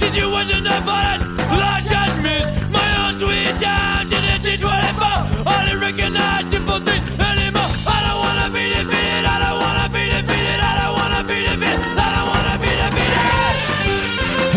With 0.00 0.10
this. 0.10 0.10
Situation 0.10 0.64
that 0.64 0.84
bad, 0.84 1.20
Lord 1.50 1.82
judgment. 1.88 2.44
My 2.70 3.08
own 3.08 3.14
sweet 3.18 3.60
down, 3.60 4.08
didn't 4.08 4.40
teach 4.42 4.62
what 4.62 4.74
I 4.74 4.92
found. 4.92 5.48
I 5.48 5.64
didn't 5.64 5.80
recognize 5.80 6.46
simple 6.50 6.80
things 6.80 7.06
anymore. 7.18 7.70
I 7.86 8.02
don't 8.04 8.18
wanna 8.18 8.50
be 8.52 8.68
defeated, 8.68 9.24
I 9.24 9.38
don't 9.40 9.60
wanna 9.60 9.88
be 9.88 10.04
defeated, 10.10 10.60
I 10.60 10.74
don't 10.80 10.94
wanna 10.94 11.22
be 11.24 11.40
defeated, 11.40 11.98
I 11.98 12.12
don't 12.16 12.28
wanna 12.28 12.58
be 12.60 12.68
defeated. 12.68 13.24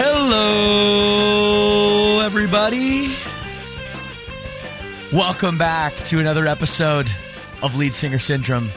Hello, 0.01 0.49
everybody. 2.25 3.15
Welcome 5.11 5.57
back 5.57 5.95
to 6.09 6.19
another 6.19 6.45
episode 6.47 7.09
of 7.63 7.75
Lead 7.77 7.93
Singer 7.93 8.19
Syndrome. 8.19 8.71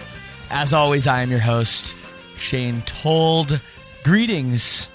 As 0.51 0.73
always, 0.73 1.07
I 1.07 1.23
am 1.23 1.31
your 1.31 1.41
host, 1.41 1.97
Shane 2.37 2.83
Told. 2.83 3.61
Greetings. 4.03 4.89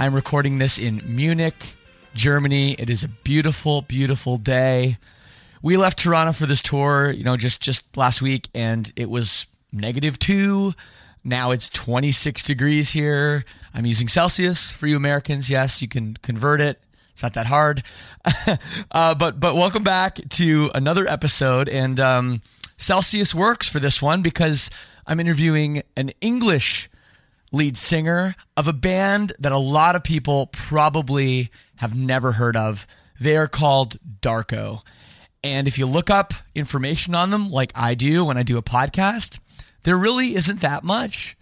I'm 0.00 0.14
recording 0.14 0.56
this 0.56 0.78
in 0.78 1.02
Munich, 1.04 1.74
Germany. 2.14 2.72
It 2.72 2.88
is 2.88 3.04
a 3.04 3.08
beautiful, 3.08 3.82
beautiful 3.82 4.38
day. 4.38 4.96
We 5.60 5.76
left 5.76 5.98
Toronto 5.98 6.32
for 6.32 6.46
this 6.46 6.62
tour, 6.62 7.10
you 7.10 7.22
know, 7.22 7.36
just 7.36 7.60
just 7.60 7.98
last 7.98 8.22
week, 8.22 8.48
and 8.54 8.90
it 8.96 9.10
was 9.10 9.44
negative 9.74 10.18
two. 10.18 10.72
Now 11.22 11.50
it's 11.50 11.68
26 11.68 12.42
degrees 12.44 12.92
here. 12.92 13.44
I'm 13.74 13.84
using 13.84 14.08
Celsius 14.08 14.70
for 14.70 14.86
you 14.86 14.96
Americans. 14.96 15.50
Yes, 15.50 15.82
you 15.82 15.88
can 15.88 16.16
convert 16.22 16.62
it. 16.62 16.80
It's 17.10 17.22
not 17.22 17.34
that 17.34 17.44
hard. 17.44 17.82
uh, 18.92 19.14
but 19.16 19.38
but 19.38 19.54
welcome 19.54 19.82
back 19.82 20.14
to 20.14 20.70
another 20.74 21.06
episode, 21.06 21.68
and 21.68 22.00
um, 22.00 22.40
Celsius 22.78 23.34
works 23.34 23.68
for 23.68 23.80
this 23.80 24.00
one 24.00 24.22
because 24.22 24.70
I'm 25.06 25.20
interviewing 25.20 25.82
an 25.94 26.12
English 26.22 26.88
lead 27.52 27.76
singer 27.76 28.34
of 28.56 28.68
a 28.68 28.72
band 28.72 29.32
that 29.38 29.52
a 29.52 29.58
lot 29.58 29.96
of 29.96 30.04
people 30.04 30.46
probably 30.52 31.50
have 31.76 31.96
never 31.96 32.32
heard 32.32 32.56
of. 32.56 32.86
They 33.20 33.36
are 33.36 33.48
called 33.48 33.96
Darko. 34.20 34.82
And 35.42 35.66
if 35.66 35.78
you 35.78 35.86
look 35.86 36.10
up 36.10 36.32
information 36.54 37.14
on 37.14 37.30
them, 37.30 37.50
like 37.50 37.72
I 37.74 37.94
do 37.94 38.24
when 38.24 38.36
I 38.36 38.42
do 38.42 38.58
a 38.58 38.62
podcast, 38.62 39.38
there 39.82 39.96
really 39.96 40.34
isn't 40.34 40.60
that 40.60 40.84
much. 40.84 41.36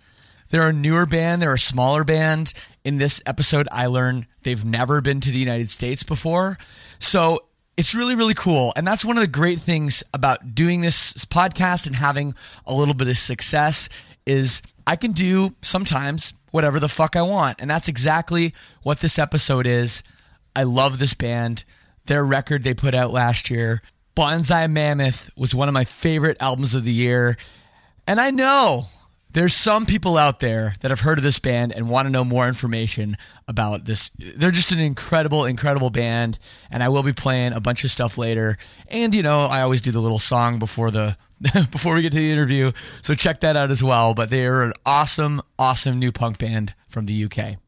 They're 0.51 0.69
a 0.69 0.73
newer 0.73 1.05
band, 1.05 1.43
they're 1.43 1.55
a 1.55 1.59
smaller 1.59 2.05
band. 2.05 2.55
In 2.85 2.99
this 2.99 3.21
episode, 3.27 3.69
I 3.71 3.87
learn 3.87 4.27
they've 4.45 4.65
never 4.65 5.01
been 5.01 5.21
to 5.21 5.31
the 5.31 5.39
United 5.39 5.69
States 5.69 6.03
before. 6.03 6.57
So 6.99 7.41
it's 7.77 7.95
really, 7.95 8.17
really 8.17 8.35
cool. 8.35 8.73
And 8.75 8.87
that's 8.87 9.05
one 9.05 9.19
of 9.19 9.21
the 9.21 9.29
great 9.29 9.59
things 9.59 10.03
about 10.15 10.55
doing 10.55 10.81
this 10.81 11.13
podcast 11.27 11.87
and 11.87 11.95
having 11.95 12.35
a 12.67 12.75
little 12.75 12.95
bit 12.95 13.09
of 13.09 13.19
success 13.19 13.89
is 14.25 14.63
I 14.89 14.97
can 14.97 15.13
do 15.13 15.55
sometimes 15.61 16.33
whatever 16.51 16.81
the 16.81 16.89
fuck 16.89 17.15
I 17.15 17.21
want. 17.21 17.61
And 17.61 17.71
that's 17.71 17.89
exactly 17.89 18.55
what 18.83 19.01
this 19.01 19.19
episode 19.19 19.67
is. 19.67 20.03
I 20.57 20.63
love 20.63 20.99
this 20.99 21.13
band. 21.13 21.65
Their 22.07 22.25
record 22.25 22.65
they 22.65 22.73
put 22.73 22.95
out 22.95 23.11
last 23.11 23.51
year, 23.51 23.83
Bonsai 24.17 24.71
Mammoth, 24.71 25.29
was 25.37 25.55
one 25.55 25.69
of 25.69 25.75
my 25.75 25.85
favorite 25.85 26.39
albums 26.41 26.75
of 26.75 26.85
the 26.85 26.93
year. 26.93 27.37
And 28.07 28.19
I 28.19 28.31
know 28.31 28.87
there's 29.35 29.53
some 29.53 29.85
people 29.85 30.17
out 30.17 30.41
there 30.41 30.73
that 30.81 30.91
have 30.91 31.01
heard 31.01 31.19
of 31.19 31.25
this 31.25 31.39
band 31.39 31.73
and 31.77 31.91
want 31.91 32.07
to 32.07 32.11
know 32.11 32.25
more 32.25 32.49
information 32.49 33.19
about 33.47 33.85
this. 33.85 34.11
They're 34.19 34.51
just 34.51 34.73
an 34.73 34.81
incredible, 34.81 35.45
incredible 35.45 35.91
band, 35.91 36.39
and 36.71 36.83
I 36.83 36.89
will 36.89 37.03
be 37.03 37.13
playing 37.13 37.53
a 37.53 37.61
bunch 37.61 37.85
of 37.85 37.91
stuff 37.91 38.17
later. 38.17 38.57
And 38.91 39.15
you 39.15 39.23
know, 39.23 39.49
I 39.51 39.61
always 39.61 39.83
do 39.83 39.93
the 39.93 40.01
little 40.01 40.19
song 40.19 40.59
before 40.59 40.91
the 40.91 41.19
before 41.71 41.95
we 41.95 42.03
get 42.03 42.13
to 42.13 42.19
the 42.19 42.33
interview, 42.33 42.73
so 43.03 43.15
check 43.15 43.41
that 43.41 43.57
out 43.57 43.71
as 43.71 43.83
well. 43.83 44.15
But 44.15 44.31
they 44.31 44.47
are 44.47 44.63
an 44.63 44.73
awesome, 44.85 45.41
awesome 45.59 45.99
new 45.99 46.13
punk 46.13 46.39
band 46.39 46.75
from 46.89 47.07
the 47.07 47.25
UK. 47.25 47.59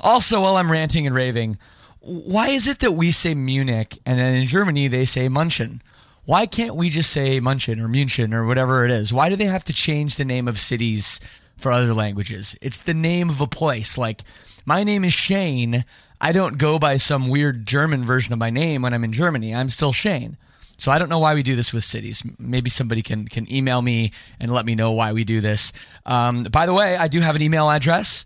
Also, 0.00 0.40
while 0.40 0.56
I'm 0.56 0.70
ranting 0.70 1.06
and 1.06 1.14
raving, 1.14 1.58
why 2.00 2.48
is 2.48 2.68
it 2.68 2.78
that 2.78 2.92
we 2.92 3.10
say 3.10 3.34
Munich 3.34 3.98
and 4.06 4.18
then 4.18 4.38
in 4.38 4.46
Germany 4.46 4.88
they 4.88 5.04
say 5.04 5.28
München? 5.28 5.80
Why 6.24 6.46
can't 6.46 6.76
we 6.76 6.90
just 6.90 7.10
say 7.10 7.40
München 7.40 7.80
or 7.80 7.88
München 7.88 8.34
or 8.34 8.44
whatever 8.44 8.84
it 8.84 8.90
is? 8.90 9.12
Why 9.12 9.28
do 9.30 9.36
they 9.36 9.46
have 9.46 9.64
to 9.64 9.72
change 9.72 10.14
the 10.16 10.24
name 10.24 10.46
of 10.46 10.58
cities 10.58 11.20
for 11.56 11.72
other 11.72 11.94
languages? 11.94 12.56
It's 12.60 12.80
the 12.80 12.94
name 12.94 13.30
of 13.30 13.40
a 13.40 13.46
place. 13.46 13.96
Like, 13.96 14.22
my 14.66 14.84
name 14.84 15.04
is 15.04 15.14
Shane. 15.14 15.84
I 16.20 16.32
don't 16.32 16.58
go 16.58 16.78
by 16.78 16.98
some 16.98 17.28
weird 17.28 17.66
German 17.66 18.04
version 18.04 18.34
of 18.34 18.38
my 18.38 18.50
name 18.50 18.82
when 18.82 18.92
I'm 18.92 19.04
in 19.04 19.12
Germany. 19.12 19.54
I'm 19.54 19.70
still 19.70 19.92
Shane. 19.92 20.36
So 20.78 20.92
I 20.92 20.98
don't 20.98 21.08
know 21.08 21.18
why 21.18 21.34
we 21.34 21.42
do 21.42 21.56
this 21.56 21.74
with 21.74 21.84
cities. 21.84 22.22
Maybe 22.38 22.70
somebody 22.70 23.02
can 23.02 23.26
can 23.26 23.52
email 23.52 23.82
me 23.82 24.12
and 24.40 24.52
let 24.52 24.64
me 24.64 24.74
know 24.74 24.92
why 24.92 25.12
we 25.12 25.24
do 25.24 25.40
this. 25.40 25.72
Um, 26.06 26.44
by 26.44 26.66
the 26.66 26.72
way, 26.72 26.96
I 26.96 27.08
do 27.08 27.20
have 27.20 27.36
an 27.36 27.42
email 27.42 27.68
address. 27.68 28.24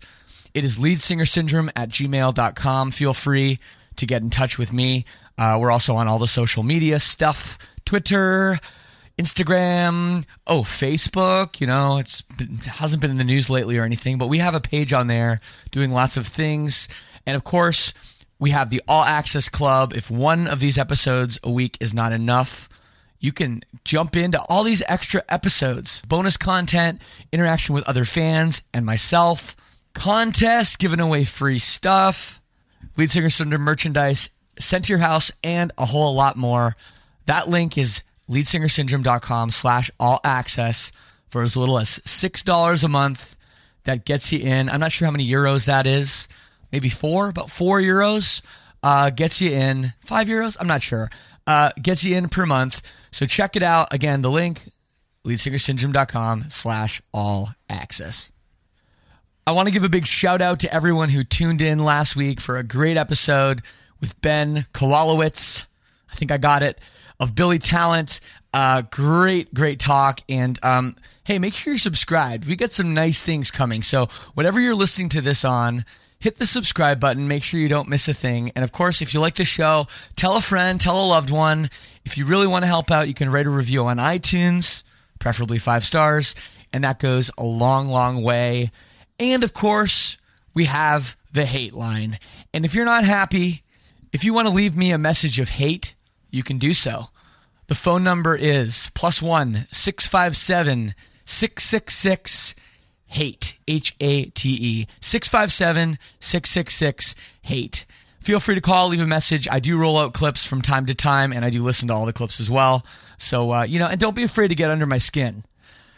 It 0.53 0.63
is 0.63 0.77
leadsingersyndrome 0.77 1.69
at 1.75 1.89
gmail.com. 1.89 2.91
Feel 2.91 3.13
free 3.13 3.59
to 3.95 4.05
get 4.05 4.21
in 4.21 4.29
touch 4.29 4.59
with 4.59 4.71
me. 4.71 5.05
Uh, 5.37 5.57
we're 5.59 5.71
also 5.71 5.95
on 5.95 6.07
all 6.07 6.19
the 6.19 6.27
social 6.27 6.63
media 6.63 6.99
stuff 6.99 7.57
Twitter, 7.85 8.59
Instagram, 9.17 10.25
oh, 10.47 10.61
Facebook. 10.61 11.59
You 11.59 11.67
know, 11.67 11.97
it's 11.97 12.21
been, 12.21 12.57
hasn't 12.57 13.01
been 13.01 13.11
in 13.11 13.17
the 13.17 13.23
news 13.23 13.49
lately 13.49 13.77
or 13.77 13.83
anything, 13.83 14.17
but 14.17 14.27
we 14.27 14.37
have 14.37 14.55
a 14.55 14.61
page 14.61 14.93
on 14.93 15.07
there 15.07 15.39
doing 15.71 15.91
lots 15.91 16.17
of 16.17 16.27
things. 16.27 16.87
And 17.25 17.35
of 17.35 17.43
course, 17.43 17.93
we 18.43 18.49
have 18.49 18.69
the 18.69 18.81
All 18.89 19.05
Access 19.05 19.47
Club. 19.47 19.93
If 19.93 20.11
one 20.11 20.49
of 20.49 20.59
these 20.59 20.77
episodes 20.77 21.39
a 21.43 21.49
week 21.49 21.77
is 21.79 21.93
not 21.93 22.11
enough, 22.11 22.67
you 23.21 23.31
can 23.31 23.63
jump 23.85 24.17
into 24.17 24.37
all 24.49 24.65
these 24.65 24.83
extra 24.89 25.23
episodes, 25.29 26.01
bonus 26.01 26.35
content, 26.35 27.01
interaction 27.31 27.73
with 27.73 27.87
other 27.87 28.03
fans 28.03 28.61
and 28.73 28.85
myself, 28.85 29.55
contests, 29.93 30.75
giving 30.75 30.99
away 30.99 31.23
free 31.23 31.57
stuff, 31.57 32.41
lead 32.97 33.11
singer 33.11 33.29
Syndrome 33.29 33.61
merchandise 33.61 34.29
sent 34.59 34.83
to 34.85 34.89
your 34.91 34.99
house, 34.99 35.31
and 35.41 35.71
a 35.77 35.85
whole 35.85 36.13
lot 36.13 36.35
more. 36.35 36.75
That 37.27 37.47
link 37.47 37.77
is 37.77 38.03
leadsingersyndrome.com 38.29 39.51
slash 39.51 39.89
all 40.01 40.19
access 40.25 40.91
for 41.29 41.43
as 41.43 41.55
little 41.55 41.79
as 41.79 41.99
$6 41.99 42.83
a 42.83 42.87
month. 42.89 43.37
That 43.85 44.03
gets 44.03 44.33
you 44.33 44.39
in. 44.39 44.67
I'm 44.67 44.81
not 44.81 44.91
sure 44.91 45.05
how 45.05 45.13
many 45.13 45.25
euros 45.25 45.65
that 45.65 45.87
is. 45.87 46.27
Maybe 46.73 46.89
four, 46.89 47.29
about 47.29 47.51
four 47.51 47.79
euros. 47.79 48.41
Uh, 48.81 49.11
gets 49.11 49.41
you 49.41 49.51
in 49.51 49.93
five 49.99 50.27
euros. 50.27 50.57
I'm 50.59 50.67
not 50.67 50.81
sure. 50.81 51.09
Uh, 51.45 51.69
gets 51.81 52.03
you 52.03 52.17
in 52.17 52.29
per 52.29 52.47
month. 52.47 53.07
So 53.11 53.27
check 53.27 53.55
it 53.55 53.61
out. 53.61 53.93
Again, 53.93 54.23
the 54.23 54.31
link, 54.31 54.63
leadsingersyndrome.com 55.23 56.45
slash 56.49 57.01
all 57.13 57.49
access. 57.69 58.29
I 59.45 59.51
want 59.51 59.67
to 59.67 59.73
give 59.73 59.83
a 59.83 59.89
big 59.89 60.07
shout 60.07 60.41
out 60.41 60.59
to 60.61 60.73
everyone 60.73 61.09
who 61.09 61.23
tuned 61.23 61.61
in 61.61 61.77
last 61.77 62.15
week 62.15 62.41
for 62.41 62.57
a 62.57 62.63
great 62.63 62.97
episode 62.97 63.61
with 64.01 64.19
Ben 64.21 64.65
Kowalewicz. 64.73 65.65
I 66.11 66.15
think 66.15 66.31
I 66.31 66.37
got 66.37 66.63
it 66.63 66.81
of 67.19 67.35
Billy 67.35 67.59
Talent. 67.59 68.19
Uh, 68.51 68.81
great, 68.89 69.53
great 69.53 69.79
talk. 69.79 70.21
And 70.27 70.57
um, 70.63 70.95
hey, 71.23 71.37
make 71.37 71.53
sure 71.53 71.73
you're 71.73 71.77
subscribed. 71.77 72.47
We 72.47 72.55
got 72.55 72.71
some 72.71 72.93
nice 72.95 73.21
things 73.21 73.51
coming. 73.51 73.83
So 73.83 74.07
whatever 74.33 74.59
you're 74.59 74.75
listening 74.75 75.09
to 75.09 75.21
this 75.21 75.45
on, 75.45 75.85
hit 76.23 76.37
the 76.37 76.45
subscribe 76.45 77.01
button. 77.01 77.27
Make 77.27 77.43
sure 77.43 77.59
you 77.59 77.67
don't 77.67 77.89
miss 77.89 78.07
a 78.07 78.13
thing. 78.13 78.49
And 78.55 78.63
of 78.63 78.71
course, 78.71 79.01
if 79.01 79.13
you 79.13 79.19
like 79.19 79.35
the 79.35 79.43
show, 79.43 79.87
tell 80.15 80.37
a 80.37 80.41
friend, 80.41 80.79
tell 80.79 80.97
a 80.97 81.05
loved 81.05 81.29
one. 81.29 81.65
If 82.05 82.17
you 82.17 82.25
really 82.25 82.47
want 82.47 82.63
to 82.63 82.67
help 82.67 82.89
out, 82.89 83.09
you 83.09 83.13
can 83.13 83.29
write 83.29 83.45
a 83.45 83.49
review 83.49 83.83
on 83.83 83.97
iTunes, 83.97 84.83
preferably 85.19 85.59
five 85.59 85.83
stars. 85.83 86.33
And 86.71 86.85
that 86.85 86.99
goes 86.99 87.29
a 87.37 87.43
long, 87.43 87.89
long 87.89 88.23
way. 88.23 88.71
And 89.19 89.43
of 89.43 89.53
course, 89.53 90.17
we 90.53 90.63
have 90.63 91.17
the 91.33 91.45
hate 91.45 91.73
line. 91.73 92.17
And 92.53 92.63
if 92.63 92.73
you're 92.73 92.85
not 92.85 93.03
happy, 93.03 93.63
if 94.13 94.23
you 94.23 94.33
want 94.33 94.47
to 94.47 94.53
leave 94.53 94.77
me 94.77 94.93
a 94.93 94.97
message 94.97 95.41
of 95.41 95.49
hate, 95.49 95.93
you 96.31 96.41
can 96.41 96.57
do 96.57 96.73
so. 96.73 97.07
The 97.67 97.75
phone 97.75 98.03
number 98.03 98.33
is 98.33 98.91
plus 98.93 99.21
one 99.21 99.67
657 99.71 100.95
666 101.25 102.55
hate, 103.13 103.57
H 103.67 103.95
A 103.99 104.25
T 104.25 104.49
E, 104.49 104.87
657 104.99 105.97
666 106.19 107.15
hate. 107.43 107.85
Feel 108.19 108.39
free 108.39 108.55
to 108.55 108.61
call, 108.61 108.87
leave 108.87 109.01
a 109.01 109.07
message. 109.07 109.49
I 109.51 109.59
do 109.59 109.77
roll 109.77 109.97
out 109.97 110.13
clips 110.13 110.45
from 110.45 110.61
time 110.61 110.85
to 110.85 110.95
time, 110.95 111.33
and 111.33 111.43
I 111.43 111.49
do 111.49 111.61
listen 111.61 111.89
to 111.89 111.93
all 111.93 112.05
the 112.05 112.13
clips 112.13 112.39
as 112.39 112.49
well. 112.49 112.85
So, 113.17 113.51
uh, 113.51 113.63
you 113.63 113.79
know, 113.79 113.87
and 113.87 113.99
don't 113.99 114.15
be 114.15 114.23
afraid 114.23 114.47
to 114.47 114.55
get 114.55 114.71
under 114.71 114.85
my 114.85 114.97
skin. 114.97 115.43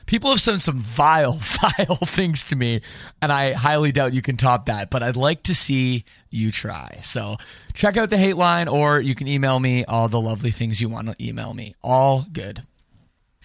People 0.07 0.31
have 0.31 0.41
said 0.41 0.59
some 0.59 0.79
vile, 0.79 1.33
vile 1.39 1.95
things 1.97 2.44
to 2.45 2.56
me, 2.56 2.81
and 3.21 3.31
I 3.31 3.53
highly 3.53 3.91
doubt 3.91 4.13
you 4.13 4.21
can 4.21 4.38
top 4.38 4.65
that, 4.65 4.89
but 4.89 5.03
I'd 5.03 5.15
like 5.15 5.44
to 5.44 5.56
see 5.56 6.03
you 6.31 6.51
try. 6.51 6.97
So 7.01 7.35
check 7.73 7.95
out 7.95 8.09
the 8.09 8.18
hate 8.18 8.38
line, 8.38 8.68
or 8.68 9.00
you 9.00 9.15
can 9.15 9.27
email 9.27 9.59
me 9.59 9.85
all 9.85 10.07
the 10.07 10.19
lovely 10.19 10.51
things 10.51 10.81
you 10.81 10.89
want 10.89 11.07
to 11.07 11.25
email 11.25 11.53
me. 11.53 11.75
All 11.83 12.25
good. 12.31 12.61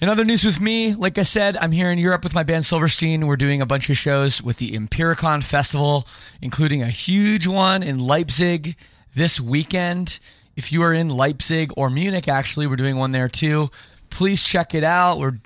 In 0.00 0.08
other 0.08 0.24
news 0.24 0.46
with 0.46 0.62
me, 0.62 0.94
like 0.94 1.18
I 1.18 1.24
said, 1.24 1.58
I'm 1.58 1.72
here 1.72 1.90
in 1.90 1.98
Europe 1.98 2.24
with 2.24 2.34
my 2.34 2.42
band 2.42 2.64
Silverstein. 2.64 3.26
We're 3.26 3.36
doing 3.36 3.60
a 3.60 3.66
bunch 3.66 3.90
of 3.90 3.98
shows 3.98 4.42
with 4.42 4.56
the 4.56 4.70
Impericon 4.70 5.44
Festival, 5.44 6.08
including 6.40 6.80
a 6.80 6.86
huge 6.86 7.46
one 7.46 7.82
in 7.82 7.98
Leipzig 7.98 8.76
this 9.14 9.38
weekend. 9.38 10.18
If 10.56 10.72
you 10.72 10.80
are 10.84 10.94
in 10.94 11.10
Leipzig 11.10 11.72
or 11.76 11.90
Munich, 11.90 12.28
actually, 12.28 12.66
we're 12.66 12.76
doing 12.76 12.96
one 12.96 13.12
there 13.12 13.28
too. 13.28 13.68
Please 14.08 14.42
check 14.42 14.74
it 14.74 14.84
out. 14.84 15.18
We're 15.18 15.38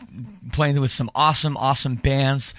playing 0.53 0.81
with 0.81 0.93
some 0.93 1.11
awesome, 1.17 1.57
awesome 1.57 1.97
bands. 1.97 2.55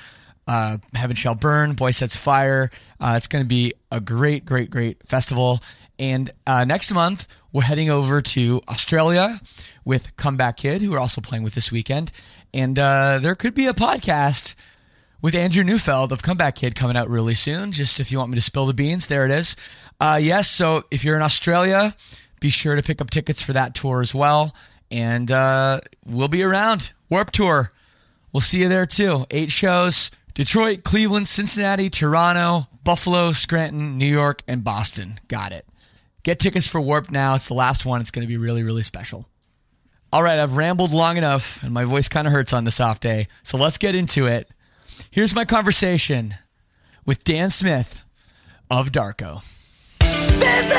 Uh, 0.49 0.77
Heaven 0.93 1.15
Shall 1.15 1.33
Burn, 1.33 1.75
Boy 1.75 1.91
Sets 1.91 2.17
Fire. 2.17 2.69
Uh, 2.99 3.13
it's 3.15 3.29
going 3.29 3.43
to 3.43 3.47
be 3.47 3.73
a 3.89 4.01
great, 4.01 4.45
great, 4.45 4.69
great 4.69 5.01
festival. 5.01 5.59
And 5.97 6.29
uh, 6.45 6.65
next 6.65 6.93
month, 6.93 7.25
we're 7.53 7.63
heading 7.63 7.89
over 7.89 8.21
to 8.21 8.59
Australia 8.67 9.39
with 9.85 10.17
Comeback 10.17 10.57
Kid, 10.57 10.81
who 10.81 10.93
are 10.93 10.99
also 10.99 11.21
playing 11.21 11.43
with 11.43 11.55
this 11.55 11.71
weekend. 11.71 12.11
And 12.53 12.77
uh, 12.77 13.19
there 13.21 13.35
could 13.35 13.53
be 13.53 13.67
a 13.67 13.73
podcast 13.73 14.55
with 15.21 15.35
Andrew 15.35 15.63
Neufeld 15.63 16.11
of 16.11 16.23
Comeback 16.23 16.55
Kid 16.55 16.75
coming 16.75 16.97
out 16.97 17.07
really 17.07 17.35
soon. 17.35 17.71
Just 17.71 17.99
if 17.99 18.11
you 18.11 18.17
want 18.17 18.31
me 18.31 18.35
to 18.35 18.41
spill 18.41 18.65
the 18.65 18.73
beans, 18.73 19.07
there 19.07 19.25
it 19.25 19.31
is. 19.31 19.55
Uh, 19.99 20.19
yes, 20.21 20.49
so 20.49 20.83
if 20.91 21.05
you're 21.05 21.15
in 21.15 21.21
Australia, 21.21 21.95
be 22.41 22.49
sure 22.49 22.75
to 22.75 22.83
pick 22.83 22.99
up 22.99 23.09
tickets 23.09 23.41
for 23.41 23.53
that 23.53 23.75
tour 23.75 24.01
as 24.01 24.13
well. 24.13 24.55
And 24.91 25.31
uh, 25.31 25.79
we'll 26.05 26.27
be 26.27 26.43
around. 26.43 26.93
Warped 27.09 27.33
Tour. 27.33 27.71
We'll 28.33 28.41
see 28.41 28.61
you 28.61 28.69
there 28.69 28.85
too. 28.85 29.25
Eight 29.31 29.49
shows 29.49 30.11
Detroit, 30.33 30.83
Cleveland, 30.83 31.27
Cincinnati, 31.27 31.89
Toronto, 31.89 32.67
Buffalo, 32.83 33.31
Scranton, 33.31 33.97
New 33.97 34.05
York, 34.05 34.43
and 34.47 34.63
Boston. 34.63 35.19
Got 35.27 35.53
it. 35.53 35.63
Get 36.23 36.39
tickets 36.39 36.67
for 36.67 36.81
Warped 36.81 37.11
now. 37.11 37.35
It's 37.35 37.47
the 37.47 37.53
last 37.53 37.85
one. 37.85 38.01
It's 38.01 38.11
going 38.11 38.25
to 38.25 38.27
be 38.27 38.37
really, 38.37 38.63
really 38.63 38.83
special. 38.83 39.27
All 40.13 40.23
right, 40.23 40.39
I've 40.39 40.55
rambled 40.55 40.93
long 40.93 41.17
enough 41.17 41.61
and 41.63 41.73
my 41.73 41.85
voice 41.85 42.07
kind 42.07 42.25
of 42.27 42.33
hurts 42.33 42.53
on 42.53 42.63
this 42.63 42.79
off 42.79 42.99
day. 42.99 43.27
So 43.43 43.57
let's 43.57 43.77
get 43.77 43.95
into 43.95 44.27
it. 44.27 44.49
Here's 45.11 45.35
my 45.35 45.45
conversation 45.45 46.33
with 47.05 47.23
Dan 47.23 47.49
Smith 47.49 48.03
of 48.71 48.91
Darko. 48.91 49.43
There's 49.99 50.71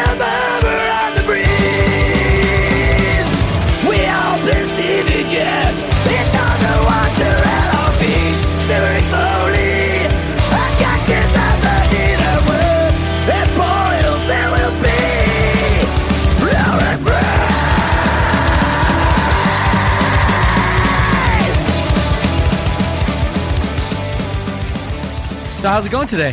So, 25.66 25.72
how's 25.72 25.84
it 25.84 25.90
going 25.90 26.06
today? 26.06 26.32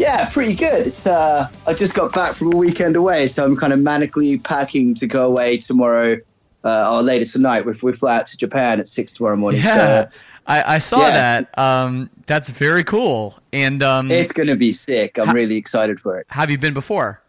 Yeah, 0.00 0.28
pretty 0.30 0.54
good. 0.54 0.84
It's 0.88 1.06
uh, 1.06 1.46
I 1.64 1.74
just 1.74 1.94
got 1.94 2.12
back 2.12 2.32
from 2.34 2.52
a 2.52 2.56
weekend 2.56 2.96
away, 2.96 3.28
so 3.28 3.44
I'm 3.44 3.54
kind 3.56 3.72
of 3.72 3.78
manically 3.78 4.42
packing 4.42 4.94
to 4.96 5.06
go 5.06 5.26
away 5.28 5.58
tomorrow 5.58 6.18
uh, 6.64 6.92
or 6.92 7.02
later 7.04 7.24
tonight. 7.24 7.64
We 7.64 7.74
we 7.84 7.92
fly 7.92 8.16
out 8.16 8.26
to 8.26 8.36
Japan 8.36 8.80
at 8.80 8.88
six 8.88 9.12
tomorrow 9.12 9.36
morning. 9.36 9.60
Yeah, 9.62 10.08
So 10.10 10.20
I, 10.48 10.74
I 10.74 10.78
saw 10.78 11.02
Yeah. 11.06 11.10
that. 11.12 11.56
Um, 11.56 12.10
that's 12.26 12.50
very 12.50 12.82
cool. 12.82 13.38
And 13.52 13.80
um, 13.84 14.10
it's 14.10 14.32
going 14.32 14.48
to 14.48 14.56
be 14.56 14.72
sick. 14.72 15.20
I'm 15.20 15.26
Ha- 15.28 15.32
really 15.32 15.54
excited 15.54 16.00
for 16.00 16.18
it. 16.18 16.26
have 16.30 16.50
you 16.50 16.58
been 16.58 16.74
before? 16.74 17.22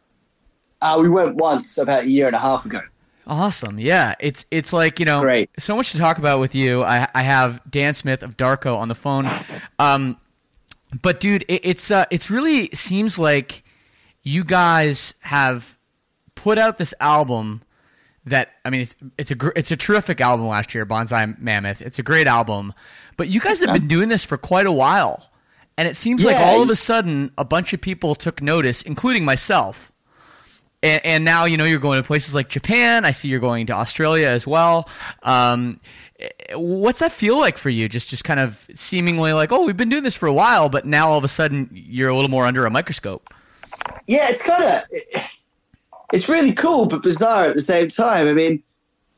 Uh, 0.81 0.97
we 0.99 1.09
went 1.09 1.35
once 1.35 1.77
about 1.77 2.05
a 2.05 2.09
year 2.09 2.25
and 2.25 2.35
a 2.35 2.39
half 2.39 2.65
ago. 2.65 2.81
Awesome. 3.27 3.77
Yeah. 3.79 4.15
It's 4.19 4.47
it's 4.49 4.73
like, 4.73 4.99
you 4.99 5.05
know, 5.05 5.21
great. 5.21 5.51
so 5.59 5.75
much 5.75 5.91
to 5.91 5.99
talk 5.99 6.17
about 6.17 6.39
with 6.39 6.55
you. 6.55 6.81
I 6.83 7.07
I 7.13 7.21
have 7.21 7.61
Dan 7.69 7.94
Smith 7.94 8.23
of 8.23 8.35
Darko 8.35 8.75
on 8.75 8.88
the 8.88 8.95
phone. 8.95 9.29
Um 9.77 10.17
but 11.01 11.19
dude, 11.19 11.43
it, 11.47 11.61
it's 11.65 11.91
uh 11.91 12.05
it's 12.11 12.31
really 12.31 12.69
seems 12.73 13.19
like 13.19 13.63
you 14.23 14.43
guys 14.43 15.13
have 15.21 15.77
put 16.35 16.57
out 16.57 16.77
this 16.77 16.93
album 16.99 17.61
that 18.25 18.49
I 18.65 18.69
mean 18.69 18.81
it's 18.81 18.95
it's 19.17 19.31
a 19.31 19.35
gr- 19.35 19.55
it's 19.55 19.71
a 19.71 19.77
terrific 19.77 20.21
album 20.21 20.47
last 20.47 20.75
year, 20.75 20.85
Bonsai 20.85 21.39
Mammoth. 21.39 21.81
It's 21.81 21.99
a 21.99 22.03
great 22.03 22.27
album. 22.27 22.73
But 23.17 23.29
you 23.29 23.39
guys 23.39 23.61
have 23.61 23.73
been 23.73 23.87
doing 23.87 24.09
this 24.09 24.23
for 24.23 24.37
quite 24.37 24.67
a 24.67 24.71
while. 24.71 25.31
And 25.77 25.87
it 25.87 25.95
seems 25.95 26.25
like 26.25 26.35
all 26.37 26.63
of 26.63 26.69
a 26.71 26.75
sudden 26.75 27.31
a 27.37 27.45
bunch 27.45 27.71
of 27.71 27.81
people 27.81 28.15
took 28.15 28.41
notice, 28.41 28.81
including 28.81 29.23
myself. 29.25 29.91
And, 30.81 31.06
and 31.06 31.25
now 31.25 31.45
you 31.45 31.56
know 31.57 31.65
you're 31.65 31.79
going 31.79 32.01
to 32.01 32.07
places 32.07 32.33
like 32.33 32.49
Japan. 32.49 33.06
I 33.06 33.11
see 33.11 33.29
you're 33.29 33.39
going 33.39 33.67
to 33.67 33.73
Australia 33.73 34.27
as 34.27 34.47
well. 34.47 34.89
Um, 35.21 35.79
what's 36.56 37.00
that 37.00 37.12
feel 37.12 37.38
like 37.40 37.57
for 37.57 37.69
you? 37.69 37.88
Just 37.90 38.09
just 38.09 38.24
kind 38.24 38.40
of 38.40 38.68
seemingly 38.74 39.33
like, 39.33 39.52
oh, 39.52 39.66
we've 39.66 39.78
been 39.78 39.90
doing 39.90 40.04
this 40.04 40.16
for 40.16 40.28
a 40.28 40.33
while, 40.33 40.69
but 40.69 40.86
now 40.86 41.09
all 41.09 41.18
of 41.18 41.24
a 41.24 41.28
sudden 41.28 41.69
you're 41.71 42.09
a 42.09 42.16
little 42.16 42.30
more 42.30 42.45
under 42.45 42.66
a 42.66 42.69
microscope. 42.71 43.28
Yeah, 44.07 44.28
it's 44.30 44.42
kind 44.42 44.64
of 44.64 44.83
it's 46.14 46.30
really 46.30 46.54
cool 46.54 46.86
but 46.86 47.04
bizarre 47.04 47.45
at 47.45 47.56
the 47.56 47.62
same 47.62 47.90
time. 47.90 48.28
I 48.28 48.33
mean, 48.33 48.64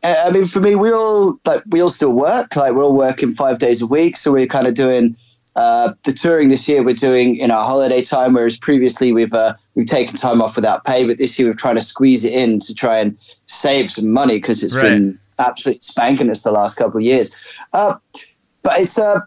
uh, 0.03 0.23
I 0.25 0.31
mean, 0.31 0.45
for 0.45 0.59
me, 0.59 0.75
we 0.75 0.91
all 0.91 1.39
like 1.45 1.63
we 1.69 1.81
all 1.81 1.89
still 1.89 2.11
work. 2.13 2.55
Like 2.55 2.73
we're 2.73 2.83
all 2.83 2.95
working 2.95 3.35
five 3.35 3.59
days 3.59 3.81
a 3.81 3.87
week, 3.87 4.17
so 4.17 4.31
we're 4.31 4.45
kind 4.45 4.67
of 4.67 4.73
doing 4.73 5.15
uh, 5.55 5.93
the 6.03 6.11
touring 6.13 6.49
this 6.49 6.67
year. 6.67 6.83
We're 6.83 6.95
doing 6.95 7.37
in 7.37 7.51
our 7.51 7.63
holiday 7.63 8.01
time, 8.01 8.33
whereas 8.33 8.57
previously 8.57 9.11
we've 9.13 9.33
uh, 9.33 9.53
we've 9.75 9.87
taken 9.87 10.15
time 10.15 10.41
off 10.41 10.55
without 10.55 10.83
pay. 10.85 11.05
But 11.05 11.17
this 11.17 11.37
year 11.37 11.47
we're 11.49 11.53
trying 11.53 11.75
to 11.75 11.81
squeeze 11.81 12.23
it 12.23 12.33
in 12.33 12.59
to 12.61 12.73
try 12.73 12.97
and 12.99 13.17
save 13.45 13.91
some 13.91 14.11
money 14.11 14.35
because 14.35 14.63
it's 14.63 14.75
Right. 14.75 14.83
been 14.83 15.19
absolutely 15.39 15.81
spanking 15.81 16.29
us 16.29 16.41
the 16.41 16.51
last 16.51 16.75
couple 16.75 16.97
of 16.97 17.03
years. 17.03 17.31
Uh, 17.73 17.95
but 18.61 18.79
it's 18.79 18.97
uh, 18.97 19.19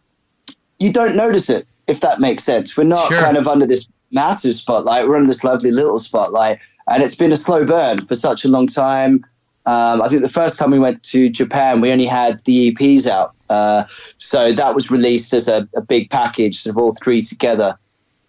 you 0.79 0.93
don't 0.93 1.17
notice 1.17 1.49
it 1.49 1.67
if 1.89 2.01
that 2.01 2.21
makes 2.21 2.45
sense. 2.45 2.77
We're 2.77 2.85
not 2.85 3.09
Sure. 3.09 3.19
kind 3.21 3.37
of 3.37 3.49
under 3.49 3.67
this 3.67 3.87
massive 4.13 4.55
spotlight. 4.55 5.09
We're 5.09 5.17
under 5.17 5.29
this 5.29 5.43
lovely 5.45 5.71
little 5.73 5.99
spotlight, 5.99 6.59
and 6.89 7.03
it's 7.03 7.15
been 7.15 7.33
a 7.33 7.37
slow 7.37 7.65
burn 7.65 8.07
for 8.07 8.15
such 8.15 8.45
a 8.45 8.49
long 8.49 8.67
time. 8.67 9.25
Um, 9.65 10.03
I 10.03 10.09
think 10.09 10.23
the 10.23 10.29
first 10.29 10.59
time 10.59 10.71
we 10.73 10.79
went 10.81 11.03
to 11.05 11.29
Japan, 11.29 11.81
we 11.81 11.93
only 11.93 12.05
had 12.07 12.41
the 12.45 12.73
EPs 12.73 13.07
out, 13.07 13.33
uh, 13.49 13.85
so 14.19 14.53
that 14.53 14.75
was 14.75 14.91
released 14.91 15.33
as 15.33 15.47
a, 15.49 15.69
a 15.77 15.81
big 15.81 16.11
package 16.11 16.67
of 16.67 16.77
all 16.77 16.93
three 17.03 17.23
together. 17.23 17.79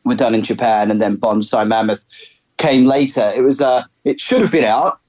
Were 0.06 0.16
done 0.16 0.36
in 0.36 0.44
Japan, 0.44 0.92
and 0.92 1.02
then 1.02 1.16
Bonsai 1.18 1.66
Mammoth 1.66 2.06
came 2.58 2.86
later. 2.86 3.32
It 3.36 3.42
was 3.42 3.62
uh, 3.62 3.84
it 4.04 4.20
should 4.20 4.42
have 4.42 4.52
been 4.52 4.66
out, 4.66 5.00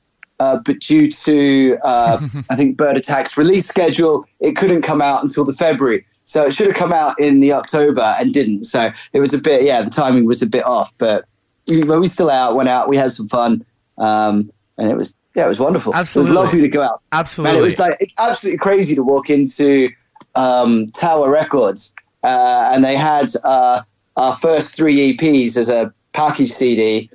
uh, 0.40 0.58
but 0.64 0.80
due 0.80 1.10
to 1.10 1.78
uh, 1.82 2.18
I 2.50 2.56
think 2.56 2.76
Bird 2.76 2.96
Attack's 2.96 3.36
release 3.36 3.66
schedule, 3.66 4.26
it 4.40 4.56
couldn't 4.56 4.82
come 4.82 5.00
out 5.00 5.22
until 5.22 5.44
the 5.44 5.52
February. 5.52 6.04
So 6.24 6.46
it 6.46 6.54
should 6.54 6.68
have 6.68 6.76
come 6.76 6.92
out 6.92 7.18
in 7.20 7.40
the 7.40 7.52
October 7.52 8.16
and 8.18 8.32
didn't. 8.32 8.64
So 8.64 8.90
it 9.12 9.20
was 9.20 9.34
a 9.34 9.38
bit, 9.38 9.62
yeah, 9.62 9.82
the 9.82 9.90
timing 9.90 10.24
was 10.24 10.40
a 10.40 10.46
bit 10.46 10.64
off. 10.64 10.92
But 10.96 11.26
we, 11.68 11.82
we 11.82 12.06
still 12.06 12.30
out, 12.30 12.56
went 12.56 12.68
out, 12.68 12.88
we 12.88 12.96
had 12.96 13.12
some 13.12 13.28
fun, 13.28 13.64
um, 13.98 14.50
and 14.78 14.90
it 14.90 14.96
was 14.96 15.14
yeah, 15.34 15.46
it 15.46 15.48
was 15.48 15.58
wonderful. 15.58 15.94
Absolutely. 15.94 16.30
it 16.30 16.32
was 16.32 16.44
lovely 16.44 16.60
to 16.62 16.68
go 16.68 16.82
out. 16.82 17.02
Absolutely. 17.12 17.52
Man, 17.52 17.60
it 17.60 17.64
was 17.64 17.78
like 17.78 17.96
it's 18.00 18.14
absolutely 18.18 18.58
crazy 18.58 18.94
to 18.94 19.02
walk 19.02 19.30
into 19.30 19.90
um, 20.34 20.90
Tower 20.92 21.30
Records, 21.30 21.92
uh, 22.22 22.70
and 22.72 22.84
they 22.84 22.96
had 22.96 23.26
uh, 23.42 23.82
our 24.16 24.36
first 24.36 24.74
three 24.74 25.16
EPs 25.16 25.56
as 25.56 25.68
a 25.68 25.92
package 26.12 26.50
CD, 26.50 27.10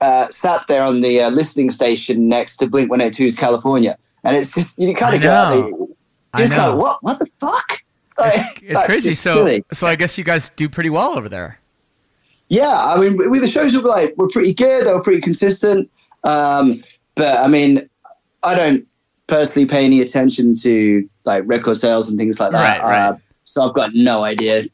uh, 0.00 0.28
sat 0.30 0.66
there 0.68 0.82
on 0.82 1.00
the 1.00 1.20
uh, 1.22 1.30
listening 1.30 1.70
station 1.70 2.28
next 2.28 2.56
to 2.56 2.66
Blink 2.68 2.90
182's 2.90 3.34
California. 3.34 3.96
And 4.24 4.36
it's 4.36 4.52
just, 4.52 4.78
you 4.78 4.94
kind 4.94 5.14
of 5.16 5.22
go 5.22 5.30
out 5.30 5.54
know. 5.54 5.60
there, 5.62 5.70
you 5.70 5.96
just 6.38 6.54
go, 6.54 6.76
what, 6.76 7.02
what 7.02 7.18
the 7.18 7.26
fuck? 7.40 7.78
Like, 8.18 8.32
It's, 8.34 8.62
it's 8.62 8.84
crazy. 8.86 9.12
So, 9.12 9.34
silly. 9.34 9.62
so 9.74 9.86
I 9.86 9.94
guess 9.94 10.16
you 10.16 10.24
guys 10.24 10.48
do 10.48 10.70
pretty 10.70 10.88
well 10.88 11.18
over 11.18 11.28
there. 11.28 11.60
Yeah, 12.48 12.72
I 12.74 12.98
mean, 12.98 13.18
we 13.30 13.38
the 13.40 13.46
shows 13.46 13.76
were 13.76 13.82
like 13.82 14.16
were 14.16 14.28
pretty 14.28 14.54
good. 14.54 14.86
They 14.86 14.92
were 14.94 15.02
pretty 15.02 15.20
consistent. 15.20 15.90
Um, 16.24 16.82
but 17.14 17.38
I 17.38 17.46
mean, 17.48 17.90
I 18.42 18.54
don't 18.54 18.86
personally 19.26 19.66
pay 19.66 19.84
any 19.84 20.00
attention 20.00 20.54
to 20.62 21.06
like 21.24 21.42
record 21.46 21.76
sales 21.76 22.08
and 22.08 22.18
things 22.18 22.40
like 22.40 22.52
that. 22.52 22.80
Right, 22.80 22.82
right. 22.82 23.08
Uh, 23.10 23.16
so 23.44 23.68
I've 23.68 23.74
got 23.74 23.94
no 23.94 24.24
idea 24.24 24.64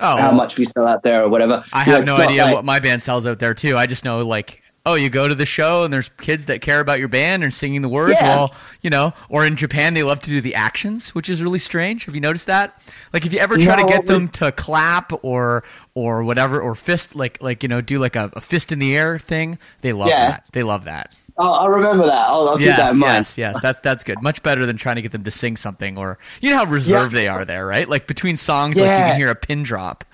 Oh, 0.00 0.16
how 0.16 0.32
much 0.32 0.58
we 0.58 0.64
sell 0.64 0.86
out 0.86 1.02
there 1.02 1.22
or 1.24 1.28
whatever. 1.28 1.62
I 1.72 1.84
have 1.84 2.04
no 2.04 2.16
idea 2.16 2.44
like- 2.44 2.54
what 2.54 2.64
my 2.64 2.78
band 2.80 3.02
sells 3.02 3.26
out 3.26 3.38
there 3.38 3.54
too. 3.54 3.76
I 3.76 3.86
just 3.86 4.04
know 4.04 4.26
like, 4.26 4.61
oh, 4.84 4.94
you 4.94 5.08
go 5.08 5.28
to 5.28 5.34
the 5.34 5.46
show 5.46 5.84
and 5.84 5.92
there's 5.92 6.08
kids 6.08 6.46
that 6.46 6.60
care 6.60 6.80
about 6.80 6.98
your 6.98 7.08
band 7.08 7.42
and 7.44 7.54
singing 7.54 7.82
the 7.82 7.88
words. 7.88 8.14
Yeah. 8.20 8.28
Well, 8.28 8.54
you 8.80 8.90
know, 8.90 9.12
or 9.28 9.46
in 9.46 9.54
Japan 9.56 9.94
they 9.94 10.02
love 10.02 10.20
to 10.20 10.30
do 10.30 10.40
the 10.40 10.54
actions, 10.54 11.14
which 11.14 11.28
is 11.28 11.42
really 11.42 11.58
strange. 11.60 12.04
Have 12.06 12.14
you 12.14 12.20
noticed 12.20 12.46
that? 12.48 12.82
Like, 13.12 13.24
if 13.24 13.32
you 13.32 13.38
ever 13.38 13.56
try 13.58 13.80
to 13.80 13.86
get 13.86 14.06
them 14.06 14.28
to 14.28 14.50
clap 14.52 15.12
or 15.22 15.62
or 15.94 16.24
whatever 16.24 16.60
or 16.60 16.74
fist 16.74 17.14
like 17.14 17.42
like 17.42 17.62
you 17.62 17.68
know 17.68 17.80
do 17.80 17.98
like 17.98 18.16
a, 18.16 18.30
a 18.34 18.40
fist 18.40 18.72
in 18.72 18.78
the 18.78 18.96
air 18.96 19.18
thing, 19.18 19.58
they 19.82 19.92
love 19.92 20.08
Yeah. 20.08 20.26
that. 20.32 20.46
They 20.52 20.62
love 20.62 20.84
that. 20.84 21.14
I'll, 21.38 21.52
I'll 21.54 21.68
remember 21.68 22.04
that. 22.06 22.26
I'll, 22.28 22.48
I'll 22.50 22.56
keep 22.58 22.66
that 22.66 22.78
Yes, 22.78 22.92
in 22.94 22.98
mind. 22.98 23.12
yes, 23.20 23.38
yes. 23.38 23.60
That's 23.62 23.80
that's 23.80 24.04
good. 24.04 24.20
Much 24.22 24.42
better 24.42 24.66
than 24.66 24.76
trying 24.76 24.96
to 24.96 25.02
get 25.02 25.12
them 25.12 25.24
to 25.24 25.30
sing 25.30 25.56
something 25.56 25.96
or 25.96 26.18
you 26.40 26.50
know 26.50 26.56
how 26.56 26.64
reserved 26.66 27.12
Yeah. 27.12 27.20
they 27.20 27.28
are 27.28 27.44
there, 27.44 27.66
right? 27.66 27.88
Like 27.88 28.06
between 28.06 28.36
songs, 28.36 28.76
like 28.80 28.90
you 28.90 29.04
can 29.04 29.16
hear 29.16 29.30
a 29.30 29.34
pin 29.34 29.62
drop. 29.62 30.04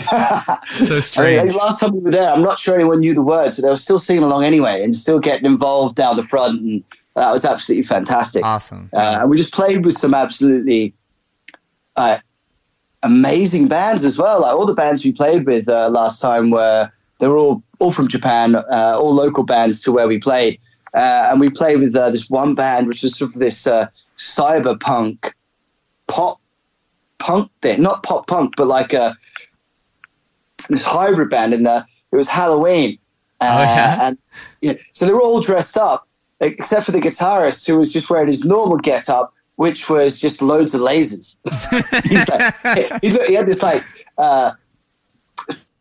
so 0.76 0.94
I 0.94 0.96
mean, 0.96 1.02
strange. 1.02 1.54
last 1.54 1.80
time 1.80 1.92
we 1.92 2.00
were 2.00 2.10
there, 2.10 2.32
I'm 2.32 2.42
not 2.42 2.58
sure 2.58 2.74
anyone 2.74 3.00
knew 3.00 3.14
the 3.14 3.22
words, 3.22 3.56
but 3.56 3.62
they 3.62 3.70
were 3.70 3.76
still 3.76 3.98
singing 3.98 4.22
along 4.22 4.44
anyway 4.44 4.82
and 4.82 4.94
still 4.94 5.18
getting 5.18 5.46
involved 5.46 5.96
down 5.96 6.16
the 6.16 6.22
front, 6.22 6.60
and 6.60 6.84
that 7.14 7.30
was 7.30 7.44
absolutely 7.44 7.84
fantastic. 7.84 8.44
Awesome. 8.44 8.88
Uh, 8.92 9.18
and 9.20 9.30
we 9.30 9.36
just 9.36 9.52
played 9.52 9.84
with 9.84 9.94
some 9.94 10.14
absolutely 10.14 10.94
uh, 11.96 12.18
amazing 13.02 13.68
bands 13.68 14.04
as 14.04 14.18
well. 14.18 14.42
Like 14.42 14.54
all 14.54 14.66
the 14.66 14.74
bands 14.74 15.04
we 15.04 15.12
played 15.12 15.46
with 15.46 15.68
uh, 15.68 15.88
last 15.90 16.20
time 16.20 16.50
were 16.50 16.90
they 17.18 17.28
were 17.28 17.36
all 17.36 17.62
all 17.78 17.92
from 17.92 18.08
Japan, 18.08 18.54
uh, 18.54 18.96
all 18.98 19.14
local 19.14 19.44
bands 19.44 19.80
to 19.80 19.92
where 19.92 20.08
we 20.08 20.18
played. 20.18 20.58
Uh, 20.94 21.28
and 21.30 21.40
we 21.40 21.48
played 21.48 21.78
with 21.78 21.94
uh, 21.94 22.10
this 22.10 22.28
one 22.28 22.54
band, 22.54 22.88
which 22.88 23.02
was 23.02 23.16
sort 23.16 23.32
of 23.32 23.38
this 23.38 23.66
uh, 23.66 23.88
cyberpunk 24.16 25.32
pop 26.08 26.40
punk 27.18 27.50
thing, 27.62 27.82
not 27.82 28.02
pop 28.02 28.26
punk, 28.26 28.54
but 28.56 28.66
like 28.66 28.92
a 28.92 29.16
this 30.68 30.82
hybrid 30.82 31.30
band 31.30 31.54
in 31.54 31.62
there. 31.62 31.86
It 32.12 32.16
was 32.16 32.28
Halloween, 32.28 32.98
uh, 33.40 33.44
Oh, 33.58 33.62
yeah? 33.62 34.08
and 34.08 34.18
yeah, 34.60 34.72
so 34.92 35.06
they 35.06 35.12
were 35.12 35.22
all 35.22 35.40
dressed 35.40 35.76
up 35.76 36.06
except 36.40 36.86
for 36.86 36.92
the 36.92 37.00
guitarist 37.00 37.66
who 37.66 37.76
was 37.76 37.92
just 37.92 38.10
wearing 38.10 38.26
his 38.26 38.44
normal 38.44 38.76
get 38.78 39.08
up, 39.08 39.32
which 39.56 39.88
was 39.88 40.18
just 40.18 40.40
loads 40.42 40.74
of 40.74 40.80
lasers. 40.80 41.36
He's 42.08 42.28
like, 42.28 43.02
he, 43.02 43.10
he 43.28 43.34
had 43.34 43.46
this 43.46 43.62
like 43.62 43.84
uh, 44.18 44.52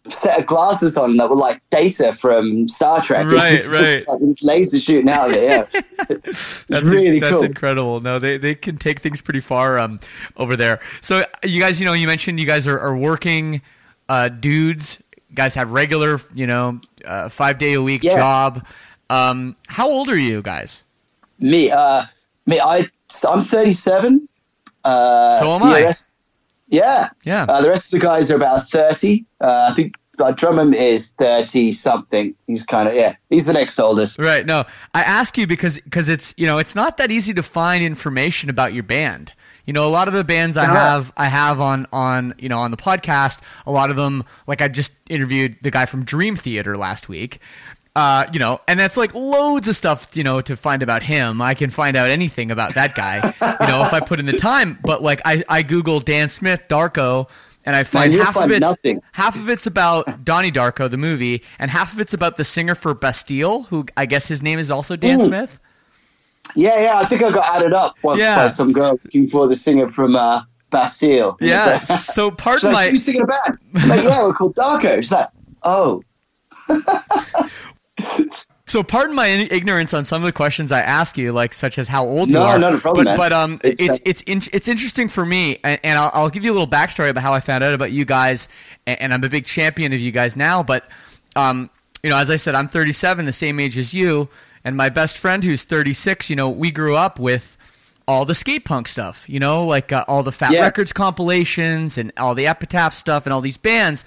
set 0.08 0.40
of 0.40 0.46
glasses 0.48 0.98
on 0.98 1.18
that 1.18 1.30
were 1.30 1.36
like 1.36 1.62
data 1.70 2.14
from 2.14 2.68
Star 2.68 3.02
Trek. 3.02 3.26
Right, 3.26 3.66
right. 3.68 4.08
Like 4.08 4.20
this 4.20 4.44
laser 4.44 4.80
shooting 4.80 5.10
out 5.10 5.30
of 5.30 5.36
it. 5.36 5.44
Yeah, 5.44 5.82
it's 6.26 6.64
That's 6.66 6.88
really 6.88 7.20
cool. 7.20 7.30
that's 7.30 7.34
cool. 7.42 7.44
incredible. 7.46 8.00
No, 8.02 8.20
they 8.20 8.38
they 8.38 8.56
can 8.56 8.78
take 8.78 9.00
things 9.00 9.22
pretty 9.22 9.42
far 9.42 9.78
um 9.80 10.00
over 10.38 10.56
there. 10.56 10.80
So 11.02 11.24
you 11.44 11.60
guys, 11.62 11.80
you 11.80 11.86
know, 11.86 11.94
you 11.94 12.08
mentioned 12.08 12.40
you 12.40 12.46
guys 12.46 12.68
are, 12.68 12.80
are 12.80 12.98
working 12.98 13.62
uh 14.10 14.28
dudes. 14.28 15.02
Guys 15.34 15.54
have 15.56 15.72
regular, 15.72 16.20
you 16.34 16.48
know, 16.48 16.82
uh, 17.06 17.30
five 17.30 17.58
day 17.60 17.74
a 17.74 17.82
week 17.82 18.04
Yeah. 18.04 18.18
job. 18.18 18.66
Um, 19.12 19.56
how 19.68 19.88
old 19.90 20.10
are 20.10 20.18
you 20.18 20.42
guys? 20.42 20.84
Me, 21.40 21.72
uh, 21.72 22.04
me, 22.46 22.60
I, 22.60 22.90
I'm 23.28 23.42
37. 23.42 24.28
Uh, 24.84 25.40
So 25.40 25.56
am 25.56 25.64
I. 25.64 25.82
rest- 25.84 26.12
yeah, 26.68 27.10
Yeah. 27.24 27.44
Uh, 27.48 27.62
the 27.62 27.70
rest 27.70 27.86
of 27.94 28.00
the 28.00 28.06
guys 28.06 28.30
are 28.32 28.36
about 28.36 28.70
30. 28.70 29.26
Uh, 29.42 29.68
I 29.72 29.74
think 29.76 29.94
uh, 30.20 30.32
Drummond 30.32 30.76
is 30.76 31.12
30 31.18 31.72
something. 31.72 32.36
He's 32.48 32.64
kind 32.64 32.88
of 32.90 32.94
yeah. 32.96 33.16
He's 33.30 33.46
the 33.46 33.54
next 33.54 33.80
oldest. 33.80 34.20
Right. 34.20 34.46
No, 34.46 34.66
I 34.94 35.02
ask 35.04 35.38
you 35.38 35.48
because 35.48 35.80
because 35.80 36.10
it's 36.10 36.34
you 36.38 36.46
know 36.46 36.58
it's 36.58 36.76
not 36.76 36.98
that 36.98 37.10
easy 37.12 37.34
to 37.36 37.44
find 37.44 37.84
information 37.84 38.50
about 38.50 38.74
your 38.74 38.84
band. 38.84 39.34
You 39.70 39.74
know, 39.74 39.88
a 39.88 39.94
lot 39.94 40.08
of 40.08 40.16
the 40.16 40.24
bands 40.24 40.58
I 40.58 40.66
have 40.66 41.14
I 41.16 41.26
have 41.26 41.62
on 41.62 41.86
on 41.94 42.34
you 42.40 42.50
know 42.50 42.58
on 42.58 42.72
the 42.72 42.78
podcast. 42.78 43.40
A 43.68 43.72
lot 43.72 43.92
of 43.92 43.98
them, 43.98 44.24
like 44.48 44.64
I 44.64 44.68
just 44.68 44.92
interviewed 45.12 45.58
the 45.62 45.70
guy 45.70 45.86
from 45.86 46.04
Dream 46.04 46.36
Theater 46.36 46.76
last 46.76 47.08
week. 47.08 47.38
Uh, 47.96 48.26
you 48.34 48.40
know, 48.40 48.60
and 48.68 48.80
that's 48.80 48.98
like 48.98 49.14
loads 49.14 49.68
of 49.68 49.76
stuff, 49.76 50.18
you 50.18 50.24
know, 50.24 50.42
to 50.42 50.58
find 50.58 50.82
about 50.82 51.04
him. 51.04 51.40
I 51.40 51.54
can 51.54 51.70
find 51.70 51.96
out 51.96 52.10
anything 52.10 52.50
about 52.50 52.74
that 52.74 52.96
guy, 52.96 53.18
you 53.18 53.68
know, 53.68 53.84
if 53.86 53.94
I 53.94 54.00
put 54.00 54.20
in 54.20 54.26
the 54.26 54.34
time. 54.34 54.80
But 54.84 55.04
like, 55.04 55.22
I, 55.24 55.44
I 55.48 55.62
Google 55.62 56.00
Dan 56.00 56.30
Smith, 56.30 56.66
Darko, 56.68 57.30
and 57.64 57.76
I 57.76 57.84
find 57.84 58.12
you'll 58.12 58.26
half 58.26 58.38
of 58.38 58.42
find 58.42 58.52
it's 58.54 58.62
nothing. 58.62 59.04
half 59.12 59.36
of 59.36 59.50
it's 59.50 59.68
about 59.68 60.26
Donnie 60.26 60.52
Darko, 60.52 60.90
the 60.90 60.98
movie, 60.98 61.44
and 61.60 61.70
half 61.70 61.94
of 61.94 62.00
it's 62.00 62.16
about 62.16 62.38
the 62.38 62.44
singer 62.44 62.74
for 62.74 62.96
Bastille, 62.96 63.64
who 63.64 63.86
I 63.96 64.08
guess 64.08 64.30
his 64.30 64.42
name 64.42 64.58
is 64.58 64.72
also 64.72 64.96
Dan 64.96 65.22
Ooh. 65.22 65.26
Smith. 65.26 65.60
Yeah, 66.56 66.80
yeah. 66.82 66.98
I 66.98 67.06
think 67.06 67.24
I 67.24 67.32
got 67.32 67.56
added 67.56 67.74
up 67.74 67.96
once 68.04 68.20
Yeah. 68.20 68.36
by 68.36 68.48
some 68.48 68.72
girl 68.72 69.00
looking 69.04 69.28
for 69.28 69.48
the 69.48 69.56
singer 69.56 69.92
from 69.92 70.16
uh, 70.16 70.42
Bastille. 70.72 71.38
Yeah. 71.42 71.78
So 71.80 72.30
She's 72.32 72.36
pardon 72.38 72.72
like, 72.74 72.88
my 72.88 72.92
you 72.92 72.98
singing 72.98 73.22
a 73.22 73.28
band? 73.28 73.58
Like, 73.88 74.04
yeah, 74.04 74.24
we're 74.24 74.34
called 74.34 74.56
Darko. 74.56 74.96
She's 74.98 75.12
like, 75.12 75.30
oh, 75.64 76.02
so 78.66 78.84
pardon 78.84 79.16
my 79.16 79.28
ignorance 79.28 79.94
on 79.94 80.06
some 80.06 80.22
of 80.22 80.26
the 80.26 80.32
questions 80.32 80.72
I 80.72 80.82
ask 80.82 81.18
you, 81.18 81.32
like 81.32 81.54
such 81.54 81.78
as 81.78 81.88
how 81.88 82.06
old 82.06 82.30
you 82.30 82.36
No, 82.36 82.44
are. 82.44 82.60
not 82.60 82.74
a 82.74 82.78
problem, 82.78 83.06
But 83.06 83.18
but 83.18 83.34
um, 83.34 83.60
it's 83.64 83.80
It's, 83.80 84.00
it's 84.06 84.24
it's, 84.28 84.48
it's 84.50 84.68
interesting 84.68 85.10
for 85.10 85.26
me, 85.26 85.58
and, 85.64 85.80
and 85.84 85.98
I'll, 85.98 86.12
I'll 86.14 86.30
give 86.30 86.44
you 86.46 86.52
a 86.52 86.54
little 86.54 86.68
backstory 86.68 87.10
about 87.10 87.24
how 87.24 87.34
I 87.34 87.40
found 87.40 87.64
out 87.64 87.74
about 87.74 87.92
you 87.92 88.06
guys, 88.06 88.48
and, 88.88 89.02
and 89.02 89.14
I'm 89.14 89.24
a 89.24 89.30
big 89.30 89.46
champion 89.46 89.92
of 89.94 90.00
you 90.00 90.12
guys 90.12 90.38
now. 90.38 90.64
But 90.64 90.88
um, 91.36 91.70
you 92.04 92.10
know, 92.10 92.18
as 92.18 92.30
I 92.30 92.36
said, 92.38 92.56
I'm 92.56 92.68
37, 92.68 93.26
the 93.26 93.32
same 93.32 93.60
age 93.60 93.78
as 93.78 93.94
you, 93.94 94.30
and 94.64 94.76
my 94.76 94.90
best 94.90 95.18
friend 95.18 95.44
who's 95.44 95.64
36. 95.64 96.30
You 96.30 96.36
know, 96.36 96.50
we 96.50 96.72
grew 96.72 96.96
up 96.96 97.20
with 97.20 97.58
all 98.08 98.26
the 98.26 98.34
skate 98.34 98.66
punk 98.66 98.88
stuff, 98.88 99.30
you 99.30 99.40
know, 99.40 99.66
like 99.66 99.92
uh, 99.92 100.04
all 100.08 100.24
the 100.24 100.32
Fat 100.32 100.52
Yeah. 100.52 100.62
Records 100.62 100.92
compilations 100.92 101.98
and 101.98 102.12
all 102.18 102.34
the 102.34 102.48
Epitaph 102.48 102.94
stuff 102.94 103.26
and 103.26 103.34
all 103.34 103.42
these 103.42 103.58
bands. 103.58 104.04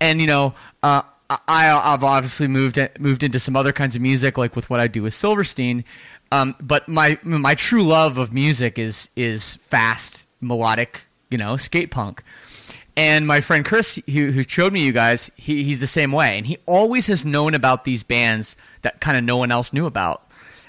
And 0.00 0.20
you 0.20 0.26
know, 0.26 0.54
uh, 0.82 1.02
I, 1.30 1.70
I've 1.70 2.04
obviously 2.04 2.48
moved 2.48 2.78
moved 3.00 3.22
into 3.22 3.40
some 3.40 3.56
other 3.56 3.72
kinds 3.72 3.96
of 3.96 4.02
music, 4.02 4.38
like 4.38 4.54
with 4.54 4.68
what 4.70 4.78
I 4.78 4.88
do 4.88 5.02
with 5.02 5.14
Silverstein. 5.14 5.84
Um, 6.32 6.54
but 6.60 6.88
my 6.88 7.18
my 7.22 7.54
true 7.54 7.82
love 7.82 8.18
of 8.18 8.32
music 8.32 8.78
is 8.78 9.10
is 9.16 9.56
fast 9.56 10.28
melodic, 10.40 11.06
you 11.30 11.38
know, 11.38 11.56
skate 11.56 11.90
punk. 11.90 12.22
And 12.96 13.26
my 13.26 13.40
friend 13.42 13.64
Chris, 13.64 14.00
who, 14.06 14.30
who 14.30 14.42
showed 14.42 14.72
me 14.72 14.84
you 14.84 14.92
guys, 14.92 15.30
he, 15.36 15.64
he's 15.64 15.80
the 15.80 15.86
same 15.86 16.12
way, 16.12 16.38
and 16.38 16.46
he 16.46 16.56
always 16.66 17.08
has 17.08 17.24
known 17.24 17.54
about 17.54 17.84
these 17.84 18.02
bands 18.02 18.56
that 18.82 19.00
kind 19.00 19.18
of 19.18 19.24
no 19.24 19.36
one 19.36 19.52
else 19.52 19.72
knew 19.72 19.86
about. 19.86 20.22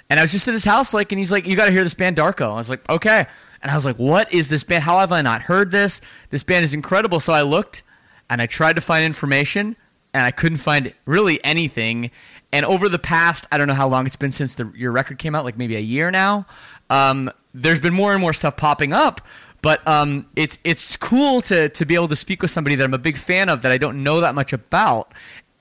And 0.10 0.20
I 0.20 0.24
was 0.24 0.32
just 0.32 0.48
at 0.48 0.54
his 0.54 0.66
house, 0.66 0.94
like, 0.94 1.12
and 1.12 1.20
he's 1.20 1.32
like, 1.32 1.48
"You 1.48 1.56
got 1.56 1.66
to 1.66 1.72
hear 1.72 1.84
this 1.84 1.94
band, 1.94 2.18
Darko." 2.18 2.52
I 2.52 2.56
was 2.56 2.70
like, 2.70 2.88
"Okay." 2.90 3.26
And 3.62 3.72
I 3.72 3.76
was 3.76 3.86
like, 3.86 3.98
"What 3.98 4.34
is 4.34 4.50
this 4.50 4.64
band? 4.64 4.84
How 4.84 5.00
have 5.00 5.12
I 5.12 5.22
not 5.22 5.42
heard 5.42 5.72
this? 5.72 6.02
This 6.30 6.44
band 6.44 6.64
is 6.64 6.74
incredible." 6.74 7.20
So 7.20 7.34
I 7.34 7.42
looked, 7.42 7.84
and 8.30 8.42
I 8.42 8.46
tried 8.46 8.76
to 8.76 8.82
find 8.82 9.06
information, 9.06 9.76
and 10.14 10.26
I 10.26 10.32
couldn't 10.32 10.60
find 10.60 10.94
really 11.06 11.44
anything. 11.44 12.12
And 12.52 12.66
over 12.66 12.88
the 12.88 13.00
past, 13.00 13.48
I 13.52 13.58
don't 13.58 13.68
know 13.68 13.74
how 13.74 13.88
long 13.88 14.06
it's 14.06 14.16
been 14.16 14.32
since 14.32 14.56
the, 14.56 14.72
your 14.76 14.92
record 14.92 15.18
came 15.18 15.36
out, 15.36 15.44
like 15.44 15.58
maybe 15.58 15.76
a 15.76 15.82
year 15.82 16.12
now. 16.12 16.46
Um, 16.90 17.30
there's 17.54 17.80
been 17.80 17.94
more 17.94 18.14
and 18.14 18.22
more 18.22 18.34
stuff 18.34 18.56
popping 18.56 18.94
up, 18.94 19.22
but 19.62 19.86
um, 19.88 20.26
it's 20.36 20.60
it's 20.64 20.98
cool 20.98 21.42
to 21.42 21.70
to 21.70 21.86
be 21.86 21.96
able 21.96 22.08
to 22.10 22.16
speak 22.16 22.42
with 22.42 22.52
somebody 22.52 22.76
that 22.76 22.84
I'm 22.84 22.94
a 22.94 23.00
big 23.00 23.18
fan 23.18 23.50
of 23.50 23.62
that 23.62 23.72
I 23.72 23.78
don't 23.78 24.04
know 24.04 24.22
that 24.22 24.36
much 24.36 24.54
about. 24.54 25.14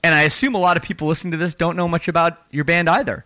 And 0.03 0.13
I 0.13 0.23
assume 0.23 0.55
a 0.55 0.59
lot 0.59 0.77
of 0.77 0.83
people 0.83 1.07
listening 1.07 1.31
to 1.31 1.37
this 1.37 1.55
don't 1.55 1.75
know 1.75 1.87
much 1.87 2.07
about 2.07 2.41
your 2.51 2.63
band 2.63 2.89
either. 2.89 3.25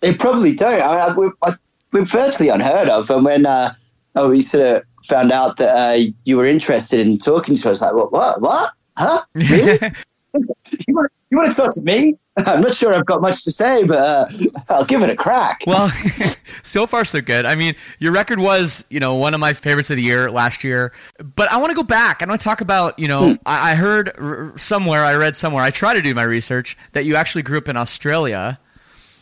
They 0.00 0.14
probably 0.14 0.54
don't. 0.54 0.80
I 0.80 1.08
I, 1.08 1.12
we're, 1.12 1.32
I, 1.42 1.52
we're 1.92 2.04
virtually 2.04 2.48
unheard 2.48 2.88
of. 2.88 3.10
And 3.10 3.24
when 3.24 3.46
uh, 3.46 3.74
oh, 4.14 4.28
we 4.30 4.42
sort 4.42 4.64
of 4.64 4.82
found 5.04 5.32
out 5.32 5.56
that 5.56 5.70
uh, 5.70 6.10
you 6.24 6.36
were 6.36 6.46
interested 6.46 7.00
in 7.00 7.18
talking 7.18 7.54
to 7.54 7.70
us, 7.70 7.80
like, 7.80 7.94
what, 7.94 8.12
what, 8.12 8.40
what? 8.40 8.72
Huh? 8.96 9.22
Really? 9.34 9.78
you, 10.34 10.94
want, 10.94 11.10
you 11.30 11.36
want 11.36 11.50
to 11.50 11.56
talk 11.56 11.72
to 11.74 11.82
me? 11.82 12.14
I'm 12.38 12.60
not 12.60 12.74
sure 12.74 12.94
I've 12.94 13.06
got 13.06 13.20
much 13.20 13.42
to 13.44 13.50
say, 13.50 13.84
but 13.84 13.98
uh, 13.98 14.26
I'll 14.68 14.84
give 14.84 15.02
it 15.02 15.10
a 15.10 15.16
crack. 15.16 15.62
Well, 15.66 15.88
so 16.62 16.86
far 16.86 17.04
so 17.04 17.20
good. 17.20 17.46
I 17.46 17.54
mean, 17.54 17.74
your 17.98 18.12
record 18.12 18.38
was, 18.38 18.84
you 18.90 19.00
know, 19.00 19.16
one 19.16 19.34
of 19.34 19.40
my 19.40 19.52
favorites 19.52 19.90
of 19.90 19.96
the 19.96 20.02
year 20.02 20.30
last 20.30 20.62
year. 20.62 20.92
But 21.34 21.50
I 21.50 21.56
want 21.56 21.70
to 21.70 21.76
go 21.76 21.82
back. 21.82 22.22
I 22.22 22.26
want 22.26 22.40
to 22.40 22.44
talk 22.44 22.60
about, 22.60 22.98
you 22.98 23.08
know, 23.08 23.36
I, 23.44 23.72
I 23.72 23.74
heard 23.74 24.12
r- 24.18 24.56
somewhere, 24.56 25.04
I 25.04 25.14
read 25.16 25.34
somewhere, 25.34 25.64
I 25.64 25.70
try 25.70 25.94
to 25.94 26.02
do 26.02 26.14
my 26.14 26.22
research 26.22 26.76
that 26.92 27.04
you 27.04 27.16
actually 27.16 27.42
grew 27.42 27.58
up 27.58 27.68
in 27.68 27.76
Australia. 27.76 28.60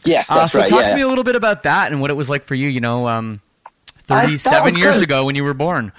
yes, 0.04 0.30
Uh, 0.30 0.46
so 0.46 0.58
right. 0.58 0.68
talk 0.68 0.84
yeah. 0.84 0.90
to 0.90 0.96
me 0.96 1.02
a 1.02 1.08
little 1.08 1.24
bit 1.24 1.36
about 1.36 1.62
that 1.62 1.90
and 1.92 2.00
what 2.02 2.10
it 2.10 2.14
was 2.14 2.28
like 2.28 2.42
for 2.44 2.54
you. 2.54 2.68
You 2.68 2.80
know, 2.80 3.08
um, 3.08 3.40
thirty-seven 3.86 4.64
was 4.74 4.78
years 4.78 4.96
good. 4.98 5.04
ago 5.04 5.24
when 5.24 5.34
you 5.36 5.44
were 5.44 5.54
born. 5.54 5.90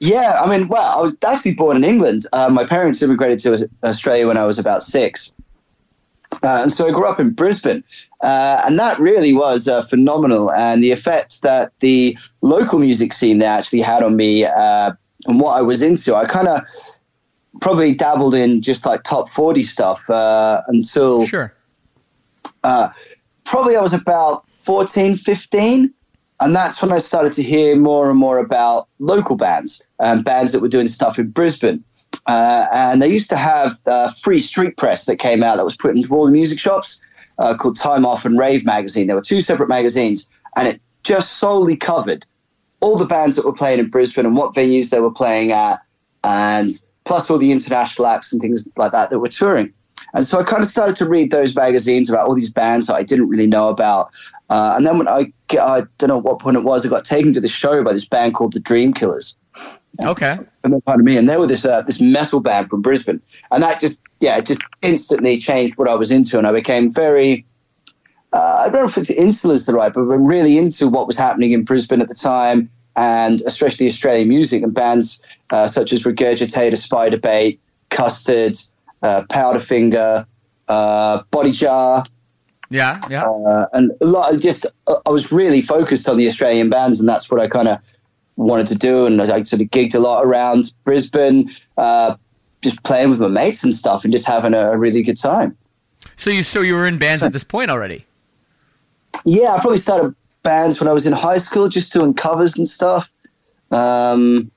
Yeah, 0.00 0.40
I 0.42 0.50
mean, 0.50 0.68
well, 0.68 0.98
I 0.98 1.00
was 1.00 1.16
actually 1.26 1.54
born 1.54 1.76
in 1.76 1.84
England. 1.84 2.26
Uh, 2.32 2.48
my 2.50 2.66
parents 2.66 3.00
immigrated 3.00 3.38
to 3.40 3.68
Australia 3.84 4.26
when 4.26 4.36
I 4.36 4.44
was 4.44 4.58
about 4.58 4.82
six. 4.82 5.32
Uh, 6.42 6.62
and 6.62 6.72
so 6.72 6.88
I 6.88 6.90
grew 6.90 7.06
up 7.06 7.20
in 7.20 7.30
Brisbane. 7.30 7.84
Uh, 8.22 8.62
and 8.66 8.78
that 8.78 8.98
really 8.98 9.32
was 9.32 9.68
uh, 9.68 9.82
phenomenal. 9.82 10.50
And 10.52 10.82
the 10.82 10.90
effect 10.90 11.42
that 11.42 11.72
the 11.80 12.18
local 12.42 12.78
music 12.78 13.12
scene 13.12 13.38
there 13.38 13.50
actually 13.50 13.80
had 13.80 14.02
on 14.02 14.16
me 14.16 14.44
uh, 14.44 14.92
and 15.26 15.40
what 15.40 15.56
I 15.56 15.62
was 15.62 15.80
into, 15.80 16.14
I 16.14 16.26
kind 16.26 16.48
of 16.48 16.60
probably 17.60 17.94
dabbled 17.94 18.34
in 18.34 18.60
just 18.62 18.84
like 18.84 19.04
top 19.04 19.30
40 19.30 19.62
stuff 19.62 20.10
uh, 20.10 20.60
until 20.66 21.24
Sure. 21.26 21.54
probably 23.44 23.76
I 23.76 23.80
was 23.80 23.92
about 23.94 24.44
14, 24.54 25.16
15. 25.16 25.94
And 26.40 26.54
that's 26.54 26.82
when 26.82 26.92
I 26.92 26.98
started 26.98 27.32
to 27.34 27.42
hear 27.42 27.76
more 27.76 28.10
and 28.10 28.18
more 28.18 28.38
about 28.38 28.88
local 28.98 29.36
bands, 29.36 29.80
um, 30.00 30.22
bands 30.22 30.52
that 30.52 30.60
were 30.60 30.68
doing 30.68 30.88
stuff 30.88 31.18
in 31.18 31.30
Brisbane. 31.30 31.82
Uh, 32.26 32.66
and 32.72 33.00
they 33.00 33.08
used 33.08 33.28
to 33.30 33.36
have 33.36 33.78
uh, 33.86 34.10
free 34.10 34.38
street 34.38 34.76
press 34.76 35.04
that 35.04 35.16
came 35.16 35.42
out 35.42 35.56
that 35.56 35.64
was 35.64 35.76
put 35.76 35.96
into 35.96 36.12
all 36.12 36.26
the 36.26 36.32
music 36.32 36.58
shops 36.58 37.00
uh, 37.38 37.54
called 37.56 37.76
Time 37.76 38.04
Off 38.04 38.24
and 38.24 38.38
Rave 38.38 38.64
magazine. 38.64 39.06
There 39.06 39.16
were 39.16 39.22
two 39.22 39.40
separate 39.40 39.68
magazines, 39.68 40.26
and 40.56 40.66
it 40.66 40.80
just 41.02 41.38
solely 41.38 41.76
covered 41.76 42.24
all 42.80 42.96
the 42.96 43.06
bands 43.06 43.36
that 43.36 43.44
were 43.44 43.52
playing 43.52 43.78
in 43.78 43.88
Brisbane 43.88 44.26
and 44.26 44.36
what 44.36 44.54
venues 44.54 44.90
they 44.90 45.00
were 45.00 45.10
playing 45.10 45.52
at, 45.52 45.80
and 46.22 46.72
plus 47.04 47.30
all 47.30 47.38
the 47.38 47.52
international 47.52 48.06
acts 48.06 48.32
and 48.32 48.40
things 48.40 48.64
like 48.76 48.92
that 48.92 49.10
that 49.10 49.18
were 49.18 49.28
touring. 49.28 49.72
And 50.14 50.24
so 50.24 50.38
I 50.38 50.44
kind 50.44 50.62
of 50.62 50.68
started 50.68 50.96
to 50.96 51.08
read 51.08 51.30
those 51.30 51.54
magazines 51.54 52.08
about 52.08 52.28
all 52.28 52.34
these 52.34 52.50
bands 52.50 52.86
that 52.86 52.94
I 52.94 53.02
didn't 53.02 53.28
really 53.28 53.46
know 53.46 53.68
about. 53.68 54.10
Uh, 54.50 54.74
and 54.76 54.86
then 54.86 54.98
when 54.98 55.08
I 55.08 55.32
get, 55.48 55.60
I 55.60 55.82
don't 55.98 56.08
know 56.08 56.18
what 56.18 56.38
point 56.38 56.56
it 56.56 56.64
was, 56.64 56.84
I 56.84 56.88
got 56.88 57.04
taken 57.04 57.32
to 57.32 57.40
the 57.40 57.48
show 57.48 57.82
by 57.82 57.92
this 57.92 58.04
band 58.04 58.34
called 58.34 58.52
the 58.52 58.60
Dream 58.60 58.92
Killers. 58.92 59.34
Okay. 60.02 60.38
And 60.62 60.72
they're 60.72 60.80
part 60.80 61.00
of 61.00 61.06
me, 61.06 61.16
and 61.16 61.28
they 61.28 61.36
were 61.36 61.46
this 61.46 61.64
uh, 61.64 61.82
this 61.82 62.00
metal 62.00 62.40
band 62.40 62.68
from 62.68 62.82
Brisbane, 62.82 63.20
and 63.52 63.62
that 63.62 63.80
just 63.80 64.00
yeah, 64.20 64.36
it 64.36 64.46
just 64.46 64.60
instantly 64.82 65.38
changed 65.38 65.76
what 65.76 65.88
I 65.88 65.94
was 65.94 66.10
into, 66.10 66.38
and 66.38 66.46
I 66.46 66.52
became 66.52 66.90
very. 66.90 67.46
Uh, 68.32 68.64
I 68.66 68.68
don't 68.68 68.80
know 68.80 68.88
if 68.88 68.98
it's 68.98 69.10
insular 69.10 69.54
is 69.54 69.66
the 69.66 69.74
right, 69.74 69.92
but 69.94 70.00
I'm 70.00 70.26
really 70.26 70.58
into 70.58 70.88
what 70.88 71.06
was 71.06 71.16
happening 71.16 71.52
in 71.52 71.62
Brisbane 71.62 72.00
at 72.00 72.08
the 72.08 72.14
time, 72.14 72.68
and 72.96 73.40
especially 73.42 73.86
Australian 73.86 74.28
music 74.28 74.64
and 74.64 74.74
bands 74.74 75.20
uh, 75.50 75.68
such 75.68 75.92
as 75.92 76.02
Regurgitator, 76.02 76.72
Spiderbait, 76.72 77.58
Custard, 77.90 78.58
uh, 79.02 79.22
Powderfinger, 79.30 80.26
uh, 80.66 81.22
Body 81.30 81.52
Jar, 81.52 82.04
Yeah. 82.74 82.98
Yeah. 83.08 83.22
uh, 83.22 83.66
and 83.72 83.92
a 84.00 84.06
lot. 84.06 84.36
Just 84.40 84.66
I 85.06 85.10
was 85.10 85.30
really 85.30 85.60
focused 85.60 86.08
on 86.08 86.16
the 86.16 86.26
Australian 86.26 86.70
bands, 86.70 86.98
and 86.98 87.08
that's 87.08 87.30
what 87.30 87.40
I 87.40 87.46
kind 87.46 87.68
of 87.68 87.78
wanted 88.34 88.66
to 88.66 88.74
do. 88.74 89.06
And 89.06 89.22
I 89.22 89.42
sort 89.42 89.62
of 89.62 89.68
gigged 89.68 89.94
a 89.94 90.00
lot 90.00 90.24
around 90.26 90.74
Brisbane, 90.82 91.54
uh, 91.76 92.16
just 92.62 92.82
playing 92.82 93.10
with 93.10 93.20
my 93.20 93.28
mates 93.28 93.62
and 93.62 93.72
stuff, 93.72 94.02
and 94.02 94.12
just 94.12 94.26
having 94.26 94.54
a, 94.54 94.72
a 94.72 94.76
really 94.76 95.02
good 95.02 95.16
time. 95.16 95.56
So 96.16 96.30
you 96.30 96.42
so 96.42 96.62
you 96.62 96.74
were 96.74 96.86
in 96.86 96.98
bands 96.98 97.22
at 97.22 97.32
this 97.32 97.44
point 97.44 97.70
already. 97.70 98.06
Yeah, 99.24 99.54
I 99.54 99.60
probably 99.60 99.78
started 99.78 100.12
bands 100.42 100.80
when 100.80 100.88
I 100.88 100.92
was 100.92 101.06
in 101.06 101.12
high 101.12 101.38
school, 101.38 101.68
just 101.68 101.92
doing 101.92 102.12
covers 102.12 102.56
and 102.56 102.66
stuff. 102.66 103.08
Um, 103.70 104.50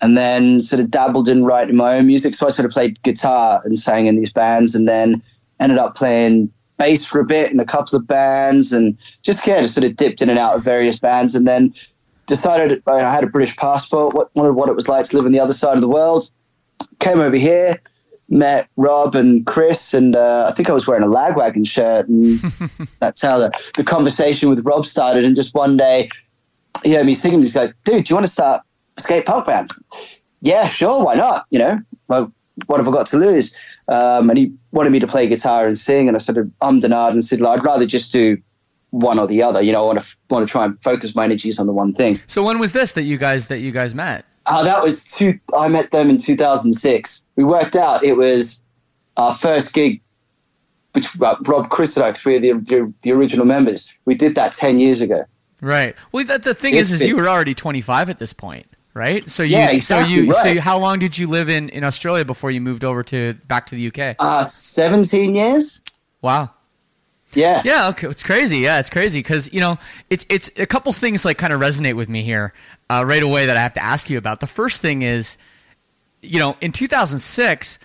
and 0.00 0.16
then 0.16 0.62
sort 0.62 0.80
of 0.80 0.90
dabbled 0.90 1.28
in 1.28 1.44
writing 1.44 1.74
my 1.74 1.98
own 1.98 2.06
music. 2.06 2.34
So 2.34 2.46
I 2.46 2.50
sort 2.50 2.66
of 2.66 2.72
played 2.72 3.02
guitar 3.02 3.60
and 3.64 3.76
sang 3.76 4.06
in 4.06 4.14
these 4.14 4.30
bands, 4.30 4.76
and 4.76 4.88
then 4.88 5.20
ended 5.58 5.78
up 5.78 5.96
playing 5.96 6.52
bass 6.76 7.04
for 7.04 7.20
a 7.20 7.24
bit 7.24 7.50
in 7.50 7.60
a 7.60 7.64
couple 7.64 7.96
of 7.96 8.06
bands, 8.06 8.72
and 8.72 8.96
just 9.22 9.46
yeah, 9.46 9.60
just 9.60 9.74
sort 9.74 9.84
of 9.84 9.96
dipped 9.96 10.22
in 10.22 10.28
and 10.28 10.38
out 10.38 10.56
of 10.56 10.62
various 10.62 10.98
bands, 10.98 11.34
and 11.34 11.46
then 11.46 11.74
decided 12.26 12.82
I 12.86 13.00
had 13.00 13.24
a 13.24 13.26
British 13.26 13.56
passport, 13.56 14.14
what, 14.14 14.34
wondered 14.34 14.54
what 14.54 14.68
it 14.68 14.74
was 14.74 14.88
like 14.88 15.06
to 15.06 15.16
live 15.16 15.26
on 15.26 15.32
the 15.32 15.40
other 15.40 15.52
side 15.52 15.74
of 15.74 15.80
the 15.80 15.88
world. 15.88 16.30
Came 16.98 17.20
over 17.20 17.36
here, 17.36 17.80
met 18.28 18.68
Rob 18.76 19.14
and 19.14 19.46
Chris, 19.46 19.94
and 19.94 20.16
uh, 20.16 20.46
I 20.48 20.52
think 20.52 20.70
I 20.70 20.72
was 20.72 20.86
wearing 20.86 21.02
a 21.02 21.08
Lagwagon 21.08 21.66
shirt, 21.66 22.08
and 22.08 22.24
that's 23.00 23.20
how 23.20 23.38
the, 23.38 23.50
the 23.76 23.84
conversation 23.84 24.48
with 24.48 24.64
Rob 24.64 24.84
started. 24.84 25.24
And 25.24 25.36
just 25.36 25.54
one 25.54 25.76
day, 25.76 26.08
he 26.82 26.94
heard 26.94 27.06
me 27.06 27.14
singing. 27.14 27.42
He's 27.42 27.56
like, 27.56 27.74
"Dude, 27.84 28.04
do 28.04 28.12
you 28.12 28.16
want 28.16 28.26
to 28.26 28.32
start 28.32 28.62
a 28.96 29.00
skate 29.00 29.26
punk 29.26 29.46
band?" 29.46 29.70
Yeah, 30.40 30.66
sure, 30.66 31.04
why 31.04 31.14
not? 31.14 31.46
You 31.50 31.58
know, 31.58 31.80
well, 32.08 32.32
what 32.66 32.78
have 32.78 32.88
I 32.88 32.92
got 32.92 33.06
to 33.08 33.16
lose? 33.16 33.54
Um, 33.88 34.30
and 34.30 34.38
he 34.38 34.52
wanted 34.72 34.92
me 34.92 34.98
to 35.00 35.06
play 35.06 35.28
guitar 35.28 35.66
and 35.66 35.76
sing, 35.76 36.08
and 36.08 36.16
I 36.16 36.18
sort 36.18 36.38
of 36.38 36.50
ummed 36.62 36.84
and 36.84 36.94
ahed 36.94 37.10
and 37.10 37.24
said, 37.24 37.40
like, 37.40 37.58
"I'd 37.58 37.64
rather 37.64 37.84
just 37.86 38.12
do 38.12 38.38
one 38.90 39.18
or 39.18 39.26
the 39.26 39.42
other. 39.42 39.60
You 39.60 39.72
know, 39.72 39.82
I 39.84 39.86
want 39.86 40.00
to 40.00 40.16
want 40.30 40.48
to 40.48 40.50
try 40.50 40.64
and 40.64 40.82
focus 40.82 41.14
my 41.14 41.24
energies 41.24 41.58
on 41.58 41.66
the 41.66 41.72
one 41.72 41.92
thing." 41.92 42.18
So 42.26 42.42
when 42.42 42.58
was 42.58 42.72
this 42.72 42.92
that 42.92 43.02
you 43.02 43.18
guys 43.18 43.48
that 43.48 43.60
you 43.60 43.72
guys 43.72 43.94
met? 43.94 44.24
Uh, 44.46 44.64
that 44.64 44.82
was 44.82 45.04
two. 45.04 45.38
I 45.56 45.68
met 45.68 45.90
them 45.90 46.10
in 46.10 46.16
2006. 46.16 47.22
We 47.36 47.44
worked 47.44 47.76
out 47.76 48.04
it 48.04 48.16
was 48.16 48.60
our 49.16 49.34
first 49.34 49.72
gig, 49.72 50.00
which 50.92 51.08
uh, 51.20 51.36
Rob, 51.46 51.68
Chris, 51.70 51.96
and 51.96 52.04
I, 52.06 52.12
'cause 52.12 52.24
we 52.24 52.36
are 52.36 52.40
the, 52.40 52.52
the 52.52 52.92
the 53.02 53.12
original 53.12 53.44
members. 53.46 53.92
We 54.06 54.14
did 54.14 54.34
that 54.36 54.52
10 54.52 54.78
years 54.78 55.00
ago. 55.02 55.24
Right. 55.60 55.94
Well, 56.12 56.24
that, 56.26 56.42
the 56.42 56.52
thing 56.52 56.74
It's 56.74 56.90
is, 56.90 57.00
is 57.00 57.08
you 57.08 57.16
were 57.16 57.28
already 57.28 57.54
25 57.54 58.10
at 58.10 58.18
this 58.18 58.34
point, 58.34 58.66
right? 58.94 59.28
So 59.28 59.42
you, 59.42 59.56
Yeah, 59.56 59.66
so 59.68 59.72
exactly, 59.72 60.14
you, 60.14 60.32
so 60.32 60.42
right. 60.44 60.54
you, 60.54 60.60
how 60.60 60.78
long 60.78 60.98
did 60.98 61.18
you 61.18 61.26
live 61.26 61.48
in, 61.50 61.68
in 61.70 61.84
Australia 61.84 62.24
before 62.24 62.50
you 62.50 62.60
moved 62.60 62.84
over 62.84 63.02
to 63.04 63.34
back 63.48 63.66
to 63.66 63.74
the 63.74 63.88
UK? 63.88 64.16
Uh, 64.18 64.42
17 64.44 65.34
years. 65.34 65.80
Wow. 66.22 66.50
Yeah. 67.34 67.62
Yeah, 67.64 67.88
okay, 67.88 68.06
it's 68.06 68.22
crazy. 68.22 68.58
Yeah, 68.58 68.78
it's 68.78 68.90
crazy 68.90 69.18
because 69.18 69.52
you 69.52 69.60
know 69.60 69.76
it's 70.08 70.24
it's 70.28 70.52
a 70.56 70.66
couple 70.66 70.92
things 70.92 71.24
like 71.24 71.36
kind 71.36 71.52
of 71.52 71.60
resonate 71.60 71.94
with 71.96 72.08
me 72.08 72.22
here 72.22 72.52
uh, 72.88 73.02
right 73.04 73.22
away 73.22 73.46
that 73.46 73.56
I 73.56 73.60
have 73.62 73.74
to 73.74 73.82
ask 73.82 74.08
you 74.08 74.18
about. 74.18 74.38
The 74.38 74.46
first 74.46 74.80
thing 74.80 75.02
is, 75.02 75.36
you 76.22 76.38
know, 76.38 76.56
in 76.60 76.70
2006, 76.70 77.78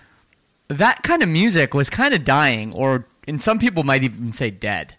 that 0.68 1.02
kind 1.02 1.22
of 1.24 1.28
music 1.28 1.74
was 1.74 1.90
kind 1.90 2.14
of 2.14 2.24
dying, 2.24 2.72
or 2.72 3.06
in 3.26 3.38
some 3.38 3.58
people 3.58 3.82
might 3.82 4.04
even 4.04 4.30
say 4.30 4.50
dead. 4.50 4.96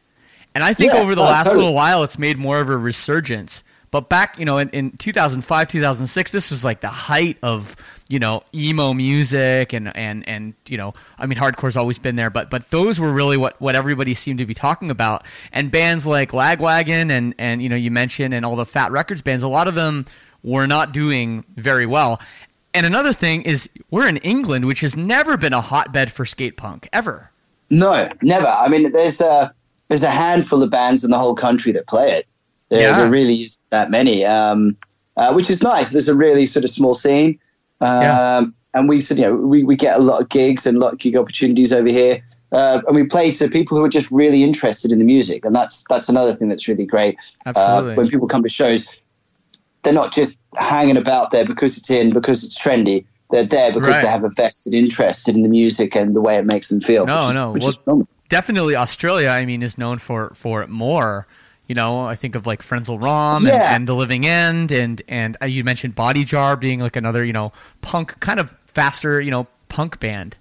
And 0.54 0.66
I 0.66 0.74
think 0.74 0.92
Yeah, 0.94 1.00
over 1.00 1.16
the 1.16 1.22
oh, 1.22 1.26
last 1.26 1.46
totally. 1.46 1.64
little 1.64 1.76
while, 1.76 2.04
it's 2.04 2.20
made 2.20 2.38
more 2.38 2.60
of 2.60 2.70
a 2.70 2.76
resurgence. 2.76 3.64
But 3.92 4.08
back, 4.08 4.40
you 4.40 4.46
know, 4.46 4.58
in, 4.58 4.70
in 4.70 4.92
2005, 4.92 5.68
2006, 5.68 6.32
this 6.32 6.50
was 6.50 6.64
like 6.64 6.80
the 6.80 6.88
height 6.88 7.38
of, 7.44 7.76
you 8.08 8.20
know, 8.20 8.42
emo 8.56 8.94
music 8.94 9.74
and, 9.74 9.96
and, 9.98 10.28
and, 10.30 10.54
you 10.70 10.78
know, 10.78 10.94
I 11.20 11.26
mean, 11.26 11.38
hardcore's 11.38 11.76
always 11.76 12.00
been 12.00 12.16
there, 12.16 12.30
but, 12.30 12.50
but 12.50 12.70
those 12.70 13.02
were 13.02 13.12
really 13.12 13.36
what, 13.36 13.60
what 13.62 13.76
everybody 13.76 14.14
seemed 14.14 14.40
to 14.40 14.46
be 14.46 14.54
talking 14.54 14.90
about. 14.90 15.26
And 15.52 15.70
bands 15.70 16.08
like 16.08 16.32
Lagwagon 16.32 17.10
and, 17.10 17.36
and, 17.38 17.62
you 17.62 17.68
know, 17.68 17.76
you 17.76 17.92
mentioned 17.92 18.34
and 18.34 18.46
all 18.46 18.56
the 18.56 18.66
Fat 18.66 18.92
Wreck 18.92 19.10
Chords 19.10 19.22
bands, 19.22 19.44
a 19.44 19.50
lot 19.50 19.68
of 19.68 19.76
them 19.76 20.06
were 20.42 20.68
not 20.68 20.94
doing 20.94 21.44
very 21.58 21.86
well. 21.86 22.22
And 22.74 22.86
another 22.86 23.12
thing 23.12 23.42
is 23.42 23.70
we're 23.90 24.08
in 24.08 24.18
England, 24.18 24.66
which 24.66 24.80
has 24.82 24.96
never 24.96 25.36
been 25.36 25.52
a 25.52 25.60
hotbed 25.60 26.12
for 26.12 26.26
skate 26.26 26.56
punk 26.56 26.88
ever. 26.94 27.32
No, 27.70 28.10
never. 28.22 28.48
I 28.48 28.70
mean, 28.70 28.92
there's 28.92 29.20
a 29.20 29.54
there's 29.90 30.04
a 30.04 30.10
handful 30.10 30.64
of 30.64 30.70
bands 30.70 31.04
in 31.04 31.12
the 31.12 31.18
whole 31.18 31.36
country 31.36 31.74
that 31.74 31.88
play 31.88 32.12
it. 32.12 32.28
There, 32.72 32.82
Yeah. 32.82 32.98
there 32.98 33.10
really 33.10 33.44
is 33.44 33.60
that 33.70 33.92
many, 33.92 34.26
um, 34.26 34.76
uh, 35.18 35.34
which 35.34 35.50
is 35.50 35.62
nice. 35.62 35.92
There's 35.92 36.08
a 36.08 36.16
really 36.16 36.46
sort 36.48 36.64
of 36.66 36.72
small 36.72 36.94
scene, 36.94 37.38
um, 37.82 38.02
Yeah. 38.02 38.44
and 38.74 38.88
we 38.90 38.98
of, 38.98 39.12
you 39.12 39.26
know 39.26 39.36
we, 39.36 39.64
we 39.64 39.76
get 39.76 39.98
a 39.98 40.02
lot 40.02 40.22
of 40.22 40.30
gigs 40.30 40.66
and 40.66 40.78
a 40.78 40.80
lot 40.80 40.94
of 40.94 41.00
gig 41.00 41.16
opportunities 41.18 41.74
over 41.74 41.90
here, 41.90 42.24
uh, 42.54 42.82
and 42.88 42.96
we 42.96 43.04
play 43.04 43.30
to 43.32 43.50
people 43.50 43.78
who 43.78 43.84
are 43.84 43.90
just 43.90 44.10
really 44.10 44.42
interested 44.42 44.90
in 44.92 45.00
the 45.00 45.04
music, 45.06 45.44
and 45.46 45.54
that's 45.54 45.84
that's 45.90 46.08
another 46.10 46.34
thing 46.34 46.48
that's 46.50 46.68
really 46.70 46.86
great. 46.86 47.18
Absolutely. 47.46 47.92
Uh, 47.92 47.96
when 47.96 48.08
people 48.10 48.28
come 48.28 48.42
to 48.42 48.50
shows, 48.50 48.88
they're 49.84 49.92
not 49.94 50.14
just 50.14 50.38
hanging 50.56 50.96
about 50.98 51.32
there 51.32 51.46
because 51.46 51.78
it's 51.78 51.90
in 51.90 52.12
because 52.14 52.44
it's 52.46 52.58
trendy. 52.58 53.04
They're 53.32 53.44
there 53.44 53.72
because 53.72 53.90
Right. 53.96 54.02
they 54.04 54.08
have 54.10 54.24
a 54.26 54.30
vested 54.30 54.74
interest 54.74 55.28
in 55.30 55.42
the 55.42 55.50
music 55.50 55.96
and 55.96 56.14
the 56.16 56.20
way 56.22 56.38
it 56.38 56.46
makes 56.46 56.68
them 56.68 56.82
feel. 56.82 57.06
No, 57.06 57.18
which 57.20 57.28
is, 57.30 57.34
no. 57.36 57.52
which 57.52 57.64
Well, 57.86 57.98
is 58.00 58.04
definitely 58.30 58.76
Australia. 58.76 59.30
I 59.30 59.46
mean, 59.46 59.62
is 59.62 59.78
known 59.78 59.98
for 60.00 60.32
for 60.36 60.62
it 60.64 60.70
more. 60.70 61.28
You 61.68 61.76
know, 61.76 62.02
I 62.04 62.16
think 62.16 62.36
of 62.36 62.46
like 62.46 62.62
Frenzal 62.62 63.02
Rhomb 63.02 63.44
Yeah. 63.44 63.54
and, 63.54 63.76
and 63.76 63.88
The 63.88 63.96
Living 63.96 64.26
End, 64.26 64.72
and 64.72 65.02
and 65.08 65.38
uh, 65.42 65.46
you 65.46 65.64
mentioned 65.64 65.96
Body 65.96 66.24
Jar 66.24 66.58
being 66.58 66.80
like 66.80 66.96
another 66.96 67.24
you 67.24 67.34
know 67.34 67.52
punk 67.82 68.20
kind 68.20 68.40
of 68.40 68.56
faster 68.68 69.22
you 69.22 69.32
know 69.32 69.48
punk 69.70 70.00
band. 70.00 70.38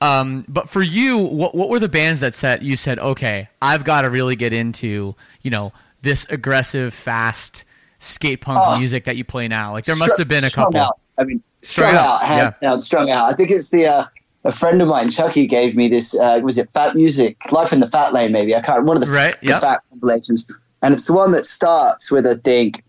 Um, 0.00 0.44
but 0.46 0.68
for 0.68 0.80
you, 0.82 1.18
what 1.18 1.54
what 1.56 1.68
were 1.68 1.80
the 1.80 1.88
bands 1.88 2.20
that 2.20 2.34
said 2.34 2.62
you 2.62 2.76
said 2.76 2.98
okay, 3.00 3.48
I've 3.60 3.82
got 3.84 4.02
to 4.02 4.10
really 4.10 4.36
get 4.36 4.52
into 4.52 5.16
you 5.42 5.50
know 5.50 5.72
this 6.02 6.26
aggressive, 6.30 6.94
fast 6.94 7.64
skate 7.98 8.40
punk 8.40 8.58
Oh, 8.62 8.76
music 8.78 9.04
that 9.04 9.16
you 9.16 9.24
play 9.24 9.48
now? 9.48 9.72
Like 9.72 9.84
there 9.84 9.96
must 9.96 10.16
have 10.18 10.28
been 10.28 10.44
a 10.44 10.50
couple. 10.50 10.78
Out. 10.78 11.00
I 11.18 11.24
mean, 11.24 11.42
Strung 11.62 11.90
strung, 11.90 12.04
Out, 12.04 12.22
out, 12.22 12.28
hands 12.28 12.56
down, 12.58 12.78
strung 12.78 13.10
out. 13.10 13.28
I 13.28 13.32
think 13.32 13.50
it's 13.50 13.70
the 13.70 13.86
uh, 13.86 14.04
a 14.48 14.52
friend 14.52 14.80
of 14.82 14.88
mine, 14.88 15.10
Chucky, 15.10 15.46
gave 15.46 15.76
me 15.76 15.86
this. 15.88 16.18
Uh, 16.18 16.40
was 16.42 16.56
it 16.58 16.70
Fat 16.72 16.96
Music, 16.96 17.36
Life 17.52 17.72
in 17.72 17.80
the 17.80 17.86
Fat 17.86 18.12
Lane? 18.14 18.32
Maybe 18.32 18.56
I 18.56 18.60
can't. 18.60 18.84
One 18.84 18.96
of 18.96 19.02
the, 19.04 19.10
Right, 19.10 19.38
the 19.40 19.48
yep. 19.48 19.60
Fat 19.60 19.80
compilations, 19.90 20.46
and 20.82 20.92
it's 20.94 21.04
the 21.04 21.12
one 21.12 21.32
that 21.32 21.44
starts 21.46 22.10
with 22.10 22.26
I 22.26 22.34
think 22.36 22.82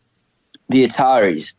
the 0.70 0.86
Ataris, 0.88 1.54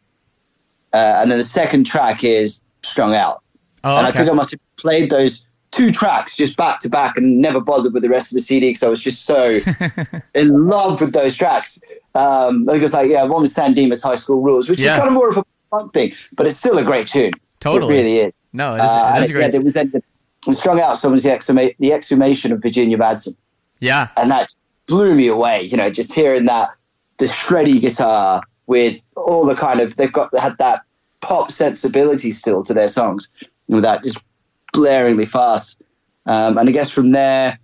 uh, 0.93 0.97
and 1.21 1.31
then 1.31 1.39
the 1.39 1.45
second 1.45 1.85
track 1.85 2.25
is 2.25 2.63
Strung 2.83 3.15
Out. 3.15 3.43
Oh, 3.85 3.99
and 3.99 4.07
I 4.07 4.11
think 4.11 4.29
I 4.29 4.33
must 4.33 4.51
have 4.53 4.61
played 4.77 5.11
those 5.11 5.47
two 5.71 5.93
tracks 5.93 6.35
just 6.35 6.57
back 6.57 6.81
to 6.81 6.89
back 6.89 7.17
and 7.17 7.41
never 7.41 7.61
bothered 7.61 7.93
with 7.93 8.03
the 8.03 8.09
rest 8.09 8.33
of 8.33 8.37
the 8.37 8.43
CD 8.43 8.71
because 8.71 8.83
I 8.83 8.89
was 8.89 9.03
just 9.03 9.25
so 9.25 9.59
in 10.35 10.69
love 10.69 11.01
with 11.01 11.13
those 11.13 11.37
tracks. 11.37 11.81
Um, 12.15 12.65
I 12.69 12.73
think 12.73 12.79
it 12.79 12.83
was 12.83 12.93
like, 12.93 13.09
yeah, 13.11 13.23
one 13.23 13.43
was 13.43 13.55
San 13.55 13.73
Dimas 13.75 14.03
High 14.03 14.17
School 14.17 14.41
Rules, 14.43 14.69
which 14.69 14.81
Yeah. 14.81 14.93
is 14.93 14.97
kind 14.97 15.07
of 15.09 15.15
more 15.15 15.29
of 15.29 15.37
a 15.37 15.45
funk 15.71 15.93
thing, 15.93 16.13
but 16.37 16.47
it's 16.47 16.57
still 16.57 16.77
a 16.79 16.83
great 16.83 17.07
tune. 17.07 17.33
Totally. 17.61 17.95
It 17.95 17.97
really 18.03 18.19
is. 18.21 18.35
No, 18.53 18.75
it 18.75 18.79
is, 18.79 18.91
Uh, 18.91 19.21
it 19.23 19.31
a 19.31 19.33
great. 19.33 19.53
yeah, 19.53 19.59
it 19.61 19.65
was 19.65 19.77
ended, 19.77 20.03
and 20.47 20.55
strung 20.55 20.81
out 20.81 20.97
song 20.97 21.13
was 21.13 21.23
the, 21.23 21.31
exhuma- 21.31 21.75
the 21.79 21.93
exhumation 21.93 22.53
of 22.53 22.61
Virginia 22.61 22.99
Madsen, 22.99 23.37
yeah, 23.81 24.09
and 24.17 24.31
that 24.31 24.53
blew 24.87 25.15
me 25.15 25.27
away. 25.29 25.63
You 25.63 25.77
know, 25.77 25.91
just 25.91 26.13
hearing 26.13 26.47
that 26.47 26.71
the 27.19 27.27
shreddy 27.27 27.81
guitar 27.81 28.43
with 28.67 29.03
all 29.17 29.45
the 29.45 29.55
kind 29.55 29.81
of 29.81 29.97
they've 29.97 30.13
got 30.13 30.31
they 30.33 30.41
had 30.41 30.59
that 30.59 30.83
pop 31.21 31.51
sensibility 31.51 32.31
still 32.31 32.63
to 32.65 32.75
their 32.75 32.89
songs, 32.89 33.29
with 33.69 33.83
that 33.83 34.03
just 34.03 34.19
blaringly 34.75 35.29
fast. 35.29 35.81
Um, 36.27 36.59
and 36.59 36.69
I 36.69 36.73
guess 36.73 36.91
from 36.91 37.13
there, 37.13 37.59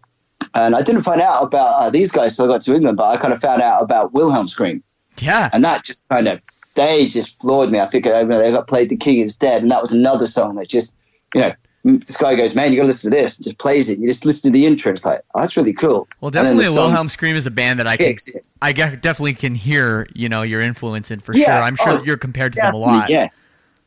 and 0.55 0.75
I 0.75 0.83
didn't 0.83 1.03
find 1.03 1.20
out 1.20 1.42
about 1.42 1.75
uh, 1.81 1.90
these 1.90 2.11
guys 2.11 2.37
till 2.37 2.46
I 2.46 2.49
got 2.49 2.61
to 2.62 2.75
England, 2.75 2.96
but 2.96 3.09
I 3.09 3.16
kind 3.16 3.33
of 3.33 3.40
found 3.40 3.62
out 3.62 3.83
about 3.83 4.12
Wilhelm 4.12 4.49
Scream 4.49 4.83
yeah. 5.20 5.51
and 5.53 5.64
that 5.64 5.85
just 5.85 6.03
kind 6.09 6.29
of 6.29 6.40
they 6.76 7.06
just 7.08 7.40
floored 7.40 7.70
me. 7.70 7.80
I 7.80 7.86
think 7.86 8.06
I 8.06 8.22
they 8.22 8.52
got 8.52 8.68
played 8.68 8.88
"The 8.90 8.96
King 8.96 9.18
Is 9.18 9.34
Dead," 9.34 9.62
and 9.62 9.70
that 9.72 9.80
was 9.80 9.90
another 9.90 10.26
song 10.26 10.54
that 10.56 10.68
just 10.68 10.94
you 11.34 11.40
know 11.40 11.52
this 11.84 12.16
guy 12.16 12.34
goes, 12.34 12.54
"Man, 12.54 12.70
you 12.72 12.76
got 12.76 12.82
to 12.82 12.86
listen 12.88 13.10
to 13.10 13.16
this." 13.16 13.36
And 13.36 13.44
just 13.44 13.58
plays 13.58 13.88
it. 13.88 13.98
You 13.98 14.06
just 14.08 14.24
listen 14.24 14.42
to 14.52 14.58
the 14.58 14.66
intro. 14.66 14.92
It's 14.92 15.04
like, 15.04 15.22
oh, 15.34 15.40
that's 15.40 15.56
really 15.56 15.72
cool. 15.72 16.08
Well, 16.20 16.30
definitely, 16.30 16.64
the 16.64 16.72
Wilhelm 16.72 17.08
Scream 17.08 17.36
is 17.36 17.46
a 17.46 17.50
band 17.50 17.78
that 17.80 17.86
I 17.86 17.96
can, 17.96 18.08
it. 18.08 18.46
I 18.62 18.72
definitely 18.72 19.34
can 19.34 19.54
hear, 19.54 20.06
you 20.14 20.28
know, 20.28 20.42
your 20.42 20.60
influence 20.60 21.10
in 21.10 21.20
for 21.20 21.34
Yeah. 21.34 21.44
sure. 21.44 21.62
I'm 21.62 21.76
sure 21.76 21.90
Oh, 21.90 21.96
that 21.98 22.06
you're 22.06 22.16
compared 22.16 22.52
to 22.54 22.60
them 22.60 22.74
a 22.74 22.78
lot. 22.78 23.08
Yeah, 23.10 23.28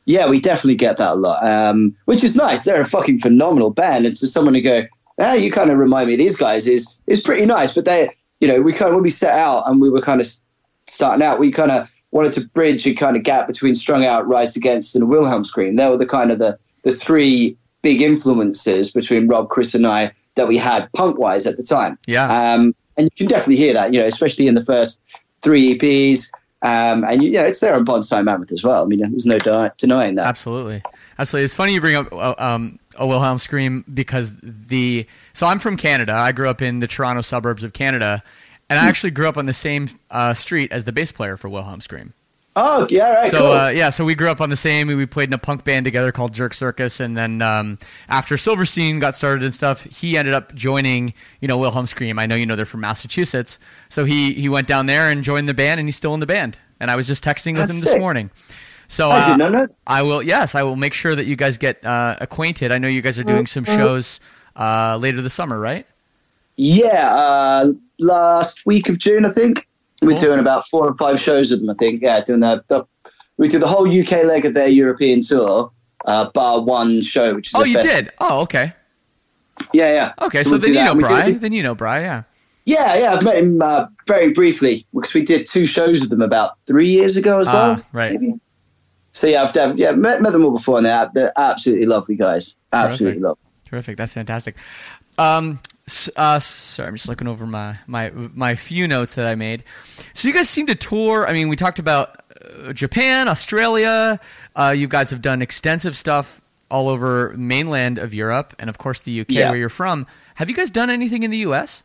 yeah, 0.06 0.28
we 0.28 0.40
definitely 0.40 0.76
get 0.76 0.96
that 0.96 1.12
a 1.12 1.14
lot, 1.14 1.44
um, 1.44 1.94
which 2.06 2.24
is 2.24 2.34
nice. 2.36 2.62
They're 2.62 2.80
a 2.82 2.86
fucking 2.88 3.20
phenomenal 3.20 3.70
band, 3.70 4.06
and 4.06 4.16
to 4.16 4.26
someone 4.26 4.54
to 4.54 4.60
go, 4.60 4.84
"Ah, 5.20 5.34
you 5.34 5.50
kind 5.52 5.70
of 5.70 5.78
remind 5.78 6.08
me 6.08 6.14
of 6.14 6.18
these 6.18 6.36
guys," 6.36 6.66
is 6.66 6.86
is 7.06 7.20
pretty 7.20 7.44
nice. 7.46 7.70
But 7.72 7.84
they, 7.84 8.08
you 8.40 8.48
know, 8.48 8.60
we 8.62 8.72
kind 8.72 8.88
of 8.88 8.94
when 8.94 9.02
we 9.04 9.10
set 9.10 9.38
out 9.38 9.64
and 9.68 9.80
we 9.80 9.90
were 9.90 10.00
kind 10.00 10.20
of 10.22 10.26
starting 10.86 11.22
out, 11.24 11.38
we 11.38 11.50
kind 11.52 11.70
of 11.70 11.86
wanted 12.12 12.32
to 12.34 12.46
bridge 12.48 12.86
a 12.86 12.94
kind 12.94 13.16
of 13.16 13.22
gap 13.22 13.46
between 13.46 13.74
Strung 13.74 14.04
Out, 14.04 14.26
Rise 14.26 14.56
Against, 14.56 14.96
and 14.96 15.08
Wilhelm 15.08 15.44
Scream. 15.44 15.76
They 15.76 15.86
were 15.86 15.96
the 15.96 16.06
kind 16.06 16.30
of 16.30 16.38
the 16.38 16.58
the 16.82 16.92
three 16.92 17.56
big 17.82 18.00
influences 18.02 18.90
between 18.90 19.28
Rob, 19.28 19.48
Chris, 19.48 19.74
and 19.74 19.86
I 19.86 20.12
that 20.34 20.48
we 20.48 20.56
had 20.56 20.90
punk 20.92 21.18
wise 21.18 21.46
at 21.46 21.56
the 21.56 21.62
time. 21.62 21.98
Yeah. 22.06 22.24
Um, 22.24 22.74
and 22.96 23.04
you 23.04 23.10
can 23.16 23.26
definitely 23.26 23.56
hear 23.56 23.72
that, 23.74 23.92
you 23.92 24.00
know, 24.00 24.06
especially 24.06 24.46
in 24.46 24.54
the 24.54 24.64
first 24.64 25.00
three 25.42 25.76
EPs. 25.76 26.30
Um, 26.62 27.04
and 27.04 27.22
you 27.22 27.30
know, 27.30 27.42
it's 27.42 27.60
there 27.60 27.74
on 27.74 27.86
Bonsai 27.86 28.22
Mammoth 28.22 28.52
as 28.52 28.62
well. 28.62 28.82
I 28.82 28.86
mean, 28.86 29.00
there's 29.00 29.24
no 29.24 29.38
de- 29.38 29.72
denying 29.78 30.16
that. 30.16 30.26
Absolutely, 30.26 30.82
absolutely. 31.18 31.46
It's 31.46 31.54
funny 31.54 31.72
you 31.72 31.80
bring 31.80 31.96
up 31.96 32.12
uh, 32.12 32.34
um, 32.36 32.78
a 32.96 33.06
Wilhelm 33.06 33.38
Scream 33.38 33.82
because 33.92 34.34
the 34.42 35.06
so 35.32 35.46
I'm 35.46 35.58
from 35.58 35.78
Canada. 35.78 36.12
I 36.12 36.32
grew 36.32 36.50
up 36.50 36.60
in 36.60 36.80
the 36.80 36.86
Toronto 36.86 37.22
suburbs 37.22 37.64
of 37.64 37.72
Canada, 37.72 38.22
and 38.70 38.78
Hmm. 38.78 38.86
I 38.86 38.88
actually 38.88 39.10
grew 39.10 39.28
up 39.28 39.36
on 39.36 39.44
the 39.44 39.52
same 39.52 39.88
uh, 40.10 40.32
street 40.32 40.72
as 40.72 40.86
the 40.86 40.92
bass 40.92 41.12
player 41.12 41.36
for 41.36 41.50
Wilhelm 41.50 41.82
Scream. 41.82 42.14
Oh, 42.56 42.86
yeah, 42.90 43.12
right. 43.14 43.30
So 43.30 43.38
cool. 43.38 43.52
uh, 43.52 43.68
yeah, 43.68 43.90
so 43.90 44.04
we 44.04 44.16
grew 44.16 44.28
up 44.28 44.40
on 44.40 44.50
the 44.50 44.56
same. 44.56 44.88
We 44.88 45.06
played 45.06 45.28
in 45.28 45.32
a 45.32 45.38
punk 45.38 45.62
band 45.62 45.84
together 45.84 46.10
called 46.10 46.34
Jerk 46.34 46.52
Circus, 46.52 46.98
and 46.98 47.16
then 47.16 47.42
um, 47.42 47.78
after 48.08 48.36
Silverstein 48.36 48.98
got 48.98 49.14
started 49.14 49.44
and 49.44 49.54
stuff, 49.54 49.84
he 49.84 50.16
ended 50.18 50.34
up 50.34 50.52
joining 50.56 51.14
you 51.40 51.46
know 51.46 51.56
Wilhelm 51.58 51.86
Scream. 51.86 52.18
I 52.18 52.26
know 52.26 52.34
you 52.34 52.46
know 52.46 52.56
they're 52.56 52.64
from 52.66 52.80
Massachusetts, 52.80 53.58
so 53.88 54.04
he 54.04 54.32
he 54.34 54.48
went 54.48 54.66
down 54.66 54.86
there 54.86 55.10
and 55.10 55.22
joined 55.22 55.48
the 55.48 55.54
band, 55.54 55.78
and 55.78 55.86
he's 55.88 55.94
still 55.96 56.12
in 56.14 56.18
the 56.20 56.26
band. 56.26 56.58
And 56.80 56.90
I 56.90 56.96
was 56.96 57.06
just 57.06 57.22
texting 57.22 57.52
with 57.52 57.66
That's 57.68 57.74
him 57.76 57.80
this 57.82 57.96
morning. 57.96 58.30
So 58.88 59.10
I 59.10 59.20
uh, 59.20 59.28
did 59.28 59.38
not 59.38 59.52
know. 59.52 59.68
I 59.86 60.02
will. 60.02 60.20
Yes, 60.20 60.56
I 60.56 60.64
will 60.64 60.76
make 60.76 60.92
sure 60.92 61.14
that 61.14 61.26
you 61.26 61.36
guys 61.36 61.56
get 61.56 61.84
uh, 61.86 62.16
acquainted. 62.20 62.72
I 62.72 62.78
know 62.78 62.88
you 62.88 63.00
guys 63.00 63.16
are 63.20 63.24
doing 63.24 63.46
some 63.46 63.64
shows 63.64 64.18
uh, 64.56 64.98
later 65.00 65.22
this 65.22 65.34
summer, 65.34 65.58
right? 65.60 65.86
Yeah, 66.62 67.14
uh, 67.14 67.72
last 67.98 68.66
week 68.66 68.90
of 68.90 68.98
June, 68.98 69.24
I 69.24 69.30
think. 69.30 69.66
We're 70.02 70.12
Cool. 70.12 70.20
doing 70.20 70.40
about 70.40 70.68
four 70.68 70.86
or 70.86 70.94
five 70.98 71.18
shows 71.18 71.50
of 71.52 71.60
them, 71.60 71.70
I 71.70 71.74
think. 71.78 72.02
Yeah, 72.02 72.20
doing 72.20 72.40
the, 72.40 72.62
the 72.68 72.84
we 73.38 73.48
did 73.48 73.62
the 73.62 73.66
whole 73.66 73.88
UK 73.88 74.24
leg 74.24 74.44
of 74.44 74.52
their 74.52 74.68
European 74.68 75.22
tour, 75.22 75.72
uh, 76.04 76.28
bar 76.34 76.60
one 76.60 77.00
show, 77.00 77.34
which 77.34 77.48
is 77.48 77.54
Oh, 77.54 77.64
you 77.64 77.74
fest- 77.74 77.86
did. 77.86 78.10
Oh, 78.20 78.42
okay. 78.42 78.74
Yeah, 79.72 79.92
yeah. 79.94 80.12
Okay, 80.26 80.44
so, 80.44 80.52
we'll 80.52 80.60
then 80.60 80.74
you 80.74 80.84
know 80.84 80.84
that. 80.84 80.96
We 80.96 81.00
did- 81.02 81.08
Bry. 81.08 81.30
Then 81.32 81.52
you 81.52 81.62
know 81.62 81.74
Bry. 81.74 82.00
Yeah. 82.00 82.22
Yeah, 82.66 82.94
yeah, 82.96 83.14
I've 83.14 83.22
met 83.22 83.38
him 83.38 83.62
uh, 83.62 83.86
very 84.06 84.30
briefly 84.34 84.86
because 84.94 85.14
we 85.14 85.22
did 85.22 85.46
two 85.46 85.64
shows 85.64 86.02
of 86.02 86.10
them 86.10 86.20
about 86.20 86.58
three 86.66 86.90
years 86.90 87.16
ago 87.16 87.40
as 87.40 87.48
Ah, 87.48 87.52
well. 87.52 87.84
right. 87.94 88.12
maybe. 88.12 88.34
So 89.12 89.26
yeah, 89.28 89.42
I've 89.44 89.52
done, 89.54 89.78
yeah 89.78 89.92
met, 89.92 90.20
met 90.20 90.34
them 90.34 90.44
all 90.44 90.50
before, 90.52 90.76
and 90.76 90.84
they're, 90.84 91.10
they're 91.14 91.32
absolutely 91.38 91.86
lovely 91.86 92.16
guys. 92.16 92.54
Absolutely 92.74 93.04
Terrific. 93.20 93.22
lovely. 93.22 93.42
Terrific. 93.64 93.96
That's 93.96 94.12
fantastic. 94.14 94.56
Um, 95.18 95.58
uh, 96.16 96.38
sorry, 96.38 96.88
I'm 96.88 96.94
just 96.94 97.08
looking 97.08 97.26
over 97.28 97.46
my, 97.46 97.76
my 97.86 98.10
my 98.14 98.54
few 98.54 98.86
notes 98.86 99.14
that 99.16 99.26
I 99.26 99.34
made. 99.34 99.64
So 100.14 100.28
you 100.28 100.34
guys 100.34 100.48
seem 100.48 100.66
to 100.66 100.74
tour. 100.74 101.26
I 101.26 101.32
mean, 101.32 101.48
we 101.48 101.56
talked 101.56 101.78
about 101.78 102.22
uh, 102.64 102.72
Japan, 102.72 103.28
Australia. 103.28 104.20
Uh, 104.54 104.74
you 104.76 104.86
guys 104.88 105.10
have 105.10 105.22
done 105.22 105.42
extensive 105.42 105.96
stuff 105.96 106.40
all 106.70 106.88
over 106.88 107.34
mainland 107.36 107.98
of 107.98 108.14
Europe, 108.14 108.54
and 108.58 108.70
of 108.70 108.78
course 108.78 109.00
the 109.00 109.20
UK, 109.20 109.30
Yeah. 109.30 109.48
where 109.50 109.58
you're 109.58 109.68
from. 109.68 110.06
Have 110.36 110.48
you 110.48 110.54
guys 110.54 110.70
done 110.70 110.90
anything 110.90 111.22
in 111.24 111.30
the 111.30 111.38
US? 111.38 111.82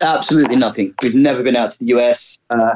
Absolutely 0.00 0.56
nothing. 0.56 0.92
We've 1.02 1.14
never 1.14 1.42
been 1.42 1.56
out 1.56 1.70
to 1.72 1.78
the 1.78 1.86
US. 1.96 2.40
Uh, 2.50 2.74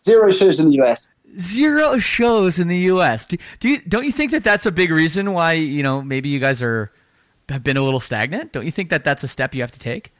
zero 0.00 0.30
shows 0.30 0.58
in 0.58 0.70
the 0.70 0.82
US. 0.82 1.08
Zero 1.38 1.98
shows 1.98 2.58
in 2.58 2.68
the 2.68 2.76
U.S. 2.94 3.26
Do, 3.26 3.36
do 3.58 3.68
you, 3.68 3.78
don't 3.86 4.04
you 4.04 4.10
think 4.10 4.30
that 4.30 4.42
that's 4.42 4.64
a 4.64 4.72
big 4.72 4.90
reason 4.90 5.32
why 5.34 5.52
you 5.52 5.82
know 5.82 6.00
maybe 6.00 6.30
you 6.30 6.38
guys 6.40 6.62
are 6.62 6.90
have 7.48 7.62
been 7.62 7.76
a 7.76 7.82
little 7.82 8.00
stagnant? 8.00 8.52
Don't 8.52 8.64
you 8.64 8.70
think 8.70 8.90
that 8.90 9.04
that's 9.04 9.22
a 9.22 9.28
step 9.28 9.54
you 9.54 9.60
have 9.60 9.70
to 9.70 9.78
take? 9.78 10.12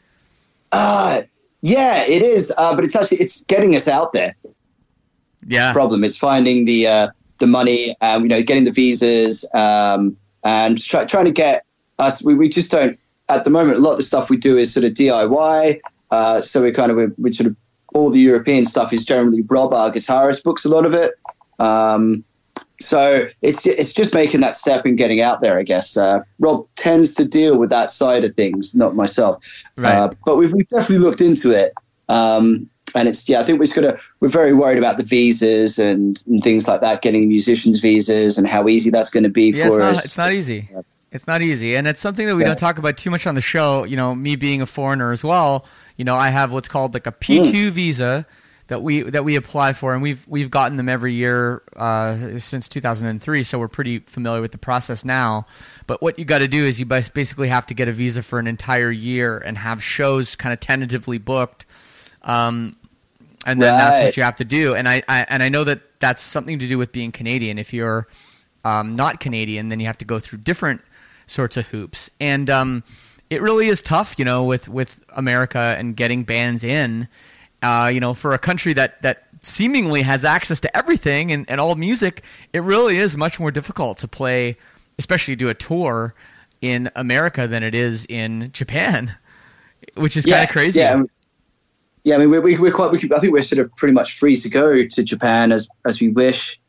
Uh, 0.72 1.22
yeah, 1.62 2.04
it 2.04 2.22
is. 2.22 2.52
Uh, 2.56 2.74
but 2.74 2.84
it's 2.84 2.94
actually 2.94 3.18
it's 3.18 3.42
getting 3.42 3.74
us 3.74 3.88
out 3.88 4.12
there. 4.12 4.34
Yeah, 5.46 5.72
problem. 5.72 6.02
is 6.04 6.16
finding 6.16 6.64
the 6.64 6.86
uh, 6.86 7.08
the 7.38 7.46
money, 7.46 7.96
um, 8.00 8.22
you 8.22 8.28
know, 8.28 8.42
getting 8.42 8.64
the 8.64 8.72
visas, 8.72 9.44
um, 9.54 10.16
and 10.44 10.82
try, 10.82 11.04
trying 11.04 11.26
to 11.26 11.32
get 11.32 11.64
us. 11.98 12.22
We, 12.22 12.34
we 12.34 12.48
just 12.48 12.70
don't 12.70 12.98
at 13.28 13.44
the 13.44 13.50
moment. 13.50 13.78
A 13.78 13.80
lot 13.80 13.92
of 13.92 13.96
the 13.98 14.02
stuff 14.02 14.30
we 14.30 14.36
do 14.36 14.56
is 14.56 14.72
sort 14.72 14.84
of 14.84 14.92
DIY. 14.92 15.80
Uh, 16.10 16.40
so 16.40 16.62
we 16.62 16.72
kind 16.72 16.90
of 16.90 16.96
we, 16.96 17.06
we 17.18 17.32
sort 17.32 17.48
of 17.48 17.56
all 17.94 18.10
the 18.10 18.20
European 18.20 18.64
stuff 18.64 18.92
is 18.92 19.04
generally 19.04 19.42
Rob, 19.42 19.72
our 19.72 19.90
guitarist, 19.90 20.42
books 20.42 20.64
a 20.64 20.68
lot 20.68 20.84
of 20.84 20.92
it. 20.92 21.14
Um, 21.58 22.24
so 22.80 23.26
it's 23.42 23.62
ju- 23.62 23.74
it's 23.76 23.92
just 23.92 24.12
making 24.14 24.40
that 24.40 24.56
step 24.56 24.84
and 24.84 24.96
getting 24.98 25.20
out 25.20 25.40
there, 25.40 25.58
I 25.58 25.62
guess. 25.62 25.96
Uh, 25.96 26.20
Rob 26.38 26.66
tends 26.76 27.14
to 27.14 27.24
deal 27.24 27.56
with 27.58 27.70
that 27.70 27.90
side 27.90 28.24
of 28.24 28.34
things, 28.36 28.74
not 28.74 28.94
myself. 28.94 29.44
Right. 29.76 29.94
Uh, 29.94 30.10
but 30.24 30.36
we've, 30.36 30.52
we've 30.52 30.68
definitely 30.68 31.04
looked 31.04 31.20
into 31.20 31.50
it. 31.52 31.72
Um, 32.08 32.68
and 32.94 33.08
it's 33.08 33.28
yeah, 33.28 33.40
I 33.40 33.44
think 33.44 33.58
we're 33.58 33.64
just 33.66 33.74
gonna 33.74 33.98
we're 34.20 34.28
very 34.28 34.52
worried 34.52 34.78
about 34.78 34.96
the 34.96 35.02
visas 35.04 35.78
and, 35.78 36.22
and 36.26 36.42
things 36.42 36.66
like 36.68 36.80
that, 36.80 37.02
getting 37.02 37.28
musicians 37.28 37.78
visas 37.80 38.38
and 38.38 38.46
how 38.46 38.68
easy 38.68 38.90
that's 38.90 39.10
going 39.10 39.24
to 39.24 39.28
be 39.28 39.50
Yeah, 39.50 39.68
for 39.68 39.72
it's 39.72 39.78
not, 39.80 39.90
us. 39.96 40.04
it's 40.04 40.18
not 40.18 40.32
easy. 40.32 40.68
It's 41.12 41.26
not 41.26 41.40
easy, 41.42 41.76
and 41.76 41.86
it's 41.86 42.00
something 42.00 42.26
that 42.26 42.34
we 42.34 42.42
So- 42.42 42.48
don't 42.48 42.58
talk 42.58 42.78
about 42.78 42.96
too 42.96 43.10
much 43.10 43.26
on 43.26 43.34
the 43.34 43.40
show. 43.40 43.84
You 43.84 43.96
know, 43.96 44.14
me 44.14 44.36
being 44.36 44.60
a 44.62 44.66
foreigner 44.66 45.12
as 45.12 45.24
well. 45.24 45.64
You 45.96 46.04
know, 46.04 46.14
I 46.14 46.28
have 46.30 46.52
what's 46.52 46.68
called 46.68 46.94
like 46.94 47.06
a 47.06 47.12
P 47.12 47.40
two 47.40 47.70
visa 47.70 48.26
that 48.68 48.82
we 48.82 49.02
that 49.02 49.24
we 49.24 49.36
apply 49.36 49.72
for, 49.72 49.92
and 49.94 50.02
we've 50.02 50.26
we've 50.26 50.50
gotten 50.50 50.76
them 50.76 50.88
every 50.88 51.14
year 51.14 51.62
uh, 51.76 52.38
since 52.38 52.68
2003. 52.68 53.42
So 53.42 53.58
we're 53.58 53.68
pretty 53.68 54.00
familiar 54.00 54.40
with 54.40 54.52
the 54.52 54.58
process 54.58 55.04
now. 55.04 55.46
But 55.86 56.02
what 56.02 56.18
you 56.18 56.24
got 56.24 56.38
to 56.38 56.48
do 56.48 56.64
is 56.64 56.80
you 56.80 56.86
basically 56.86 57.48
have 57.48 57.66
to 57.66 57.74
get 57.74 57.88
a 57.88 57.92
visa 57.92 58.22
for 58.22 58.38
an 58.38 58.46
entire 58.46 58.90
year 58.90 59.38
and 59.38 59.58
have 59.58 59.82
shows 59.82 60.34
kind 60.34 60.52
of 60.52 60.60
tentatively 60.60 61.18
booked. 61.18 61.64
Um, 62.22 62.76
and 63.46 63.62
then 63.62 63.78
that's 63.78 64.00
what 64.00 64.16
you 64.16 64.24
have 64.24 64.36
to 64.36 64.44
do. 64.44 64.74
And 64.74 64.88
I, 64.88 65.02
I 65.08 65.24
and 65.28 65.42
I 65.42 65.48
know 65.48 65.62
that 65.64 66.00
that's 66.00 66.20
something 66.20 66.58
to 66.58 66.66
do 66.66 66.76
with 66.76 66.90
being 66.90 67.12
Canadian. 67.12 67.58
If 67.58 67.72
you're 67.72 68.08
um, 68.64 68.96
not 68.96 69.20
Canadian, 69.20 69.68
then 69.68 69.78
you 69.78 69.86
have 69.86 69.98
to 69.98 70.04
go 70.04 70.18
through 70.18 70.40
different 70.40 70.82
sorts 71.26 71.56
of 71.56 71.68
hoops, 71.68 72.10
and 72.20 72.50
um, 72.50 72.82
it 73.30 73.40
really 73.40 73.68
is 73.68 73.80
tough, 73.82 74.16
you 74.18 74.24
know, 74.24 74.42
with 74.42 74.68
with 74.68 75.04
America 75.10 75.76
and 75.78 75.96
getting 75.96 76.24
bands 76.24 76.64
in. 76.64 77.08
Uh, 77.62 77.90
you 77.92 78.00
know, 78.00 78.14
for 78.14 78.34
a 78.34 78.38
country 78.38 78.72
that 78.74 79.00
that 79.02 79.24
seemingly 79.42 80.02
has 80.02 80.24
access 80.24 80.60
to 80.60 80.76
everything 80.76 81.32
and, 81.32 81.48
and 81.48 81.60
all 81.60 81.74
music, 81.74 82.24
it 82.52 82.60
really 82.60 82.98
is 82.98 83.16
much 83.16 83.38
more 83.38 83.50
difficult 83.50 83.98
to 83.98 84.08
play, 84.08 84.56
especially 84.98 85.36
do 85.36 85.48
a 85.48 85.54
tour 85.54 86.14
in 86.60 86.90
America 86.96 87.46
than 87.46 87.62
it 87.62 87.74
is 87.74 88.06
in 88.06 88.50
Japan, 88.52 89.16
which 89.94 90.16
is 90.16 90.26
kind 90.26 90.44
of 90.44 90.50
crazy. 90.50 90.80
Yeah, 90.80 91.02
yeah. 92.04 92.16
I 92.16 92.18
mean, 92.18 92.30
we, 92.30 92.38
we, 92.40 92.58
we're 92.58 92.72
quite. 92.72 92.90
We, 92.90 92.98
I 93.14 93.18
think 93.18 93.32
we're 93.32 93.42
sort 93.42 93.60
of 93.60 93.74
pretty 93.76 93.94
much 93.94 94.18
free 94.18 94.36
to 94.36 94.48
go 94.48 94.84
to 94.84 95.02
Japan 95.02 95.52
as 95.52 95.68
as 95.84 96.00
we 96.00 96.08
wish. 96.08 96.60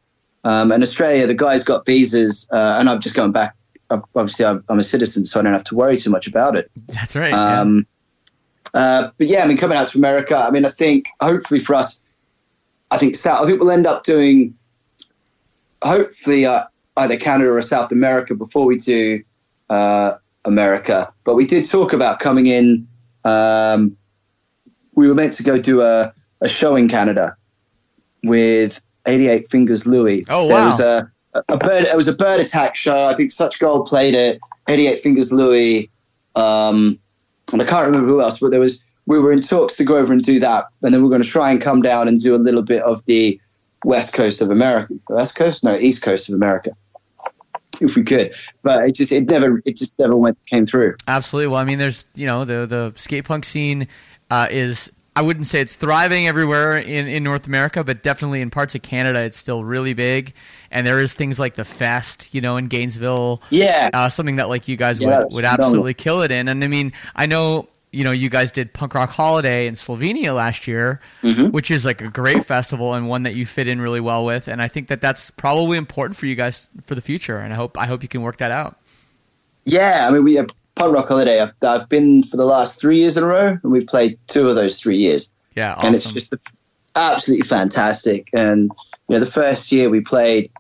Um, 0.44 0.72
and 0.72 0.82
Australia, 0.82 1.28
the 1.28 1.34
guys 1.34 1.64
got 1.64 1.86
visas, 1.86 2.48
uh, 2.54 2.78
and 2.80 2.90
I'm 2.90 3.02
just 3.02 3.16
going 3.16 3.32
back. 3.32 3.56
ob- 3.92 4.08
Obviously, 4.16 4.46
I'm, 4.46 4.64
I'm 4.70 4.80
a 4.80 4.84
citizen, 4.84 5.26
so 5.26 5.40
I 5.40 5.44
don't 5.44 5.52
have 5.52 5.64
to 5.66 5.76
worry 5.76 5.98
too 5.98 6.10
much 6.10 6.28
about 6.28 6.56
it. 6.56 6.72
That's 6.88 7.16
right. 7.18 7.34
yeah. 7.34 7.62
Uh, 8.78 9.10
but 9.18 9.28
yeah, 9.28 9.44
I 9.44 9.48
mean, 9.48 9.58
coming 9.58 9.78
out 9.78 9.88
to 9.90 9.98
America, 9.98 10.36
I 10.38 10.52
mean, 10.52 10.64
I 10.64 10.70
think 10.70 11.08
hopefully 11.20 11.60
for 11.60 11.74
us, 11.76 12.00
I 12.92 12.98
think 12.98 13.16
South, 13.16 13.42
I 13.44 13.46
think 13.48 13.60
we'll 13.60 13.72
end 13.72 13.88
up 13.88 14.04
doing 14.04 14.54
hopefully 15.84 16.46
uh, 16.46 16.64
either 16.98 17.18
Canada 17.18 17.52
or 17.52 17.62
South 17.62 17.92
America 17.92 18.36
before 18.36 18.66
we 18.66 18.78
do 18.78 19.24
uh, 19.70 20.14
America. 20.46 21.12
But 21.24 21.36
we 21.36 21.46
did 21.46 21.66
talk 21.66 21.92
about 21.94 22.20
coming 22.20 22.48
in. 22.48 22.88
Um, 23.24 23.98
we 24.96 25.08
were 25.08 25.16
meant 25.16 25.34
to 25.34 25.44
go 25.44 25.58
do 25.58 25.82
a, 25.82 26.14
a 26.42 26.50
show 26.50 26.76
in 26.76 26.88
Canada 26.88 27.36
with 28.24 28.80
88 29.08 29.50
Fingers 29.50 29.86
Louie. 29.86 30.24
Oh, 30.30 30.48
There 30.48 30.58
wow. 30.58 30.66
was 30.66 30.80
a, 30.80 31.12
a 31.50 31.58
bird. 31.58 31.86
It 31.86 31.96
was 31.96 32.08
a 32.08 32.14
bird 32.16 32.40
attack 32.40 32.76
show. 32.76 33.08
I 33.08 33.16
think 33.16 33.32
Such 33.32 33.60
Gold 33.60 33.88
played 33.88 34.16
it. 34.16 34.40
88 34.70 35.02
Fingers 35.02 35.32
Louie. 35.32 35.90
um, 36.36 37.00
and 37.52 37.62
I 37.62 37.66
can't 37.66 37.86
remember 37.86 38.08
who 38.08 38.22
else. 38.22 38.40
But 38.40 38.52
there 38.52 38.60
was 38.60 38.84
we 39.06 39.20
were 39.20 39.32
in 39.32 39.42
talks 39.42 39.76
to 39.78 39.84
go 39.84 39.98
over 39.98 40.14
and 40.14 40.22
do 40.22 40.40
that, 40.40 40.66
and 40.84 40.94
then 40.94 41.02
we 41.02 41.08
are 41.08 41.10
going 41.10 41.24
to 41.24 41.28
try 41.28 41.50
and 41.50 41.62
come 41.62 41.82
down 41.82 42.08
and 42.08 42.20
do 42.20 42.36
a 42.36 42.38
little 42.38 42.62
bit 42.62 42.82
of 42.84 43.04
the 43.06 43.40
west 43.86 44.14
coast 44.14 44.42
of 44.42 44.52
America. 44.52 44.94
West 45.10 45.36
coast? 45.36 45.64
No, 45.64 45.76
east 45.76 46.02
coast 46.02 46.30
of 46.30 46.36
America. 46.36 46.72
If 47.80 47.96
we 47.96 48.04
could, 48.04 48.34
but 48.64 48.84
it 48.86 48.96
just 48.96 49.12
it 49.12 49.30
never 49.30 49.62
it 49.66 49.78
just 49.78 50.00
never 50.00 50.16
went 50.16 50.38
came 50.48 50.66
through. 50.66 50.96
Absolutely. 51.08 51.50
Well, 51.50 51.62
I 51.62 51.64
mean, 51.64 51.78
there's 51.78 52.08
you 52.16 52.26
know 52.26 52.44
the 52.44 52.66
the 52.66 52.92
skate 52.96 53.26
punk 53.26 53.46
scene 53.46 53.88
uh, 54.32 54.48
is 54.50 54.92
I 55.18 55.22
wouldn't 55.22 55.48
say 55.48 55.62
it's 55.62 55.76
thriving 55.76 56.28
everywhere 56.28 56.78
in, 56.78 57.08
in 57.08 57.24
North 57.24 57.48
America, 57.48 57.84
but 57.84 58.04
definitely 58.04 58.42
in 58.42 58.50
parts 58.52 58.76
of 58.76 58.84
Canada, 58.84 59.22
it's 59.22 59.38
still 59.38 59.64
really 59.64 59.94
big. 59.94 60.34
And 60.70 60.86
there 60.86 61.02
is 61.02 61.16
things 61.16 61.40
like 61.40 61.56
the 61.56 61.66
Fest, 61.66 62.34
you 62.36 62.42
know, 62.42 62.58
in 62.58 62.68
Gainesville, 62.68 63.42
Yeah, 63.50 63.90
uh, 63.94 64.10
something 64.10 64.36
that 64.36 64.50
like 64.50 64.68
you 64.68 64.76
guys 64.78 65.00
Yeah, 65.00 65.20
would 65.20 65.34
would 65.34 65.46
absolutely 65.46 65.94
kill 65.96 66.22
it 66.22 66.32
in. 66.32 66.48
And 66.48 66.64
I 66.64 66.68
mean, 66.68 66.94
I 67.16 67.26
know 67.26 67.68
you 67.92 68.04
know 68.04 68.12
you 68.12 68.30
guys 68.30 68.52
did 68.52 68.74
Punk 68.74 68.94
Rock 68.94 69.10
Holiday 69.10 69.66
in 69.66 69.74
Slovenia 69.74 70.36
last 70.36 70.68
year, 70.68 71.00
Mm-hmm. 71.24 71.50
which 71.52 71.72
is 71.72 71.86
like 71.86 72.02
a 72.02 72.10
great 72.10 72.44
festival 72.46 72.94
and 72.94 73.08
one 73.08 73.24
that 73.24 73.34
you 73.36 73.46
fit 73.46 73.68
in 73.68 73.82
really 73.82 74.02
well 74.02 74.24
with. 74.26 74.48
And 74.48 74.62
I 74.62 74.68
think 74.68 74.88
that 74.90 75.02
that's 75.02 75.32
probably 75.32 75.78
important 75.78 76.18
for 76.18 76.28
you 76.28 76.36
guys 76.36 76.70
for 76.84 76.96
the 76.96 77.02
future. 77.02 77.38
And 77.40 77.54
I 77.54 77.56
hope 77.56 77.78
I 77.78 77.88
hope 77.88 78.04
you 78.04 78.10
can 78.10 78.22
work 78.22 78.38
that 78.38 78.52
out. 78.52 78.78
Yeah, 79.66 80.08
I 80.08 80.12
mean, 80.12 80.24
we 80.24 80.36
have 80.36 80.48
Punk 80.78 80.94
Rock 80.94 81.08
Holiday. 81.08 81.42
I've, 81.42 81.54
I've 81.64 81.90
been 81.90 82.24
for 82.24 82.38
the 82.38 82.46
last 82.46 82.80
three 82.80 83.00
years 83.00 83.18
in 83.18 83.24
a 83.24 83.28
row, 83.28 83.58
and 83.62 83.72
we've 83.72 83.88
played 83.88 84.18
two 84.28 84.48
of 84.48 84.56
those 84.56 84.80
three 84.80 84.98
years, 84.98 85.30
Yeah, 85.56 85.74
awesome. 85.74 85.88
and 85.88 85.96
it's 85.96 86.14
just 86.14 86.34
absolutely 86.96 87.46
fantastic. 87.48 88.30
And 88.34 88.72
you 89.10 89.16
know, 89.16 89.20
the 89.20 89.26
first 89.32 89.72
year 89.72 89.90
we 89.90 90.02
played, 90.02 90.52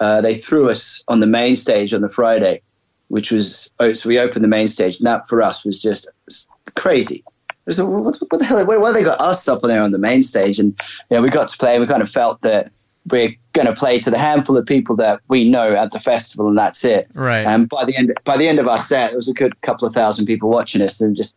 uh, 0.00 0.20
they 0.20 0.34
threw 0.34 0.68
us 0.68 1.04
on 1.08 1.20
the 1.20 1.26
main 1.26 1.54
stage 1.56 1.94
on 1.94 2.00
the 2.00 2.08
Friday, 2.08 2.62
which 3.08 3.30
was 3.30 3.70
oh, 3.80 3.92
so 3.94 4.08
we 4.08 4.18
opened 4.18 4.42
the 4.42 4.48
main 4.48 4.66
stage, 4.66 4.98
and 4.98 5.06
that 5.06 5.28
for 5.28 5.40
us 5.40 5.64
was 5.64 5.78
just 5.78 6.06
crazy. 6.76 7.22
It 7.50 7.66
was 7.66 7.78
like, 7.78 7.88
what, 7.88 8.16
what 8.30 8.40
the 8.40 8.44
hell? 8.46 8.66
Why, 8.66 8.76
why 8.76 8.92
they 8.92 9.04
got 9.04 9.20
us 9.20 9.46
up 9.46 9.62
there 9.62 9.82
on 9.82 9.92
the 9.92 9.98
main 9.98 10.22
stage? 10.22 10.58
And 10.58 10.74
you 11.10 11.16
know, 11.16 11.22
we 11.22 11.28
got 11.28 11.48
to 11.48 11.56
play, 11.58 11.74
and 11.74 11.80
we 11.80 11.86
kind 11.86 12.02
of 12.02 12.10
felt 12.10 12.40
that 12.42 12.72
we're 13.08 13.34
going 13.52 13.66
to 13.66 13.74
play 13.74 13.98
to 13.98 14.10
the 14.10 14.18
handful 14.18 14.56
of 14.56 14.66
people 14.66 14.96
that 14.96 15.20
we 15.28 15.48
know 15.48 15.74
at 15.74 15.90
the 15.92 15.98
festival, 15.98 16.48
and 16.48 16.58
that's 16.58 16.84
it. 16.84 17.08
Right. 17.14 17.46
And 17.46 17.68
by 17.68 17.84
the 17.84 17.96
end, 17.96 18.12
by 18.24 18.36
the 18.36 18.48
end 18.48 18.58
of 18.58 18.68
our 18.68 18.76
set, 18.76 19.10
there 19.10 19.16
was 19.16 19.28
a 19.28 19.32
good 19.32 19.60
couple 19.62 19.86
of 19.86 19.94
thousand 19.94 20.26
people 20.26 20.50
watching 20.50 20.82
us, 20.82 21.00
and 21.00 21.16
just 21.16 21.34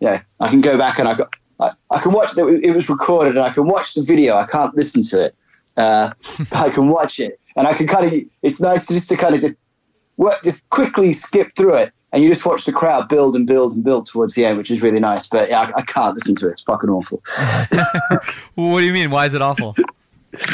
yeah, 0.00 0.22
I 0.40 0.48
can 0.48 0.60
go 0.60 0.76
back 0.76 0.98
and 0.98 1.08
I 1.08 1.14
got, 1.14 1.32
I, 1.60 1.72
I 1.90 2.00
can 2.00 2.12
watch 2.12 2.32
that. 2.32 2.46
It 2.62 2.74
was 2.74 2.88
recorded, 2.88 3.36
and 3.36 3.44
I 3.44 3.50
can 3.50 3.66
watch 3.66 3.94
the 3.94 4.02
video. 4.02 4.36
I 4.36 4.46
can't 4.46 4.74
listen 4.74 5.02
to 5.04 5.26
it. 5.26 5.34
Uh, 5.76 6.10
I 6.52 6.70
can 6.70 6.88
watch 6.88 7.18
it, 7.20 7.38
and 7.56 7.66
I 7.66 7.74
can 7.74 7.86
kind 7.86 8.06
of. 8.06 8.20
It's 8.42 8.60
nice 8.60 8.86
to 8.86 8.94
just 8.94 9.08
to 9.08 9.16
kind 9.16 9.34
of 9.34 9.40
just 9.40 9.54
work, 10.16 10.42
just 10.42 10.68
quickly 10.70 11.12
skip 11.12 11.54
through 11.56 11.74
it, 11.74 11.92
and 12.12 12.22
you 12.22 12.28
just 12.28 12.44
watch 12.44 12.64
the 12.64 12.72
crowd 12.72 13.08
build 13.08 13.34
and 13.34 13.46
build 13.46 13.74
and 13.74 13.82
build 13.82 14.06
towards 14.06 14.34
the 14.34 14.44
end, 14.44 14.58
which 14.58 14.70
is 14.70 14.82
really 14.82 15.00
nice. 15.00 15.26
But 15.26 15.48
yeah, 15.48 15.60
I, 15.60 15.80
I 15.80 15.82
can't 15.82 16.14
listen 16.14 16.34
to 16.36 16.48
it. 16.48 16.52
It's 16.52 16.62
fucking 16.62 16.90
awful. 16.90 17.22
what 18.54 18.80
do 18.80 18.84
you 18.84 18.92
mean? 18.92 19.10
Why 19.10 19.26
is 19.26 19.34
it 19.34 19.42
awful? 19.42 19.74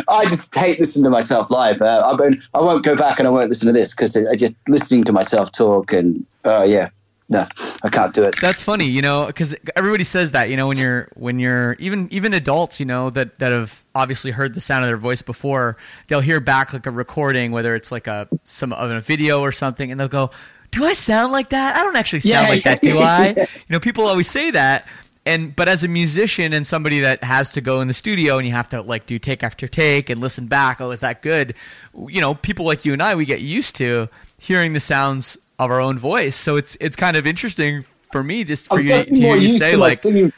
I 0.09 0.25
just 0.25 0.55
hate 0.55 0.79
listening 0.79 1.05
to 1.05 1.11
myself 1.11 1.51
live. 1.51 1.81
Uh, 1.81 2.03
I, 2.05 2.15
won't, 2.15 2.43
I 2.55 2.61
won't 2.61 2.85
go 2.85 2.97
back 2.97 3.19
and 3.19 3.29
I 3.29 3.31
won't 3.31 3.49
listen 3.49 3.67
to 3.67 3.73
this 3.73 3.95
because 3.95 4.17
I 4.17 4.35
just 4.35 4.57
listening 4.69 5.05
to 5.05 5.13
myself 5.13 5.53
talk 5.53 5.93
and 5.93 6.25
uh, 6.45 6.65
yeah, 6.67 6.89
no, 7.31 7.45
I 7.83 7.91
can't 7.91 8.15
do 8.15 8.25
it. 8.25 8.37
That's 8.41 8.63
funny, 8.63 8.87
you 8.87 9.03
know, 9.03 9.27
because 9.27 9.55
everybody 9.77 10.05
says 10.05 10.33
that, 10.33 10.49
you 10.49 10.57
know, 10.57 10.67
when 10.67 10.79
you're 10.79 11.09
when 11.15 11.39
you're 11.39 11.75
even 11.79 12.09
even 12.11 12.33
adults, 12.33 12.81
you 12.81 12.87
know, 12.87 13.11
that 13.11 13.39
that 13.39 13.53
have 13.53 13.85
obviously 13.95 14.31
heard 14.31 14.55
the 14.55 14.63
sound 14.63 14.85
of 14.85 14.89
their 14.89 14.97
voice 14.97 15.21
before, 15.21 15.77
they'll 16.07 16.21
hear 16.21 16.41
back 16.41 16.73
like 16.73 16.87
a 16.87 16.91
recording, 16.91 17.53
whether 17.53 17.75
it's 17.75 17.93
like 17.93 18.07
a 18.07 18.29
some 18.45 18.73
of 18.73 18.91
a 18.91 19.01
video 19.01 19.41
or 19.41 19.53
something, 19.53 19.91
and 19.91 20.01
they'll 20.01 20.09
go, 20.09 20.31
"Do 20.71 20.87
I 20.87 20.95
sound 20.95 21.33
like 21.33 21.51
that? 21.51 21.77
I 21.77 21.83
don't 21.83 21.97
actually 21.97 22.21
sound 22.21 22.47
Yeah, 22.47 22.51
like 22.55 22.63
that, 22.63 22.81
do 22.81 22.99
I?" 22.99 23.35
yeah. 23.37 23.47
You 23.69 23.75
know, 23.75 23.81
people 23.81 24.07
always 24.07 24.29
say 24.29 24.51
that. 24.53 24.89
And 25.29 25.55
but 25.55 25.69
as 25.69 25.85
a 25.85 25.89
musician 25.89 26.55
and 26.55 26.67
somebody 26.67 27.01
that 27.01 27.23
has 27.23 27.51
to 27.51 27.61
go 27.61 27.83
in 27.83 27.89
the 27.89 27.95
studio 27.95 28.39
and 28.39 28.47
you 28.47 28.55
have 28.55 28.69
to 28.71 28.81
like 28.81 29.05
do 29.05 29.19
take 29.19 29.43
after 29.43 29.69
take 29.69 30.09
and 30.09 30.23
listen 30.23 30.47
back, 30.47 30.81
oh, 30.81 30.91
is 30.91 31.01
that 31.01 31.21
good? 31.21 31.55
You 31.95 32.23
know, 32.23 32.35
people 32.35 32.65
like 32.65 32.87
you 32.87 32.95
and 32.95 33.03
I, 33.03 33.15
we 33.15 33.27
get 33.27 33.43
used 33.43 33.77
to 33.77 34.09
hearing 34.41 34.73
the 34.73 34.81
sounds 34.81 35.37
of 35.59 35.71
our 35.71 35.83
own 35.83 35.99
voice. 35.99 36.35
So 36.35 36.57
it's 36.57 36.79
it's 36.81 36.97
kind 36.97 37.15
of 37.15 37.27
interesting 37.27 37.85
for 38.11 38.23
me 38.23 38.43
just 38.43 38.69
for 38.69 38.79
I'm 38.79 38.87
you 38.87 39.05
to 39.05 39.15
hear 39.15 39.37
you 39.37 39.51
say 39.51 39.77
like 39.77 39.99
singing, 39.99 40.33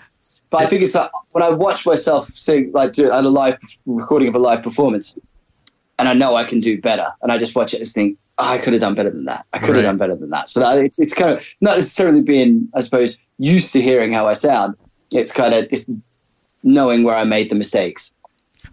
but 0.50 0.62
I 0.62 0.66
think 0.66 0.83
it's 0.83 0.96
like 0.96 1.11
when 1.31 1.44
I 1.44 1.50
watch 1.50 1.87
myself 1.87 2.26
sing, 2.26 2.72
like 2.72 2.92
do 2.92 3.11
at 3.11 3.24
a 3.24 3.29
live 3.29 3.59
recording 3.87 4.26
of 4.26 4.35
a 4.35 4.40
live 4.40 4.64
performance, 4.64 5.16
and 6.00 6.09
I 6.09 6.14
know 6.14 6.35
I 6.35 6.42
can 6.42 6.59
do 6.59 6.81
better, 6.81 7.07
and 7.22 7.31
I 7.31 7.38
just 7.38 7.55
watch 7.55 7.74
it 7.74 7.81
and 7.81 7.88
think, 7.88 8.18
oh, 8.38 8.44
I 8.44 8.59
could 8.59 8.72
have 8.72 8.81
done 8.81 8.96
better 8.96 9.11
than 9.11 9.26
that. 9.26 9.46
I 9.53 9.61
could 9.61 9.76
have 9.76 9.85
done 9.85 9.98
better 9.98 10.16
than 10.16 10.31
that. 10.31 10.50
So 10.50 10.59
that, 10.59 10.83
it's 10.83 10.98
it's 10.98 11.14
kind 11.14 11.31
of 11.31 11.46
not 11.61 11.76
necessarily 11.76 12.22
being, 12.22 12.68
I 12.74 12.81
suppose, 12.81 13.16
used 13.38 13.72
to 13.74 13.81
hearing 13.81 14.12
how 14.12 14.26
I 14.26 14.33
sound. 14.33 14.74
It's 15.12 15.33
kind 15.33 15.55
of 15.55 15.68
just 15.68 15.87
knowing 16.62 17.03
where 17.03 17.16
I 17.16 17.25
made 17.25 17.51
the 17.51 17.55
mistakes. 17.55 18.12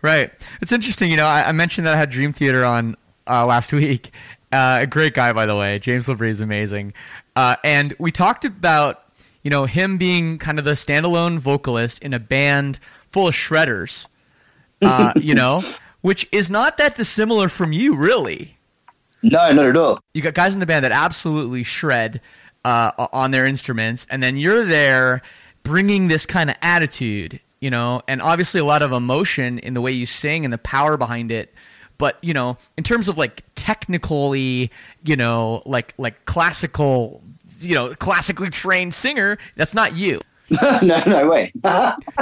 Right. 0.01 0.31
It's 0.61 0.71
interesting. 0.71 1.11
You 1.11 1.17
know, 1.17 1.25
I, 1.25 1.47
I 1.47 1.51
mentioned 1.51 1.87
that 1.87 1.93
I 1.93 1.97
had 1.97 2.09
Dream 2.09 2.33
Theater 2.33 2.65
on 2.65 2.95
uh, 3.27 3.45
last 3.45 3.73
week. 3.73 4.11
Uh, 4.51 4.79
a 4.81 4.87
great 4.87 5.13
guy, 5.13 5.33
by 5.33 5.45
the 5.45 5.55
way. 5.55 5.79
James 5.79 6.07
LeBrie 6.07 6.29
is 6.29 6.41
amazing. 6.41 6.93
Uh, 7.35 7.55
and 7.63 7.93
we 7.99 8.11
talked 8.11 8.45
about, 8.45 9.03
you 9.43 9.49
know, 9.49 9.65
him 9.65 9.97
being 9.97 10.37
kind 10.37 10.57
of 10.59 10.65
the 10.65 10.71
standalone 10.71 11.39
vocalist 11.39 12.01
in 12.01 12.13
a 12.13 12.19
band 12.19 12.79
full 13.07 13.27
of 13.27 13.33
shredders, 13.33 14.07
uh, 14.81 15.13
you 15.19 15.35
know, 15.35 15.63
which 16.01 16.27
is 16.31 16.49
not 16.49 16.77
that 16.77 16.95
dissimilar 16.95 17.49
from 17.49 17.73
you, 17.73 17.95
really. 17.95 18.57
No, 19.21 19.51
not 19.51 19.65
at 19.65 19.75
all. 19.75 19.99
You 20.13 20.21
got 20.21 20.33
guys 20.33 20.53
in 20.53 20.59
the 20.59 20.65
band 20.65 20.85
that 20.85 20.91
absolutely 20.91 21.63
shred 21.63 22.21
uh, 22.63 22.91
on 23.11 23.31
their 23.31 23.45
instruments, 23.45 24.07
and 24.09 24.21
then 24.21 24.37
you're 24.37 24.63
there 24.63 25.21
bringing 25.67 26.07
this 26.07 26.25
kind 26.25 26.49
of 26.49 26.55
attitude, 26.61 27.41
you 27.59 27.69
know, 27.69 28.01
and 28.07 28.21
obviously 28.21 28.61
a 28.61 28.65
lot 28.65 28.81
of 28.81 28.93
emotion 28.93 29.59
in 29.59 29.73
the 29.73 29.81
way 29.81 29.91
you 29.91 30.05
sing 30.05 30.45
and 30.45 30.53
the 30.53 30.57
power 30.57 30.95
behind 30.95 31.29
it. 31.29 31.53
But 31.97 32.17
you 32.21 32.33
know, 32.33 32.57
in 32.77 32.83
terms 32.83 33.09
of 33.09 33.17
like 33.17 33.43
technically, 33.55 34.71
you 35.03 35.17
know, 35.17 35.61
like 35.65 35.93
like 35.97 36.23
classical, 36.25 37.21
you 37.59 37.75
know, 37.75 37.93
classically 37.95 38.49
trained 38.49 38.93
singer, 38.93 39.37
that's 39.55 39.73
not 39.73 39.93
you. 39.93 40.21
no, 40.81 41.01
no 41.05 41.27
way. 41.27 41.51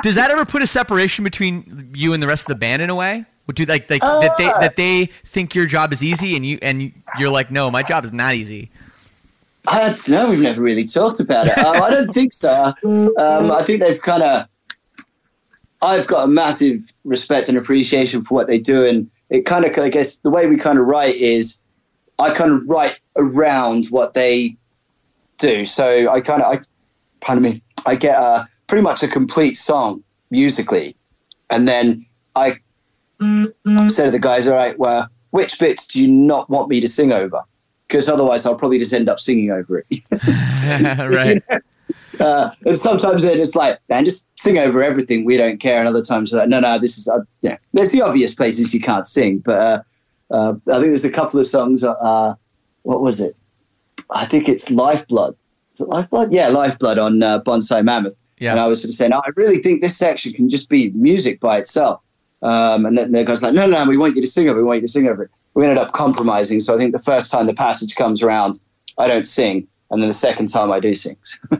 Does 0.02 0.16
that 0.16 0.32
ever 0.32 0.46
put 0.46 0.64
a 0.64 0.68
separation 0.68 1.24
between 1.24 1.92
you 1.94 2.14
and 2.14 2.24
the 2.24 2.28
rest 2.28 2.50
of 2.50 2.56
the 2.56 2.60
band 2.60 2.82
in 2.82 2.90
a 2.90 2.96
way? 2.96 3.26
Would 3.46 3.58
do 3.58 3.66
like 3.66 3.88
like 3.92 4.02
that 4.02 4.36
they 4.40 4.46
that 4.46 4.72
uh. 4.72 4.74
they 4.76 5.06
think 5.06 5.54
your 5.54 5.68
job 5.68 5.94
is 5.94 6.04
easy 6.04 6.36
and 6.36 6.44
you 6.44 6.58
and 6.64 6.92
you're 7.20 7.30
like, 7.30 7.52
no, 7.52 7.70
my 7.70 7.84
job 7.84 8.06
is 8.06 8.12
not 8.12 8.34
easy. 8.34 8.72
I 9.68 9.80
don't 9.80 10.08
know. 10.10 10.30
We've 10.30 10.42
never 10.42 10.62
really 10.62 10.84
talked 10.84 11.20
about 11.20 11.48
it. 11.48 11.58
Um, 11.58 11.82
I 11.82 11.90
don't 11.90 12.12
think 12.14 12.34
so. 12.34 12.74
Um, 13.18 13.52
I 13.52 13.64
think 13.64 13.82
they've 13.82 14.02
kind 14.02 14.24
of. 14.24 14.48
I've 15.82 16.08
got 16.08 16.24
a 16.24 16.28
massive 16.28 16.92
respect 17.04 17.50
and 17.50 17.58
appreciation 17.58 18.24
for 18.24 18.34
what 18.34 18.48
they 18.48 18.58
do, 18.58 18.84
and 18.84 19.10
it 19.30 19.46
kind 19.46 19.66
of, 19.66 19.78
I 19.78 19.90
guess, 19.90 20.16
the 20.16 20.30
way 20.30 20.48
we 20.48 20.58
kind 20.58 20.80
of 20.80 20.86
write 20.86 21.16
is, 21.16 21.58
I 22.18 22.34
kind 22.34 22.52
of 22.52 22.68
write 22.68 22.98
around 23.18 23.88
what 23.88 24.14
they 24.14 24.56
do. 25.38 25.66
So 25.66 26.10
I 26.12 26.22
kind 26.22 26.42
of, 26.42 26.54
I, 26.54 26.60
pardon 27.20 27.44
me, 27.44 27.62
I 27.86 27.96
get 27.96 28.16
a 28.16 28.48
pretty 28.68 28.82
much 28.82 29.04
a 29.04 29.08
complete 29.08 29.58
song 29.58 30.04
musically, 30.32 30.96
and 31.50 31.68
then 31.68 32.06
I 32.36 32.60
say 33.90 34.06
to 34.06 34.12
the 34.12 34.20
guys, 34.20 34.48
"All 34.48 34.56
right, 34.56 34.78
well, 34.80 35.10
which 35.32 35.60
bits 35.60 35.86
do 35.86 36.02
you 36.02 36.12
not 36.12 36.50
want 36.50 36.70
me 36.70 36.80
to 36.80 36.88
sing 36.88 37.12
over?" 37.12 37.42
Because 37.88 38.10
otherwise, 38.10 38.46
I'll 38.46 38.56
probably 38.56 38.80
just 38.80 38.94
end 38.94 39.10
up 39.10 39.20
singing 39.20 39.52
over 39.52 39.84
it. 39.88 40.02
right. 41.10 41.44
Uh, 42.20 42.50
and 42.66 42.78
sometimes 42.78 43.24
they're 43.24 43.36
just 43.36 43.56
like, 43.56 43.80
man, 43.90 44.06
just 44.06 44.28
sing 44.40 44.58
over 44.58 44.84
everything. 44.84 45.26
We 45.26 45.38
don't 45.38 45.60
care. 45.60 45.80
And 45.80 45.88
other 45.88 46.02
times 46.02 46.32
they're 46.32 46.42
like, 46.42 46.50
no, 46.50 46.60
no, 46.60 46.80
this 46.80 46.98
is, 46.98 47.08
uh, 47.08 47.20
yeah. 47.42 47.58
There's 47.74 47.92
the 47.92 48.02
obvious 48.02 48.34
places 48.34 48.74
you 48.74 48.80
can't 48.80 49.06
sing, 49.06 49.40
but 49.40 49.56
uh, 49.56 49.84
uh, 50.32 50.54
I 50.68 50.80
think 50.80 50.88
there's 50.88 51.06
a 51.06 51.12
couple 51.12 51.40
of 51.40 51.46
songs. 51.46 51.84
Uh, 51.84 52.36
what 52.84 53.02
was 53.02 53.20
it? 53.20 53.36
I 54.10 54.26
think 54.26 54.50
it's 54.50 54.70
Lifeblood. 54.70 55.36
Is 55.74 55.82
it 55.82 55.90
Lifeblood? 55.90 56.34
Yeah, 56.34 56.48
Lifeblood 56.50 56.98
on 56.98 57.22
uh, 57.22 57.42
Bonsai 57.42 57.84
Mammoth. 57.84 58.16
Yeah. 58.40 58.52
And 58.52 58.60
I 58.60 58.68
was 58.68 58.82
sort 58.82 58.90
of 58.90 58.96
saying, 58.96 59.12
"No, 59.12 59.22
I 59.26 59.30
really 59.36 59.60
think 59.60 59.82
this 59.82 59.96
section 59.96 60.34
can 60.34 60.50
just 60.50 60.68
be 60.68 60.90
music 60.92 61.40
by 61.40 61.58
itself. 61.58 62.02
Um, 62.46 62.86
and 62.86 62.96
then 62.96 63.12
the 63.12 63.24
guy's 63.24 63.42
like, 63.42 63.56
no, 63.56 63.66
no, 63.66 63.84
we 63.86 63.98
want 63.98 64.16
you 64.16 64.22
to 64.22 64.28
sing 64.28 64.48
over 64.48 64.60
it. 64.60 64.62
We 64.62 64.68
want 64.68 64.78
you 64.78 64.88
to 64.88 64.92
sing 64.92 65.08
over 65.08 65.24
it. 65.24 65.32
We 65.56 65.64
ended 65.64 65.80
up 65.80 65.94
compromising. 65.94 66.60
So 66.60 66.76
I 66.76 66.78
think 66.78 66.92
the 66.92 67.00
first 67.00 67.32
time 67.32 67.48
the 67.48 67.56
passage 67.56 67.96
comes 67.96 68.22
around, 68.22 68.60
I 69.00 69.08
don't 69.08 69.26
sing. 69.26 69.68
And 69.90 70.02
then 70.02 70.10
the 70.10 70.14
second 70.14 70.48
time 70.48 70.72
I 70.72 70.80
do 70.80 70.94
sing. 70.94 71.18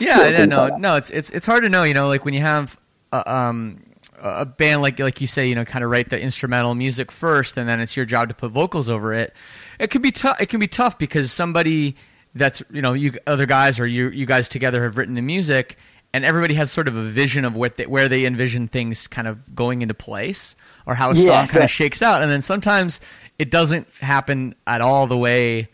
Yeah, 0.00 0.28
yeah, 0.28 0.44
no, 0.46 0.56
like 0.56 0.78
no, 0.78 0.96
it's 0.96 1.10
it's 1.10 1.30
it's 1.30 1.46
hard 1.46 1.62
to 1.62 1.68
know, 1.68 1.84
you 1.84 1.94
know, 1.94 2.08
like 2.08 2.24
when 2.24 2.34
you 2.34 2.40
have 2.40 2.80
a, 3.12 3.32
um, 3.32 3.80
a 4.20 4.44
band 4.44 4.82
like 4.82 4.98
like 4.98 5.20
you 5.20 5.26
say, 5.26 5.46
you 5.46 5.54
know, 5.54 5.64
kind 5.64 5.84
of 5.84 5.90
write 5.90 6.08
the 6.08 6.20
instrumental 6.20 6.74
music 6.74 7.12
first, 7.12 7.56
and 7.56 7.68
then 7.68 7.80
it's 7.80 7.96
your 7.96 8.04
job 8.04 8.28
to 8.28 8.34
put 8.34 8.50
vocals 8.50 8.90
over 8.90 9.14
it. 9.14 9.34
It 9.78 9.90
can 9.90 10.02
be 10.02 10.10
tough. 10.10 10.40
It 10.40 10.48
can 10.48 10.58
be 10.58 10.66
tough 10.66 10.98
because 10.98 11.30
somebody 11.30 11.96
that's 12.34 12.62
you 12.72 12.82
know 12.82 12.92
you 12.92 13.12
other 13.26 13.46
guys 13.46 13.78
or 13.78 13.86
you 13.86 14.08
you 14.08 14.26
guys 14.26 14.48
together 14.48 14.82
have 14.82 14.96
written 14.96 15.14
the 15.14 15.22
music, 15.22 15.76
and 16.14 16.24
everybody 16.24 16.54
has 16.54 16.70
sort 16.70 16.86
of 16.88 16.96
a 16.96 17.02
vision 17.02 17.44
of 17.44 17.56
what 17.56 17.74
they, 17.74 17.86
where 17.86 18.08
they 18.08 18.24
envision 18.24 18.68
things 18.68 19.06
kind 19.08 19.26
of 19.28 19.54
going 19.54 19.82
into 19.82 19.94
place 19.94 20.54
or 20.86 20.94
how 20.94 21.10
a 21.10 21.14
Yeah. 21.14 21.24
song 21.24 21.48
kind 21.48 21.64
of 21.64 21.70
shakes 21.70 22.00
out, 22.02 22.22
and 22.22 22.30
then 22.30 22.40
sometimes 22.40 23.00
it 23.38 23.50
doesn't 23.50 23.88
happen 24.00 24.54
at 24.66 24.80
all 24.80 25.06
the 25.08 25.16
way 25.18 25.68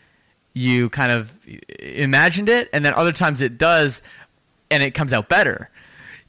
you 0.53 0.89
kind 0.89 1.11
of 1.11 1.31
imagined 1.79 2.49
it, 2.49 2.69
and 2.73 2.83
then 2.83 2.93
other 2.95 3.11
times 3.11 3.41
it 3.41 3.57
does, 3.57 4.01
and 4.69 4.83
it 4.83 4.91
comes 4.93 5.13
out 5.13 5.29
better. 5.29 5.69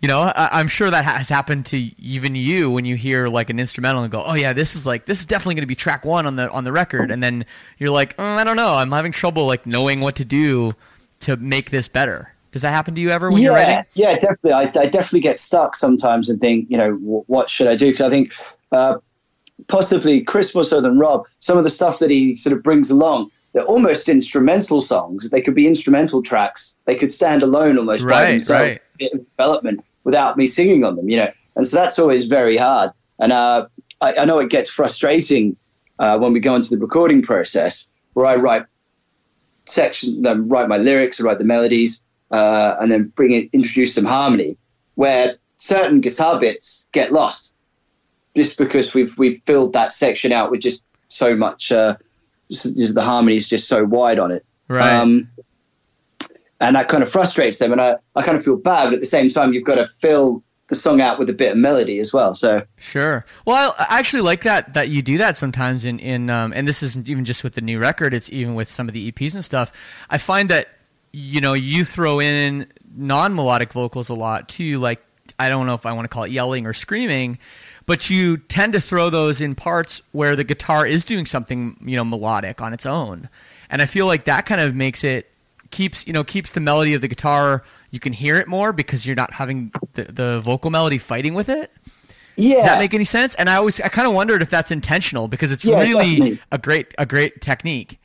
You 0.00 0.08
know, 0.08 0.20
I, 0.20 0.48
I'm 0.52 0.68
sure 0.68 0.90
that 0.90 1.04
has 1.04 1.28
happened 1.28 1.64
to 1.66 1.78
even 1.78 2.34
you 2.34 2.70
when 2.70 2.84
you 2.84 2.96
hear 2.96 3.28
like 3.28 3.50
an 3.50 3.58
instrumental 3.60 4.02
and 4.02 4.10
go, 4.12 4.22
"Oh 4.24 4.34
yeah, 4.34 4.52
this 4.52 4.74
is 4.76 4.86
like 4.86 5.06
this 5.06 5.20
is 5.20 5.26
definitely 5.26 5.54
going 5.54 5.62
to 5.62 5.66
be 5.68 5.74
track 5.76 6.04
one 6.04 6.26
on 6.26 6.36
the 6.36 6.50
on 6.50 6.64
the 6.64 6.72
record," 6.72 7.10
and 7.10 7.22
then 7.22 7.46
you're 7.78 7.90
like, 7.90 8.14
oh, 8.18 8.24
"I 8.24 8.44
don't 8.44 8.56
know, 8.56 8.74
I'm 8.74 8.90
having 8.92 9.12
trouble 9.12 9.46
like 9.46 9.64
knowing 9.64 10.00
what 10.00 10.16
to 10.16 10.24
do 10.24 10.74
to 11.20 11.36
make 11.36 11.70
this 11.70 11.88
better." 11.88 12.34
Does 12.52 12.62
that 12.62 12.70
happen 12.70 12.94
to 12.94 13.00
you 13.00 13.10
ever 13.10 13.30
when 13.30 13.38
yeah, 13.38 13.44
you're 13.44 13.54
writing? 13.54 13.84
Yeah, 13.94 14.14
definitely. 14.14 14.52
I, 14.52 14.62
I 14.62 14.86
definitely 14.86 15.20
get 15.20 15.38
stuck 15.38 15.74
sometimes 15.74 16.28
and 16.28 16.40
think, 16.40 16.70
you 16.70 16.76
know, 16.76 16.92
w- 16.92 17.24
what 17.26 17.48
should 17.48 17.66
I 17.66 17.76
do? 17.76 17.90
Because 17.90 18.06
I 18.06 18.10
think 18.10 18.34
uh, 18.72 18.96
possibly 19.68 20.20
Chris 20.22 20.54
more 20.54 20.64
so 20.64 20.80
than 20.80 20.98
Rob, 20.98 21.24
some 21.40 21.56
of 21.56 21.64
the 21.64 21.70
stuff 21.70 21.98
that 21.98 22.10
he 22.10 22.36
sort 22.36 22.54
of 22.54 22.62
brings 22.62 22.90
along, 22.90 23.30
they're 23.54 23.64
almost 23.64 24.08
instrumental 24.08 24.82
songs. 24.82 25.30
They 25.30 25.40
could 25.40 25.54
be 25.54 25.66
instrumental 25.66 26.22
tracks. 26.22 26.76
They 26.84 26.94
could 26.94 27.10
stand 27.10 27.42
alone 27.42 27.78
almost 27.78 28.02
by 28.02 28.08
Right, 28.08 28.30
themselves 28.30 28.78
right. 28.98 29.20
development 29.36 29.84
without 30.04 30.36
me 30.36 30.46
singing 30.46 30.84
on 30.84 30.96
them, 30.96 31.08
you 31.08 31.16
know. 31.16 31.30
And 31.56 31.66
so 31.66 31.76
that's 31.76 31.98
always 31.98 32.26
very 32.26 32.56
hard. 32.56 32.90
And 33.18 33.32
uh, 33.32 33.66
I, 34.00 34.14
I 34.20 34.24
know 34.26 34.38
it 34.38 34.50
gets 34.50 34.68
frustrating 34.68 35.56
uh, 35.98 36.18
when 36.18 36.32
we 36.32 36.40
go 36.40 36.54
into 36.54 36.70
the 36.70 36.78
recording 36.78 37.22
process 37.22 37.86
where 38.14 38.26
I 38.26 38.36
write 38.36 38.66
section, 39.66 40.22
then 40.22 40.48
write 40.48 40.68
my 40.68 40.76
lyrics, 40.76 41.20
write 41.20 41.38
the 41.38 41.44
melodies, 41.44 42.00
uh, 42.32 42.76
and 42.80 42.90
then 42.90 43.04
bring 43.14 43.32
it, 43.32 43.50
introduce 43.52 43.94
some 43.94 44.04
harmony, 44.04 44.56
where 44.94 45.36
certain 45.58 46.00
guitar 46.00 46.40
bits 46.40 46.86
get 46.92 47.12
lost, 47.12 47.52
just 48.34 48.56
because 48.56 48.94
we've 48.94 49.16
we've 49.18 49.40
filled 49.46 49.72
that 49.74 49.92
section 49.92 50.32
out 50.32 50.50
with 50.50 50.60
just 50.60 50.82
so 51.08 51.36
much. 51.36 51.70
Uh, 51.70 51.96
just, 52.50 52.76
just 52.76 52.94
the 52.94 53.02
harmony 53.02 53.36
is 53.36 53.48
just 53.48 53.68
so 53.68 53.84
wide 53.84 54.18
on 54.18 54.30
it, 54.30 54.44
Right. 54.68 54.92
Um, 54.94 55.28
and 56.60 56.76
that 56.76 56.88
kind 56.88 57.02
of 57.02 57.10
frustrates 57.10 57.58
them, 57.58 57.72
and 57.72 57.80
I, 57.80 57.96
I 58.14 58.22
kind 58.22 58.36
of 58.36 58.44
feel 58.44 58.56
bad, 58.56 58.86
but 58.86 58.94
at 58.94 59.00
the 59.00 59.06
same 59.06 59.28
time, 59.28 59.52
you've 59.52 59.64
got 59.64 59.74
to 59.74 59.88
fill 59.88 60.42
the 60.68 60.74
song 60.76 61.00
out 61.00 61.18
with 61.18 61.28
a 61.28 61.32
bit 61.34 61.52
of 61.52 61.58
melody 61.58 61.98
as 61.98 62.12
well. 62.12 62.32
So 62.32 62.62
Sure. 62.78 63.26
Well, 63.44 63.74
I 63.78 63.86
I 63.90 63.98
actually 63.98 64.22
like 64.22 64.42
that 64.44 64.74
that 64.74 64.88
you 64.88 65.02
do 65.02 65.18
that 65.18 65.36
sometimes 65.36 65.84
in 65.84 65.98
in 65.98 66.30
um, 66.30 66.52
and 66.54 66.66
this 66.66 66.82
isn't 66.82 67.08
even 67.08 67.24
just 67.24 67.44
with 67.44 67.54
the 67.54 67.60
new 67.60 67.78
record. 67.78 68.14
It's 68.14 68.30
even 68.32 68.54
with 68.54 68.70
some 68.70 68.88
of 68.88 68.94
the 68.94 69.12
EPs 69.12 69.34
and 69.34 69.44
stuff. 69.44 69.72
I 70.08 70.18
find 70.18 70.48
that 70.48 70.68
you 71.12 71.40
know 71.40 71.52
you 71.52 71.84
throw 71.84 72.20
in 72.20 72.66
non 72.94 73.34
melodic 73.34 73.72
vocals 73.72 74.08
a 74.08 74.14
lot 74.14 74.48
too. 74.48 74.78
Like 74.78 75.02
I 75.38 75.48
don't 75.48 75.66
know 75.66 75.74
if 75.74 75.86
I 75.86 75.92
want 75.92 76.04
to 76.04 76.08
call 76.08 76.24
it 76.24 76.30
yelling 76.30 76.66
or 76.66 76.72
screaming, 76.72 77.38
but 77.86 78.10
you 78.10 78.36
tend 78.36 78.72
to 78.74 78.80
throw 78.80 79.10
those 79.10 79.40
in 79.40 79.54
parts 79.54 80.02
where 80.12 80.36
the 80.36 80.44
guitar 80.44 80.86
is 80.86 81.04
doing 81.04 81.26
something 81.26 81.76
you 81.84 81.96
know 81.96 82.04
melodic 82.04 82.60
on 82.62 82.72
its 82.72 82.86
own, 82.86 83.28
and 83.70 83.82
I 83.82 83.86
feel 83.86 84.06
like 84.06 84.24
that 84.24 84.46
kind 84.46 84.60
of 84.60 84.74
makes 84.74 85.04
it 85.04 85.30
keeps 85.70 86.06
you 86.06 86.12
know 86.12 86.22
keeps 86.24 86.52
the 86.52 86.60
melody 86.60 86.92
of 86.94 87.00
the 87.00 87.08
guitar 87.08 87.62
you 87.90 87.98
can 87.98 88.12
hear 88.12 88.36
it 88.36 88.46
more 88.46 88.74
because 88.74 89.06
you're 89.06 89.16
not 89.16 89.32
having 89.32 89.72
the, 89.94 90.04
the 90.04 90.40
vocal 90.40 90.70
melody 90.70 90.98
fighting 90.98 91.32
with 91.32 91.48
it 91.48 91.72
yeah, 92.36 92.56
does 92.56 92.64
that 92.64 92.78
make 92.78 92.94
any 92.94 93.04
sense? 93.04 93.34
And 93.34 93.48
I 93.50 93.56
always 93.56 93.80
I 93.80 93.88
kind 93.88 94.08
of 94.08 94.14
wondered 94.14 94.42
if 94.42 94.50
that's 94.50 94.70
intentional 94.70 95.28
because 95.28 95.52
it's 95.52 95.64
Yeah, 95.64 95.80
really 95.82 96.16
definitely. 96.16 96.38
a 96.50 96.58
great 96.58 96.94
a 96.98 97.06
great 97.06 97.40
technique. 97.40 98.00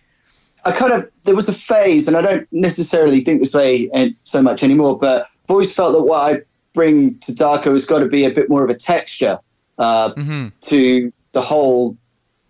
I 0.68 0.74
kind 0.74 0.92
of 0.92 1.10
there 1.24 1.34
was 1.36 1.48
a 1.48 1.54
phase, 1.54 2.10
and 2.10 2.18
I 2.18 2.22
don't 2.22 2.48
necessarily 2.52 3.22
think 3.22 3.40
this 3.40 3.54
way 3.54 3.90
and 3.94 4.14
so 4.24 4.42
much 4.42 4.64
anymore. 4.64 4.98
But 4.98 5.22
I've 5.24 5.52
always 5.52 5.74
felt 5.74 5.94
that 5.94 6.04
what 6.04 6.18
I 6.18 6.42
bring 6.74 7.18
to 7.20 7.32
Darko 7.32 7.72
has 7.72 7.86
got 7.86 8.00
to 8.00 8.06
be 8.06 8.26
a 8.26 8.30
bit 8.30 8.50
more 8.50 8.66
of 8.66 8.70
a 8.70 8.76
texture 8.76 9.40
uh, 9.78 10.12
to 10.60 11.14
the 11.32 11.42
whole 11.42 11.96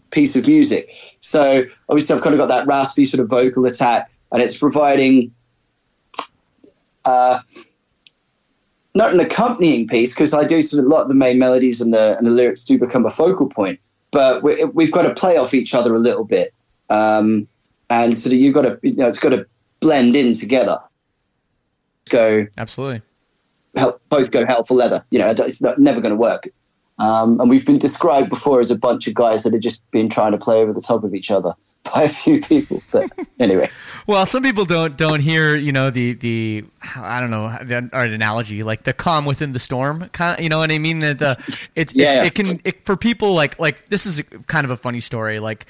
piece 0.10 0.36
of 0.36 0.48
music. 0.48 0.90
So 1.20 1.64
obviously, 1.90 2.16
I've 2.16 2.24
kind 2.24 2.34
of 2.34 2.40
got 2.40 2.48
that 2.48 2.66
raspy 2.66 3.06
sort 3.06 3.22
of 3.22 3.30
vocal 3.30 3.68
attack, 3.68 4.10
and 4.32 4.42
it's 4.42 4.58
providing 4.58 5.32
uh, 7.06 7.40
not 8.96 9.14
an 9.14 9.20
accompanying 9.20 9.88
piece 9.88 10.12
because 10.12 10.34
I 10.34 10.44
do 10.44 10.64
sort 10.64 10.80
of 10.80 10.88
a 10.88 10.90
lot 10.90 11.04
of 11.04 11.08
the 11.08 11.14
main 11.14 11.38
melodies 11.38 11.82
and 11.82 11.94
the 11.94 12.18
and 12.18 12.26
the 12.26 12.32
lyrics 12.32 12.64
do 12.64 12.80
become 12.80 13.06
a 13.06 13.12
focal 13.12 13.48
point. 13.48 13.80
But 14.10 14.42
we, 14.42 14.64
we've 14.74 14.92
got 14.92 15.04
to 15.04 15.14
play 15.14 15.38
off 15.38 15.54
each 15.54 15.76
other 15.76 15.94
a 15.94 16.00
little 16.00 16.24
bit. 16.24 16.52
Um, 16.90 17.48
and 17.90 18.14
of 18.14 18.34
you've 18.34 18.54
got 18.54 18.62
to 18.64 18.80
you 18.82 18.96
know 18.96 19.08
it's 19.08 19.20
got 19.20 19.30
to 19.30 19.46
blend 19.80 20.16
in 20.16 20.34
together. 20.34 20.80
Go 22.10 22.48
Absolutely. 22.58 23.02
help 23.76 24.02
both 24.10 24.32
go 24.32 24.46
hell 24.46 24.64
for 24.64 24.76
leather. 24.76 25.04
You 25.10 25.20
know 25.20 25.34
it's 25.38 25.62
not, 25.62 25.80
never 25.80 26.02
going 26.02 26.12
to 26.12 26.18
work. 26.18 26.48
Um, 27.00 27.40
and 27.40 27.50
we've 27.50 27.66
been 27.66 27.78
described 27.78 28.30
before 28.30 28.60
as 28.60 28.72
a 28.72 28.78
bunch 28.78 29.08
of 29.08 29.14
guys 29.14 29.44
that 29.44 29.54
have 29.54 29.62
just 29.62 29.82
been 29.92 30.10
trying 30.10 30.32
to 30.32 30.38
play 30.40 30.58
over 30.58 30.74
the 30.74 30.82
top 30.82 31.04
of 31.04 31.14
each 31.14 31.30
other 31.30 31.54
by 31.94 32.04
a 32.04 32.10
few 32.10 32.42
people 32.42 32.82
but 32.92 33.12
anyway. 33.40 33.70
Well, 34.08 34.26
some 34.26 34.42
people 34.42 34.66
don't 34.66 34.98
don't 34.98 35.20
hear 35.20 35.56
you 35.56 35.72
know 35.72 35.90
the 35.90 36.14
the 36.14 36.66
I 36.96 37.20
don't 37.20 37.30
know 37.30 37.56
the 37.64 37.90
analogy 37.94 38.64
like 38.64 38.84
the 38.84 38.94
calm 38.94 39.26
within 39.26 39.52
the 39.52 39.60
storm 39.60 40.10
kind 40.10 40.38
of 40.38 40.44
you 40.44 40.50
know 40.50 40.60
what 40.60 40.72
I 40.72 40.80
mean? 40.80 41.00
That 41.00 41.20
the 41.20 41.36
it's, 41.48 41.70
it's 41.76 41.94
Yeah. 41.94 42.24
it 42.24 42.34
can 42.34 42.60
it, 42.64 42.86
for 42.86 42.98
people 42.98 43.34
like 43.34 43.60
like 43.60 43.88
this 43.90 44.06
is 44.06 44.20
a, 44.20 44.24
kind 44.24 44.66
of 44.66 44.72
a 44.72 44.78
funny 44.78 45.00
story. 45.02 45.40
Like 45.40 45.66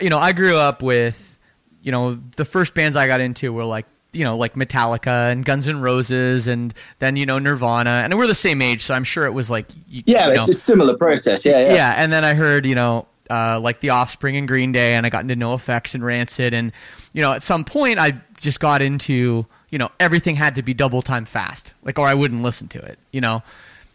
you 0.00 0.10
know 0.10 0.18
I 0.18 0.32
grew 0.32 0.56
up 0.56 0.82
with 0.82 1.38
you 1.82 1.92
know 1.92 2.14
the 2.36 2.44
first 2.44 2.74
bands 2.74 2.96
I 2.96 3.06
got 3.06 3.20
into 3.20 3.52
were 3.52 3.64
like 3.64 3.86
you 4.12 4.24
know 4.24 4.36
like 4.36 4.54
Metallica 4.54 5.30
and 5.30 5.44
Guns 5.44 5.68
N' 5.68 5.80
Roses 5.80 6.46
and 6.46 6.74
then 6.98 7.16
you 7.16 7.26
know 7.26 7.38
Nirvana. 7.38 8.02
And 8.04 8.16
we're 8.16 8.26
the 8.26 8.34
same 8.34 8.62
age 8.62 8.80
so 8.80 8.94
I'm 8.94 9.04
sure 9.04 9.26
it 9.26 9.34
was 9.34 9.50
like 9.50 9.66
you, 9.88 10.02
yeah 10.06 10.26
you 10.26 10.32
it's 10.32 10.48
a 10.48 10.54
similar 10.54 10.96
process. 10.96 11.44
Yeah 11.44 11.60
yeah, 11.60 11.74
yeah, 11.74 11.94
and 11.96 12.12
then 12.12 12.24
I 12.24 12.34
heard, 12.34 12.66
you 12.66 12.74
know, 12.74 13.06
uh, 13.28 13.60
like 13.60 13.80
the 13.80 13.90
Offspring 13.90 14.36
and 14.36 14.48
Green 14.48 14.72
Day, 14.72 14.94
and 14.94 15.06
I 15.06 15.08
got 15.08 15.22
into 15.22 15.36
NOFX 15.36 15.94
and 15.94 16.04
Rancid, 16.04 16.52
and 16.54 16.72
you 17.12 17.22
know, 17.22 17.32
at 17.32 17.42
some 17.42 17.64
point, 17.64 17.98
I 17.98 18.20
just 18.36 18.60
got 18.60 18.82
into, 18.82 19.46
you 19.70 19.78
know, 19.78 19.90
everything 20.00 20.36
had 20.36 20.56
to 20.56 20.62
be 20.62 20.74
double 20.74 21.02
time 21.02 21.24
fast, 21.24 21.74
like, 21.82 21.98
or 21.98 22.06
I 22.06 22.14
wouldn't 22.14 22.42
listen 22.42 22.68
to 22.68 22.84
it, 22.84 22.98
you 23.12 23.20
know. 23.20 23.42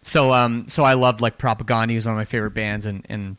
So, 0.02 0.32
um, 0.32 0.68
so 0.68 0.84
I 0.84 0.94
loved 0.94 1.22
like 1.22 1.38
Propagandhi, 1.38 1.90
he 1.90 1.96
was 1.96 2.06
one 2.06 2.16
of 2.16 2.18
my 2.18 2.26
favorite 2.26 2.54
bands, 2.54 2.86
and 2.86 3.06
and 3.10 3.38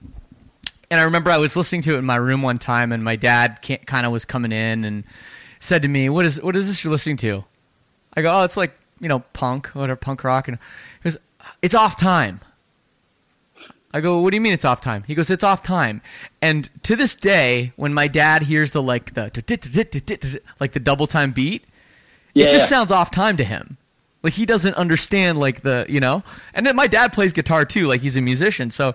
and 0.90 1.00
I 1.00 1.04
remember 1.04 1.30
I 1.30 1.38
was 1.38 1.56
listening 1.56 1.82
to 1.82 1.94
it 1.94 1.98
in 1.98 2.04
my 2.04 2.16
room 2.16 2.42
one 2.42 2.58
time, 2.58 2.92
and 2.92 3.02
my 3.02 3.16
dad 3.16 3.60
kind 3.86 4.06
of 4.06 4.12
was 4.12 4.24
coming 4.24 4.52
in 4.52 4.84
and 4.84 5.04
said 5.60 5.82
to 5.82 5.88
me, 5.88 6.08
"What 6.08 6.24
is 6.24 6.42
what 6.42 6.56
is 6.56 6.68
this 6.68 6.84
you're 6.84 6.90
listening 6.90 7.16
to?" 7.18 7.44
I 8.16 8.22
go, 8.22 8.40
"Oh, 8.40 8.44
it's 8.44 8.56
like 8.56 8.72
you 9.00 9.08
know 9.08 9.20
punk, 9.32 9.68
whatever, 9.68 9.96
punk 9.96 10.24
rock," 10.24 10.48
and 10.48 10.58
he 10.58 11.04
goes, 11.04 11.18
"It's 11.62 11.74
off 11.74 11.96
time." 11.96 12.40
I 13.92 14.00
go, 14.00 14.20
"What 14.20 14.30
do 14.30 14.36
you 14.36 14.40
mean 14.40 14.52
it's 14.52 14.64
off 14.64 14.80
time?" 14.80 15.04
He 15.06 15.14
goes, 15.14 15.30
"It's 15.30 15.44
off 15.44 15.62
time." 15.62 16.02
And 16.40 16.68
to 16.82 16.96
this 16.96 17.14
day, 17.14 17.72
when 17.76 17.92
my 17.92 18.08
dad 18.08 18.44
hears 18.44 18.72
the 18.72 18.82
like 18.82 19.14
the 19.14 20.40
like 20.60 20.72
the 20.72 20.80
double 20.80 21.06
time 21.06 21.32
beat, 21.32 21.64
yeah 22.34 22.46
it 22.46 22.50
just 22.50 22.70
yeah. 22.70 22.76
sounds 22.76 22.92
off 22.92 23.10
time 23.10 23.36
to 23.38 23.44
him. 23.44 23.76
Like 24.22 24.34
he 24.34 24.44
doesn't 24.44 24.74
understand 24.74 25.38
like 25.38 25.62
the 25.62 25.86
you 25.88 26.00
know. 26.00 26.24
And 26.52 26.66
then 26.66 26.76
my 26.76 26.86
dad 26.86 27.12
plays 27.12 27.32
guitar 27.32 27.64
too, 27.64 27.86
like 27.86 28.00
he's 28.00 28.16
a 28.16 28.20
musician, 28.20 28.70
so 28.70 28.94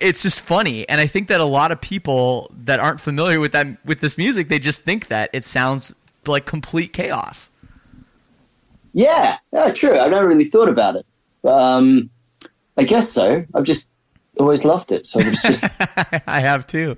it's 0.00 0.22
just 0.22 0.40
funny. 0.40 0.88
And 0.88 1.00
I 1.00 1.06
think 1.06 1.28
that 1.28 1.40
a 1.40 1.44
lot 1.44 1.72
of 1.72 1.80
people 1.80 2.50
that 2.64 2.80
aren't 2.80 3.00
familiar 3.00 3.40
with 3.40 3.52
that 3.52 3.66
with 3.84 4.00
this 4.00 4.16
music, 4.18 4.48
they 4.48 4.58
just 4.58 4.82
think 4.82 5.08
that 5.08 5.30
it 5.32 5.44
sounds 5.44 5.94
like 6.26 6.46
complete 6.46 6.92
chaos. 6.92 7.50
yeah 8.94 9.36
yeah 9.52 9.70
true 9.72 9.98
i've 9.98 10.10
never 10.10 10.26
really 10.26 10.44
thought 10.44 10.68
about 10.68 10.96
it 10.96 11.04
um, 11.44 12.08
i 12.78 12.84
guess 12.84 13.10
so 13.10 13.44
i've 13.54 13.64
just 13.64 13.88
always 14.38 14.64
loved 14.64 14.92
it 14.92 15.04
so 15.06 15.20
just, 15.20 15.44
I 16.26 16.40
have 16.40 16.66
too. 16.66 16.96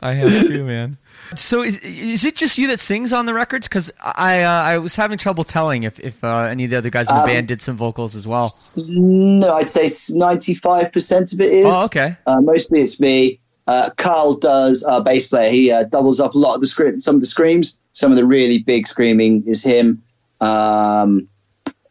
I 0.00 0.14
have 0.14 0.46
too, 0.46 0.64
man. 0.64 0.96
So 1.36 1.62
is, 1.62 1.78
is 1.80 2.24
it 2.24 2.34
just 2.34 2.58
you 2.58 2.66
that 2.68 2.80
sings 2.80 3.12
on 3.12 3.26
the 3.26 3.34
records? 3.34 3.68
Because 3.68 3.92
I 4.02 4.42
uh, 4.42 4.48
I 4.50 4.78
was 4.78 4.96
having 4.96 5.16
trouble 5.18 5.44
telling 5.44 5.84
if 5.84 6.00
if 6.00 6.22
uh, 6.24 6.40
any 6.50 6.64
of 6.64 6.70
the 6.70 6.76
other 6.78 6.90
guys 6.90 7.08
in 7.08 7.14
the 7.14 7.20
Um, 7.22 7.26
band 7.28 7.48
did 7.48 7.60
some 7.60 7.76
vocals 7.76 8.16
as 8.16 8.26
well. 8.26 8.50
no 8.86 9.52
i'd 9.54 9.70
say 9.70 9.84
95% 9.86 11.32
of 11.32 11.40
it 11.40 11.52
is 11.52 11.66
Oh, 11.68 11.84
okay. 11.84 12.16
Uh, 12.26 12.40
mostly 12.40 12.80
it's 12.80 12.98
me. 12.98 13.38
Uh, 13.66 13.90
Carl 13.96 14.34
does 14.34 14.82
our 14.82 15.02
bass 15.02 15.28
player. 15.28 15.50
He 15.50 15.70
uh, 15.70 15.84
doubles 15.84 16.18
up 16.18 16.34
a 16.34 16.38
lot 16.38 16.54
of 16.56 16.60
the 16.60 16.66
script, 16.66 17.00
some 17.00 17.14
of 17.14 17.20
the 17.20 17.26
screams. 17.26 17.76
Some 17.92 18.10
of 18.10 18.16
the 18.16 18.24
really 18.26 18.58
big 18.58 18.88
screaming 18.88 19.44
is 19.46 19.62
him. 19.62 20.02
Um, 20.40 21.28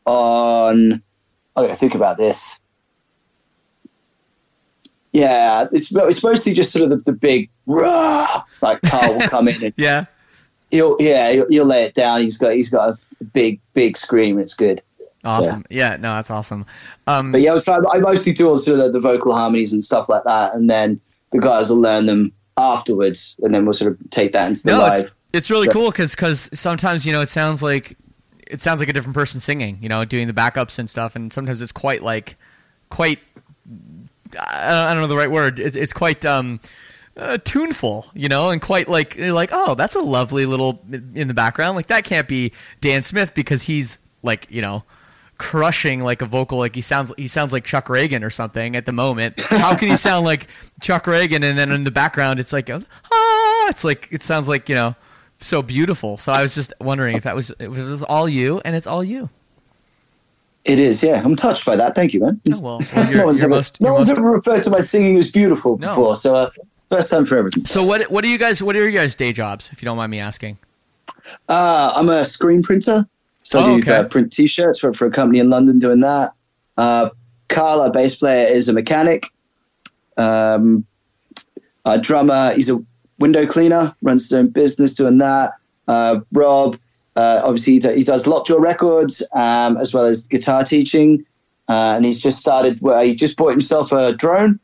on, 0.06 1.02
oh, 1.56 1.68
I 1.68 1.76
think 1.76 1.96
about 1.96 2.18
this. 2.18 2.60
Yeah, 5.12 5.66
it's 5.72 5.92
it's 5.92 6.24
mostly 6.24 6.54
just 6.54 6.72
sort 6.72 6.84
of 6.84 6.90
the, 6.92 6.98
the 6.98 7.18
big 7.18 7.50
rah, 7.70 8.44
like 8.62 8.82
Carl 8.82 9.14
will 9.18 9.28
come 9.30 9.48
in 9.48 9.64
and 9.64 9.74
Yeah. 9.78 10.06
he'll 10.72 10.96
yeah 11.00 11.32
he'll, 11.32 11.48
he'll 11.50 11.66
lay 11.66 11.84
it 11.84 11.94
down. 11.94 12.22
He's 12.22 12.38
got 12.38 12.54
he's 12.54 12.70
got 12.70 12.90
a 12.90 13.24
big 13.24 13.60
big 13.74 13.96
scream. 13.96 14.38
It's 14.40 14.54
good. 14.54 14.82
Awesome. 15.24 15.66
Yeah. 15.70 15.96
No, 15.98 16.16
that's 16.16 16.32
awesome. 16.32 16.66
Um, 17.08 17.32
But 17.34 17.42
yeah, 17.42 17.54
it's 17.54 17.68
like, 17.68 17.82
I 17.92 18.00
mostly 18.00 18.32
do 18.34 18.48
all 18.48 18.58
sort 18.58 18.80
of 18.80 18.86
the, 18.86 18.92
the 18.94 19.00
vocal 19.02 19.34
harmonies 19.36 19.74
and 19.74 19.84
stuff 19.84 20.08
like 20.08 20.24
that, 20.24 20.54
and 20.56 20.70
then 20.70 21.00
the 21.32 21.40
guys 21.40 21.70
will 21.70 21.80
learn 21.82 22.06
them 22.06 22.32
afterwards, 22.58 23.36
and 23.44 23.54
then 23.54 23.66
we'll 23.66 23.74
sort 23.74 23.92
of 23.92 24.10
take 24.12 24.32
that 24.32 24.48
into 24.48 24.64
the 24.64 24.72
no, 24.72 24.80
live. 24.80 24.94
it's 25.06 25.12
it's 25.34 25.52
really 25.52 25.66
So- 25.68 25.72
cool 25.74 25.92
because 25.92 26.16
because 26.16 26.50
sometimes 26.58 27.06
you 27.06 27.12
know 27.12 27.22
it 27.22 27.28
sounds 27.30 27.62
like 27.62 27.98
it 28.48 28.62
sounds 28.62 28.80
like 28.80 28.88
a 28.90 28.94
different 28.94 29.14
person 29.14 29.40
singing. 29.42 29.78
You 29.82 29.90
know, 29.90 30.06
doing 30.06 30.28
the 30.28 30.34
backups 30.34 30.80
and 30.80 30.90
stuff, 30.90 31.16
and 31.18 31.32
sometimes 31.34 31.62
it's 31.62 31.72
quite 31.74 32.02
like 32.02 32.38
quite. 32.90 33.20
I 34.40 34.94
don't 34.94 35.02
know 35.02 35.08
the 35.08 35.18
right 35.18 35.30
word. 35.32 35.60
It's, 35.60 35.76
it's 35.76 35.94
quite 35.94 36.24
um, 36.26 36.60
uh, 37.20 37.38
tuneful, 37.44 38.08
you 38.14 38.30
know, 38.30 38.50
and 38.50 38.62
quite 38.62 38.88
like 38.88 39.16
you're 39.18 39.34
like, 39.34 39.50
oh, 39.52 39.76
that's 39.76 39.96
a 39.96 40.00
lovely 40.02 40.46
little 40.46 40.82
in 40.92 41.28
the 41.28 41.34
background. 41.34 41.76
Like 41.76 41.88
that 41.88 42.04
can't 42.06 42.28
be 42.28 42.54
Dan 42.82 43.04
Smith 43.04 43.34
because 43.36 43.64
he's 43.64 44.00
like, 44.24 44.48
you 44.50 44.62
know, 44.62 44.84
crushing 45.38 46.02
like 46.02 46.22
a 46.22 46.26
vocal 46.26 46.58
like 46.58 46.76
he 46.76 46.82
sounds 46.82 47.14
he 47.18 47.28
sounds 47.28 47.54
like 47.54 47.64
Chuck 47.64 47.86
Ragan 47.88 48.24
or 48.24 48.30
something 48.30 48.76
at 48.76 48.86
the 48.86 48.92
moment. 48.92 49.40
How 49.40 49.76
can 49.76 49.88
he 49.90 49.96
sound 50.10 50.26
like 50.26 50.48
Chuck 50.82 51.06
Ragan 51.06 51.44
and 51.44 51.58
then 51.58 51.72
in 51.72 51.84
the 51.84 51.92
background 51.92 52.40
it's 52.40 52.52
like 52.54 52.70
ah 52.70 53.68
it's 53.70 53.84
like 53.84 54.08
it 54.12 54.24
sounds 54.24 54.48
like, 54.50 54.68
you 54.70 54.76
know, 54.76 54.96
so 55.40 55.62
beautiful. 55.62 56.18
So 56.18 56.32
I 56.34 56.42
was 56.42 56.56
just 56.56 56.74
wondering 56.82 57.16
if 57.16 57.24
that 57.24 57.36
was 57.36 57.52
it 57.60 57.70
was 57.70 58.04
all 58.04 58.28
you 58.28 58.62
and 58.66 58.76
it's 58.76 58.88
all 58.88 59.04
you. 59.04 59.30
It 60.66 60.78
is, 60.78 61.02
yeah. 61.02 61.22
I'm 61.24 61.38
touched 61.38 61.66
by 61.66 61.78
that. 61.78 61.96
Thank 61.96 62.14
you, 62.14 62.20
man. 62.20 62.42
Oh, 62.54 62.60
well, 62.62 62.82
well, 62.94 63.10
you're, 63.10 63.18
no 63.20 63.26
one's, 63.28 63.40
you're 63.40 63.46
ever, 63.48 63.56
most, 63.56 63.80
no 63.80 63.94
one's 63.94 64.10
most- 64.10 64.20
ever 64.20 64.30
referred 64.30 64.64
to 64.66 64.70
my 64.70 64.82
singing 64.82 65.18
as 65.18 65.32
beautiful 65.32 65.78
No. 65.78 65.88
before, 65.90 66.16
so 66.18 66.36
uh, 66.36 66.50
first 66.90 67.10
time 67.10 67.26
for 67.26 67.38
everything. 67.38 67.66
So 67.66 67.84
what 67.84 68.10
what 68.12 68.24
are 68.24 68.28
you 68.28 68.38
guys 68.38 68.62
what 68.64 68.76
are 68.76 68.80
your 68.80 68.92
guys 68.92 69.16
day 69.16 69.32
jobs 69.34 69.70
if 69.72 69.82
you 69.82 69.86
don't 69.86 69.98
mind 69.98 70.12
me 70.12 70.20
asking? 70.20 70.58
Uh, 71.48 71.92
I'm 71.96 72.10
a 72.10 72.26
screen 72.26 72.62
printer, 72.64 73.08
so 73.44 73.60
Oh, 73.60 73.62
I 73.62 73.66
do 73.76 73.78
okay. 73.80 73.96
uh, 73.98 74.08
print 74.08 74.32
T-shirts 74.32 74.80
for, 74.80 74.94
for 74.94 75.06
a 75.08 75.12
company 75.12 75.40
in 75.40 75.50
London 75.50 75.80
doing 75.80 76.00
that. 76.02 76.34
Uh, 76.78 77.10
Carl, 77.48 77.82
our 77.82 77.92
bass 77.92 78.16
player, 78.16 78.48
is 78.48 78.68
a 78.68 78.74
mechanic. 78.74 79.26
Um, 80.18 80.86
our 81.86 81.98
drummer, 81.98 82.54
he's 82.54 82.70
a 82.70 82.80
window 83.18 83.46
cleaner, 83.46 83.96
runs 84.02 84.24
his 84.24 84.34
own 84.34 84.48
business 84.50 84.94
doing 84.94 85.18
that. 85.20 85.54
Uh, 85.88 86.20
Rob, 86.32 86.78
uh, 87.16 87.42
obviously, 87.44 87.74
he, 87.74 87.80
do, 87.80 87.90
he 87.90 88.04
does 88.04 88.28
Lockjaw 88.28 88.58
Records 88.60 89.24
um, 89.34 89.78
as 89.78 89.94
well 89.94 90.06
as 90.06 90.28
guitar 90.28 90.64
teaching, 90.64 91.26
uh, 91.68 91.94
and 91.96 92.06
he's 92.06 92.20
just 92.20 92.38
started. 92.38 92.80
Well, 92.82 93.02
he 93.02 93.16
just 93.16 93.36
bought 93.38 93.52
himself 93.52 93.92
a 93.92 94.14
drone. 94.14 94.60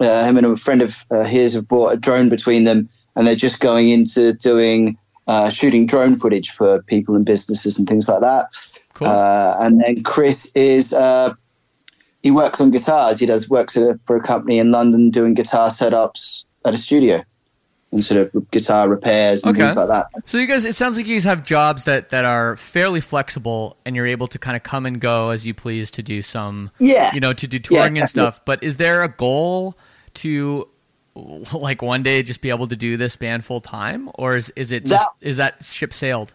Uh, 0.00 0.24
him 0.24 0.36
and 0.36 0.46
a 0.46 0.56
friend 0.56 0.82
of 0.82 1.04
uh, 1.10 1.22
his 1.22 1.54
have 1.54 1.68
bought 1.68 1.92
a 1.92 1.96
drone 1.96 2.28
between 2.28 2.64
them, 2.64 2.88
and 3.14 3.26
they're 3.26 3.36
just 3.36 3.60
going 3.60 3.90
into 3.90 4.32
doing 4.34 4.96
uh, 5.26 5.48
shooting 5.48 5.86
drone 5.86 6.16
footage 6.16 6.50
for 6.50 6.82
people 6.82 7.14
and 7.14 7.24
businesses 7.24 7.78
and 7.78 7.88
things 7.88 8.08
like 8.08 8.20
that. 8.20 8.46
Cool. 8.94 9.08
Uh, 9.08 9.56
and 9.60 9.80
then 9.80 10.02
Chris 10.02 10.50
is 10.54 10.92
uh, 10.92 11.34
he 12.22 12.30
works 12.30 12.60
on 12.60 12.70
guitars. 12.70 13.18
He 13.18 13.26
does 13.26 13.48
works 13.48 13.76
at 13.76 13.82
a, 13.82 14.00
for 14.06 14.16
a 14.16 14.22
company 14.22 14.58
in 14.58 14.70
London 14.70 15.10
doing 15.10 15.34
guitar 15.34 15.68
setups 15.68 16.44
at 16.64 16.74
a 16.74 16.76
studio 16.76 17.22
and 17.92 18.04
sort 18.04 18.34
of 18.34 18.50
guitar 18.50 18.88
repairs 18.88 19.42
and 19.42 19.50
Okay. 19.52 19.62
things 19.62 19.76
like 19.76 19.88
that. 19.88 20.06
So 20.26 20.38
you 20.38 20.46
guys, 20.46 20.64
it 20.64 20.74
sounds 20.74 20.96
like 20.96 21.06
you 21.06 21.14
guys 21.14 21.24
have 21.24 21.44
jobs 21.44 21.84
that, 21.84 22.10
that 22.10 22.24
are 22.24 22.56
fairly 22.56 23.00
flexible, 23.00 23.76
and 23.86 23.94
you're 23.94 24.06
able 24.06 24.26
to 24.28 24.38
kind 24.38 24.56
of 24.56 24.62
come 24.62 24.86
and 24.86 25.00
go 25.00 25.30
as 25.30 25.46
you 25.46 25.54
please 25.54 25.90
to 25.92 26.02
do 26.02 26.20
some, 26.22 26.70
Yeah. 26.78 27.14
you 27.14 27.20
know, 27.20 27.32
to 27.32 27.46
do 27.46 27.56
Yeah, 27.56 27.60
touring 27.62 27.98
and 27.98 28.06
definitely. 28.06 28.32
stuff. 28.32 28.40
But 28.44 28.62
is 28.64 28.76
there 28.78 29.02
a 29.02 29.08
goal 29.08 29.78
to, 30.14 30.68
like, 31.52 31.80
one 31.80 32.02
day 32.02 32.22
just 32.22 32.40
be 32.42 32.50
able 32.50 32.66
to 32.66 32.76
do 32.76 32.96
this 32.96 33.14
band 33.16 33.44
full 33.44 33.60
time, 33.60 34.10
or 34.16 34.36
is 34.36 34.50
is 34.56 34.72
it 34.72 34.84
just 34.84 35.04
That- 35.20 35.26
is 35.28 35.36
that 35.36 35.62
ship 35.62 35.94
sailed? 35.94 36.34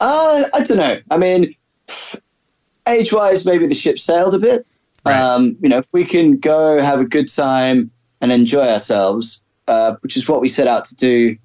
Uh, 0.00 0.42
I 0.52 0.60
don't 0.62 0.76
know. 0.78 0.98
I 1.10 1.16
mean, 1.16 1.54
age 2.88 3.12
wise, 3.12 3.46
maybe 3.46 3.66
the 3.66 3.74
ship 3.74 3.98
sailed 3.98 4.34
a 4.34 4.38
bit. 4.38 4.66
Right. 5.06 5.16
Um, 5.18 5.56
you 5.60 5.68
know, 5.68 5.78
if 5.78 5.88
we 5.92 6.04
can 6.04 6.36
go 6.38 6.80
have 6.80 7.00
a 7.00 7.04
good 7.04 7.28
time 7.32 7.90
and 8.20 8.32
enjoy 8.32 8.66
ourselves, 8.66 9.40
uh, 9.68 9.96
which 10.00 10.16
is 10.16 10.28
what 10.28 10.40
we 10.40 10.48
set 10.48 10.66
out 10.68 10.84
to 10.86 10.94
do 10.94 11.36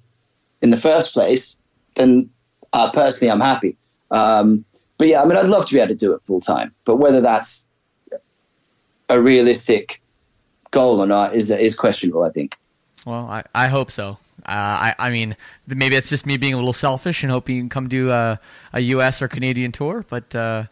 in 0.60 0.70
the 0.70 0.76
first 0.76 1.12
place, 1.12 1.56
then 1.94 2.28
uh, 2.72 2.90
personally, 2.90 3.30
I'm 3.30 3.40
happy. 3.40 3.76
Um, 4.10 4.64
but 4.98 5.08
yeah, 5.08 5.22
I 5.22 5.24
mean, 5.26 5.36
I'd 5.36 5.48
love 5.48 5.66
to 5.66 5.74
be 5.74 5.80
able 5.80 5.88
to 5.88 5.94
do 5.94 6.12
it 6.12 6.20
full 6.26 6.40
time. 6.40 6.72
But 6.84 6.96
whether 6.96 7.20
that's 7.20 7.66
a 9.08 9.20
realistic 9.20 10.00
goal 10.70 11.00
or 11.00 11.06
not 11.06 11.34
is 11.34 11.50
is 11.50 11.74
questionable. 11.74 12.22
I 12.24 12.30
think. 12.30 12.54
Well, 13.04 13.26
I, 13.26 13.42
I 13.54 13.68
hope 13.68 13.90
so. 13.90 14.18
Uh, 14.46 14.46
I 14.46 14.94
I 14.98 15.10
mean, 15.10 15.36
maybe 15.66 15.96
it's 15.96 16.08
just 16.08 16.26
me 16.26 16.36
being 16.36 16.54
a 16.54 16.56
little 16.56 16.72
selfish 16.72 17.22
and 17.22 17.30
hoping 17.32 17.56
you 17.56 17.62
can 17.62 17.68
come 17.68 17.88
do 17.88 18.10
a, 18.10 18.38
a 18.72 18.80
U.S. 18.80 19.20
or 19.22 19.28
Canadian 19.28 19.72
tour. 19.72 20.04
But 20.08 20.34
uh, 20.34 20.64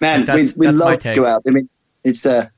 Man, 0.00 0.24
That's- 0.24 0.56
we 0.56 0.66
that's 0.66 0.78
my 0.78 0.84
love 0.84 0.98
to 0.98 1.02
take. 1.02 1.16
go 1.16 1.26
out. 1.26 1.42
I 1.46 1.50
mean, 1.50 1.68
it's 2.04 2.24
uh, 2.24 2.48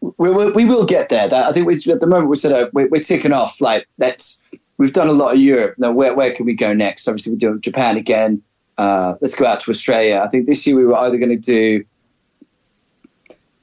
we, 0.00 0.30
we, 0.30 0.50
we 0.52 0.64
will 0.64 0.84
get 0.84 1.08
there. 1.08 1.28
That, 1.28 1.46
I 1.46 1.52
think 1.52 1.66
we, 1.66 1.74
at 1.74 2.00
the 2.00 2.06
moment 2.06 2.28
we're 2.28 2.36
sort 2.36 2.54
of 2.54 2.70
we're, 2.72 2.88
we're 2.88 3.02
ticking 3.02 3.32
off. 3.32 3.60
Like 3.60 3.86
that's 3.98 4.38
we've 4.78 4.92
done 4.92 5.08
a 5.08 5.12
lot 5.12 5.34
of 5.34 5.40
Europe. 5.40 5.74
Now 5.78 5.92
where 5.92 6.14
where 6.14 6.32
can 6.32 6.46
we 6.46 6.54
go 6.54 6.72
next? 6.72 7.06
Obviously 7.06 7.32
we're 7.32 7.38
doing 7.38 7.60
Japan 7.60 7.96
again. 7.96 8.42
Uh, 8.78 9.16
let's 9.20 9.34
go 9.34 9.44
out 9.44 9.60
to 9.60 9.70
Australia. 9.70 10.22
I 10.24 10.28
think 10.28 10.46
this 10.46 10.66
year 10.66 10.74
we 10.74 10.86
were 10.86 10.96
either 10.96 11.18
going 11.18 11.30
to 11.30 11.36
do 11.36 11.84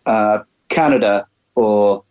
uh, 0.06 0.40
Canada 0.70 1.28
or 1.56 2.04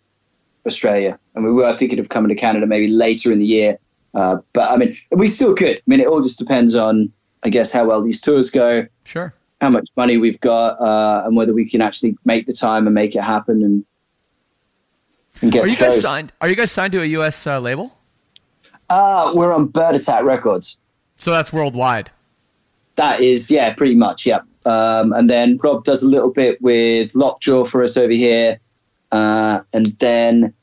Australia, 0.66 1.18
and 1.34 1.44
we 1.44 1.52
were 1.52 1.72
thinking 1.76 2.00
of 2.00 2.08
coming 2.08 2.28
to 2.28 2.34
Canada 2.34 2.66
maybe 2.66 2.88
later 2.88 3.30
in 3.30 3.38
the 3.38 3.46
year. 3.46 3.78
Uh, 4.14 4.38
but 4.52 4.70
I 4.70 4.76
mean, 4.76 4.96
we 5.12 5.28
still 5.28 5.54
could. 5.54 5.76
I 5.76 5.82
mean, 5.86 6.00
it 6.00 6.08
all 6.08 6.20
just 6.20 6.38
depends 6.38 6.74
on, 6.74 7.12
I 7.44 7.50
guess, 7.50 7.70
how 7.70 7.84
well 7.84 8.02
these 8.02 8.20
tours 8.20 8.50
go 8.50 8.86
sure. 9.04 9.32
how 9.60 9.70
much 9.70 9.88
money 9.96 10.16
we've 10.16 10.40
got 10.40 10.80
uh, 10.80 11.22
and 11.24 11.36
whether 11.36 11.52
we 11.52 11.68
can 11.68 11.80
actually 11.80 12.16
make 12.24 12.46
the 12.46 12.52
time 12.52 12.86
and 12.86 12.94
make 12.94 13.14
it 13.14 13.22
happen 13.22 13.62
and, 13.62 13.84
and 15.42 15.52
get 15.52 15.64
Are 15.64 15.68
you 15.68 15.76
guys 15.76 16.00
signed? 16.00 16.32
Are 16.40 16.48
you 16.48 16.56
guys 16.56 16.72
signed 16.72 16.92
to 16.92 17.02
a 17.02 17.06
U.S. 17.06 17.46
Uh, 17.46 17.60
label? 17.60 17.96
Uh, 18.88 19.32
we're 19.34 19.52
on 19.52 19.66
Bird 19.66 19.94
Attack 19.94 20.24
Records. 20.24 20.76
So 21.16 21.30
that's 21.30 21.52
worldwide. 21.52 22.10
That 22.96 23.20
is, 23.20 23.50
yeah, 23.50 23.72
pretty 23.74 23.94
much, 23.94 24.26
yeah. 24.26 24.40
Um, 24.64 25.12
and 25.12 25.28
then 25.28 25.58
Rob 25.62 25.84
does 25.84 26.02
a 26.02 26.06
little 26.06 26.30
bit 26.30 26.60
with 26.62 27.14
Lockjaw 27.14 27.64
for 27.64 27.82
us 27.82 27.96
over 27.96 28.12
here. 28.12 28.58
Uh, 29.12 29.62
and 29.72 29.96
then, 29.98 30.54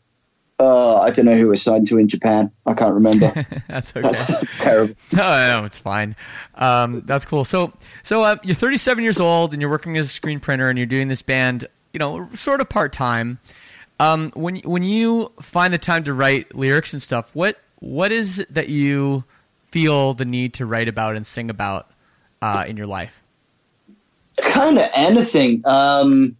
uh, 0.59 0.99
I 0.99 1.11
don't 1.11 1.25
know 1.25 1.35
who 1.35 1.47
we're 1.47 1.55
signed 1.57 1.87
to 1.87 1.97
in 1.97 2.07
Japan. 2.07 2.51
I 2.65 2.73
can't 2.73 2.93
remember. 2.93 3.27
That's 3.67 3.91
okay. 3.91 4.01
That's, 4.01 4.27
that's 4.39 4.57
terrible. 4.57 4.95
No, 5.13 5.59
no, 5.59 5.65
it's 5.65 5.79
fine. 5.79 6.15
Um, 6.55 7.01
that's 7.05 7.25
cool. 7.25 7.43
So, 7.43 7.73
so 8.01 8.23
uh, 8.23 8.37
you're 8.43 8.55
37 8.55 9.03
years 9.03 9.19
old 9.19 9.53
and 9.53 9.61
you're 9.61 9.71
working 9.71 9.97
as 9.97 10.07
a 10.07 10.09
screen 10.09 10.39
printer 10.39 10.69
and 10.69 10.77
you're 10.77 10.85
doing 10.85 11.07
this 11.07 11.21
band, 11.21 11.65
you 11.93 11.99
know, 11.99 12.29
sort 12.33 12.61
of 12.61 12.69
part 12.69 12.91
time. 12.93 13.39
Um, 14.03 14.31
when 14.35 14.57
when 14.57 14.83
you 14.83 15.31
find 15.41 15.73
the 15.73 15.77
time 15.77 16.03
to 16.03 16.13
write 16.13 16.53
lyrics 16.55 16.93
and 16.93 17.01
stuff, 17.01 17.35
what 17.35 17.57
what 17.79 18.11
is 18.11 18.39
it 18.39 18.53
that 18.53 18.69
you 18.69 19.23
feel 19.63 20.13
the 20.13 20.25
need 20.25 20.53
to 20.55 20.65
write 20.65 20.87
about 20.87 21.15
and 21.15 21.25
sing 21.25 21.49
about 21.49 21.89
uh, 22.41 22.65
in 22.67 22.77
your 22.77 22.87
life? 22.87 23.23
kind 24.41 24.77
of 24.77 24.89
anything. 24.95 25.61
Um, 25.65 26.35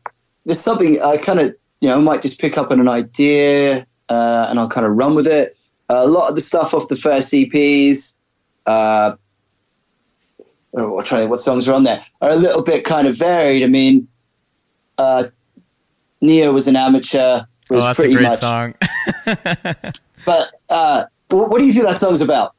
there's 0.46 0.60
something 0.60 1.02
I 1.02 1.18
kind 1.18 1.40
of, 1.40 1.56
you 1.80 1.90
know, 1.90 2.02
might 2.02 2.22
just 2.22 2.40
pick 2.40 2.58
up 2.58 2.72
on 2.72 2.80
an 2.80 2.88
idea 2.88 3.86
uh, 4.10 4.48
and 4.50 4.60
I'll 4.60 4.70
kind 4.70 4.86
of 4.86 4.96
run 4.96 5.16
with 5.16 5.28
it. 5.28 5.58
a 5.90 6.08
lot 6.08 6.30
of 6.30 6.36
the 6.36 6.42
stuff 6.42 6.74
off 6.74 6.88
the 6.88 6.96
first 6.96 7.32
EPs, 7.32 8.16
uh, 8.66 9.16
oh, 10.76 11.02
to 11.02 11.16
think 11.16 11.30
what 11.30 11.42
songs 11.42 11.68
are 11.68 11.74
on 11.74 11.84
there, 11.84 12.04
are 12.22 12.32
a 12.32 12.36
little 12.36 12.62
bit 12.62 12.84
kind 12.84 13.08
of 13.08 13.16
varied. 13.16 13.64
I 13.64 13.68
mean, 13.68 14.08
uh, 14.98 15.26
Neo 16.22 16.52
was 16.52 16.68
an 16.68 16.76
amateur. 16.76 17.42
Oh, 17.70 17.76
Was 17.76 17.84
that's 17.84 18.00
a 18.00 18.12
great 18.12 18.24
much, 18.24 18.40
song. 18.40 18.76
But 20.26 20.52
uh, 20.70 21.04
what, 21.30 21.50
what 21.50 21.60
do 21.60 21.66
you 21.66 21.74
think 21.74 21.86
that 21.86 21.98
song's 21.98 22.22
about? 22.22 22.56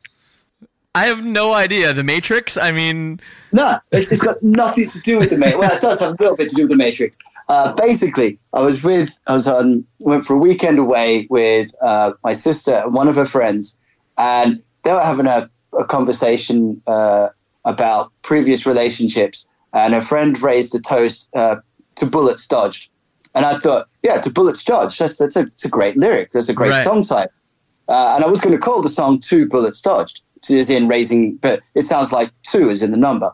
I 0.95 1.07
have 1.07 1.25
no 1.25 1.55
idea. 1.55 1.93
The 1.93 2.05
Matrix. 2.05 2.57
I 2.57 2.71
mean, 2.71 3.21
No, 3.53 3.79
it's, 3.91 4.13
it's 4.13 4.23
got 4.23 4.37
nothing 4.43 4.89
to 4.89 5.01
do 5.01 5.19
with 5.19 5.31
the 5.31 5.39
Matrix. 5.39 5.59
Well, 5.59 5.73
it 5.73 5.81
does 5.81 5.99
have 6.01 6.11
a 6.11 6.17
little 6.21 6.37
bit 6.37 6.49
to 6.51 6.55
do 6.55 6.63
with 6.63 6.71
the 6.71 6.77
Matrix. 6.77 7.17
Uh, 7.49 7.73
basically, 7.73 8.39
I 8.53 8.63
was 8.63 8.83
with, 8.83 9.11
I 9.27 9.35
was 9.35 9.47
on, 9.47 9.85
went 9.99 10.25
for 10.25 10.35
a 10.35 10.39
weekend 10.39 10.79
away 10.79 11.27
with 11.31 11.71
uh, 11.83 12.13
my 12.23 12.33
sister 12.33 12.73
and 12.73 12.95
one 12.95 13.09
of 13.09 13.17
her 13.17 13.27
friends, 13.27 13.75
and 14.17 14.63
they 14.83 14.93
were 14.93 15.03
having 15.03 15.27
a, 15.27 15.51
a 15.79 15.85
conversation 15.85 16.81
uh, 16.87 17.29
about 17.65 18.13
previous 18.23 18.65
relationships. 18.65 19.47
And 19.73 19.93
her 19.93 20.01
friend 20.01 20.41
raised 20.41 20.75
a 20.75 20.81
toast 20.81 21.29
uh, 21.35 21.57
to 21.97 22.07
bullets 22.07 22.47
dodged, 22.47 22.89
and 23.35 23.45
I 23.45 23.59
thought, 23.59 23.87
yeah, 24.03 24.21
to 24.21 24.31
bullets 24.31 24.63
dodged. 24.63 24.99
That's 24.99 25.17
that's 25.17 25.37
a, 25.37 25.43
it's 25.43 25.65
a 25.65 25.69
great 25.69 25.97
lyric. 25.97 26.33
That's 26.33 26.49
a 26.49 26.55
great 26.55 26.71
Right. 26.71 26.85
song 26.85 27.03
type. 27.03 27.31
Uh, 27.89 28.15
and 28.15 28.25
I 28.25 28.29
was 28.29 28.41
going 28.41 28.55
to 28.55 28.59
call 28.61 28.81
the 28.81 28.89
song 28.89 29.19
Two 29.19 29.47
Bullets 29.47 29.81
Dodged, 29.81 30.23
as 30.51 30.71
in 30.71 30.89
raising, 30.89 31.37
but 31.37 31.61
it 31.75 31.83
sounds 31.83 32.13
like 32.13 32.31
two 32.43 32.71
is 32.71 32.81
in 32.83 32.91
the 32.93 32.97
number. 32.97 33.31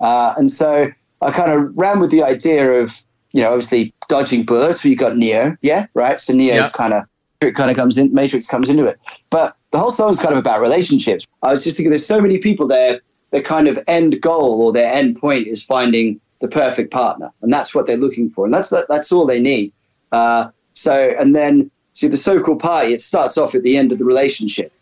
Uh, 0.00 0.34
and 0.36 0.50
so 0.50 0.90
I 1.20 1.30
kind 1.30 1.52
of 1.52 1.70
ran 1.76 2.00
with 2.00 2.10
the 2.10 2.22
idea 2.22 2.72
of, 2.72 3.00
you 3.32 3.42
know, 3.42 3.50
obviously 3.50 3.94
dodging 4.08 4.42
bullets. 4.44 4.82
We 4.82 4.96
got 4.96 5.16
Neo, 5.16 5.56
yeah, 5.62 5.86
right. 5.94 6.20
So 6.20 6.32
Neo's 6.32 6.56
Yeah. 6.56 6.68
kind 6.70 6.94
of 6.94 7.04
it 7.40 7.56
kind 7.56 7.70
of 7.70 7.76
comes 7.76 7.98
in, 7.98 8.12
Matrix 8.14 8.46
comes 8.46 8.70
into 8.70 8.86
it. 8.86 9.00
But 9.30 9.56
the 9.72 9.78
whole 9.78 9.90
song's 9.90 10.20
kind 10.20 10.30
of 10.32 10.38
about 10.38 10.60
relationships. 10.60 11.26
I 11.42 11.50
was 11.50 11.64
just 11.64 11.76
thinking, 11.76 11.90
there's 11.90 12.06
so 12.06 12.20
many 12.20 12.38
people 12.38 12.68
there. 12.68 13.00
Their 13.32 13.42
kind 13.42 13.66
of 13.66 13.82
end 13.88 14.20
goal 14.20 14.62
or 14.62 14.72
their 14.72 14.92
end 14.92 15.18
point 15.20 15.48
is 15.48 15.60
finding 15.60 16.20
the 16.42 16.48
perfect 16.48 16.90
partner, 16.90 17.30
and 17.40 17.52
that's 17.52 17.72
what 17.72 17.86
they're 17.86 17.96
looking 17.96 18.28
for, 18.28 18.44
and 18.44 18.52
that's 18.52 18.68
that, 18.70 18.86
that's 18.88 19.12
all 19.12 19.24
they 19.24 19.40
need. 19.40 19.72
Uh, 20.10 20.50
so, 20.74 21.14
and 21.18 21.34
then 21.34 21.70
see 21.92 22.08
the 22.08 22.16
so-called 22.16 22.58
party. 22.58 22.92
It 22.92 23.00
starts 23.00 23.38
off 23.38 23.54
at 23.54 23.62
the 23.62 23.76
end 23.76 23.92
of 23.92 23.98
the 23.98 24.04
relationship 24.04 24.72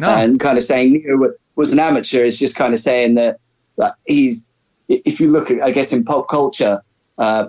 no. 0.00 0.08
and 0.08 0.38
kind 0.38 0.56
of 0.56 0.62
saying 0.62 0.92
Neo 0.92 1.16
wa- 1.18 1.28
was 1.56 1.72
an 1.72 1.80
amateur 1.80 2.22
is 2.22 2.38
just 2.38 2.54
kind 2.54 2.72
of 2.72 2.78
saying 2.78 3.16
that, 3.16 3.40
that 3.76 3.96
he's 4.06 4.44
if 4.88 5.20
you 5.20 5.28
look 5.28 5.50
at, 5.50 5.60
I 5.60 5.72
guess, 5.72 5.92
in 5.92 6.04
pop 6.04 6.28
culture, 6.28 6.80
uh, 7.18 7.48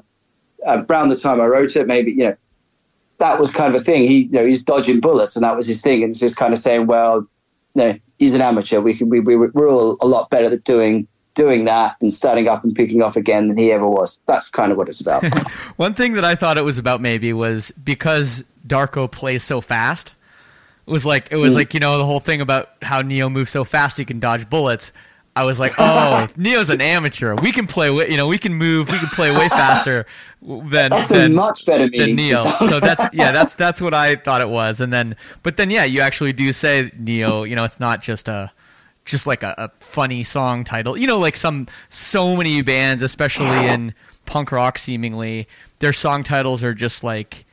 around 0.66 1.10
the 1.10 1.16
time 1.16 1.40
I 1.40 1.46
wrote 1.46 1.76
it, 1.76 1.86
maybe 1.86 2.12
you 2.12 2.30
know, 2.30 2.36
that 3.20 3.40
was 3.40 3.52
kind 3.52 3.74
of 3.74 3.80
a 3.80 3.84
thing. 3.84 4.08
He, 4.08 4.24
you 4.24 4.32
know, 4.32 4.46
he's 4.48 4.64
dodging 4.64 5.00
bullets, 5.00 5.36
and 5.36 5.46
that 5.46 5.56
was 5.56 5.68
his 5.68 5.84
thing. 5.84 6.02
And 6.02 6.10
it's 6.10 6.20
just 6.20 6.38
kind 6.38 6.52
of 6.52 6.58
saying, 6.58 6.88
well, 6.88 7.28
no, 7.76 7.94
he's 8.18 8.34
an 8.34 8.42
amateur. 8.42 8.82
We 8.82 8.96
can, 8.96 9.10
we, 9.10 9.20
we 9.20 9.36
we're 9.36 9.70
all 9.70 9.98
a 10.02 10.08
lot 10.08 10.32
better 10.32 10.52
at 10.52 10.64
doing 10.64 11.08
doing 11.38 11.66
that 11.66 11.96
and 12.02 12.12
starting 12.12 12.48
up 12.48 12.64
and 12.64 12.76
picking 12.76 13.02
off 13.02 13.16
again 13.16 13.48
than 13.48 13.58
he 13.58 13.72
ever 13.72 13.88
was. 13.88 14.20
That's 14.26 14.50
kind 14.50 14.72
of 14.72 14.78
what 14.78 14.90
it's 14.90 15.00
about. 15.00 15.24
One 15.78 15.94
thing 15.94 16.14
that 16.14 16.26
I 16.26 16.36
thought 16.36 16.58
it 16.58 16.64
was 16.64 16.80
about 16.80 17.00
maybe 17.00 17.32
was 17.32 17.72
because 17.72 18.44
Darko 18.66 19.10
plays 19.10 19.44
so 19.44 19.62
fast. 19.62 20.16
It 20.88 20.92
was 20.92 21.06
like 21.06 21.30
it 21.32 21.38
was 21.38 21.54
hmm. 21.54 21.60
like 21.60 21.74
you 21.74 21.80
know 21.80 21.98
the 21.98 22.06
whole 22.06 22.20
thing 22.20 22.42
about 22.42 22.70
how 22.82 23.02
Neo 23.02 23.30
moves 23.30 23.52
so 23.52 23.64
fast 23.64 23.98
he 23.98 24.06
can 24.06 24.20
dodge 24.20 24.50
bullets. 24.50 24.92
I 25.36 25.44
was 25.44 25.60
like, 25.60 25.74
oh, 25.78 26.28
Neo's 26.36 26.72
an 26.72 26.82
amateur. 26.82 27.36
We 27.36 27.52
can 27.52 27.68
play, 27.68 27.92
way, 27.92 28.10
you 28.10 28.18
know, 28.18 28.28
we 28.28 28.40
can 28.40 28.56
move, 28.56 28.90
we 28.90 28.98
can 28.98 29.10
play 29.10 29.30
way 29.30 29.48
faster 29.50 30.08
than 30.42 30.90
That's 30.90 31.12
a 31.12 31.14
than, 31.14 31.36
much 31.36 31.64
better 31.64 31.88
than 31.88 32.16
Neo. 32.16 32.44
So 32.68 32.80
that's 32.80 33.08
yeah, 33.14 33.32
that's 33.32 33.54
that's 33.54 33.80
what 33.80 33.94
I 33.94 34.16
thought 34.16 34.42
it 34.42 34.50
was. 34.50 34.82
And 34.82 34.92
then, 34.92 35.16
but 35.44 35.58
then 35.58 35.70
yeah, 35.70 35.84
you 35.84 36.02
actually 36.02 36.34
do 36.34 36.52
say 36.52 36.92
Neo. 36.98 37.44
You 37.44 37.56
know, 37.56 37.66
it's 37.66 37.80
not 37.80 38.02
just 38.02 38.28
a 38.28 38.52
just 39.08 39.26
like 39.26 39.44
a, 39.44 39.56
a 39.58 39.72
funny 39.80 40.24
song 40.24 40.64
title. 40.64 40.98
You 40.98 41.08
know, 41.08 41.20
like 41.20 41.36
some 41.36 41.68
so 41.90 42.36
many 42.36 42.62
bands, 42.62 43.02
especially 43.02 43.68
in 43.68 43.94
punk 44.26 44.52
rock, 44.52 44.78
seemingly 44.78 45.48
their 45.80 45.94
song 45.94 46.24
titles 46.24 46.64
are 46.64 46.74
just 46.74 47.04
like 47.04 47.46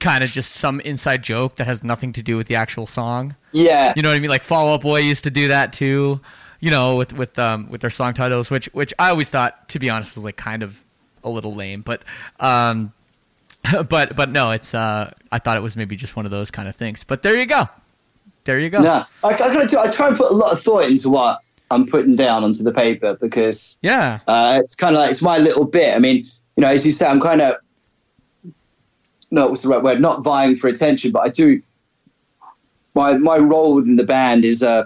kind 0.00 0.24
of 0.24 0.30
just 0.30 0.52
some 0.54 0.80
inside 0.80 1.22
joke 1.22 1.56
that 1.56 1.66
has 1.66 1.84
nothing 1.84 2.12
to 2.12 2.22
do 2.22 2.36
with 2.36 2.48
the 2.48 2.56
actual 2.56 2.86
song. 2.86 3.36
yeah, 3.52 3.92
You 3.94 4.02
know 4.02 4.08
what 4.10 4.16
I 4.16 4.20
mean? 4.20 4.30
Like 4.30 4.42
Fall 4.44 4.74
Out 4.74 4.80
Boy 4.80 4.98
used 5.00 5.24
to 5.24 5.30
do 5.30 5.48
that 5.48 5.72
too. 5.72 6.20
You 6.60 6.70
know, 6.70 6.96
with 6.96 7.16
with 7.16 7.38
um 7.38 7.68
with 7.70 7.80
their 7.80 7.90
song 7.90 8.14
titles, 8.14 8.50
which 8.50 8.66
which 8.72 8.92
I 8.98 9.10
always 9.10 9.30
thought, 9.30 9.68
to 9.70 9.78
be 9.78 9.90
honest, 9.90 10.14
was 10.14 10.24
like 10.24 10.36
kind 10.36 10.62
of 10.62 10.84
a 11.24 11.30
little 11.30 11.54
lame. 11.54 11.82
But 11.82 12.02
um, 12.40 12.92
but 13.88 14.14
but 14.16 14.30
no, 14.30 14.52
it's 14.52 14.74
uh, 14.74 15.12
I 15.30 15.38
thought 15.38 15.56
it 15.56 15.60
was 15.60 15.76
maybe 15.76 15.96
just 15.96 16.14
one 16.16 16.24
of 16.24 16.30
those 16.30 16.50
kind 16.50 16.68
of 16.68 16.76
things. 16.76 17.02
But 17.04 17.22
there 17.22 17.36
you 17.36 17.46
go, 17.46 17.64
there 18.44 18.58
you 18.58 18.70
go. 18.70 18.80
no. 18.80 19.04
I, 19.24 19.28
I, 19.28 19.36
gotta 19.36 19.66
do, 19.66 19.78
I 19.78 19.88
try 19.88 20.08
and 20.08 20.16
put 20.16 20.30
a 20.30 20.34
lot 20.34 20.52
of 20.52 20.60
thought 20.60 20.84
into 20.84 21.08
what 21.08 21.40
I'm 21.70 21.86
putting 21.86 22.16
down 22.16 22.44
onto 22.44 22.62
the 22.62 22.72
paper 22.72 23.16
because 23.20 23.78
Yeah, 23.82 24.20
Uh, 24.26 24.60
it's 24.62 24.74
kind 24.74 24.94
of 24.94 25.00
like 25.00 25.10
it's 25.10 25.22
my 25.22 25.38
little 25.38 25.64
bit. 25.64 25.94
I 25.94 25.98
mean, 25.98 26.26
you 26.56 26.60
know, 26.60 26.68
as 26.68 26.84
you 26.84 26.92
say, 26.92 27.06
I'm 27.06 27.20
kind 27.20 27.40
of 27.40 27.56
no, 29.32 29.46
what's 29.46 29.62
the 29.62 29.68
right 29.68 29.82
word? 29.82 30.00
Not 30.00 30.22
vying 30.22 30.56
for 30.56 30.68
attention, 30.68 31.10
but 31.10 31.20
I 31.20 31.30
do. 31.30 31.60
My 32.94 33.14
my 33.14 33.38
role 33.38 33.74
within 33.74 33.96
the 33.96 34.04
band 34.04 34.44
is 34.44 34.62
uh, 34.62 34.84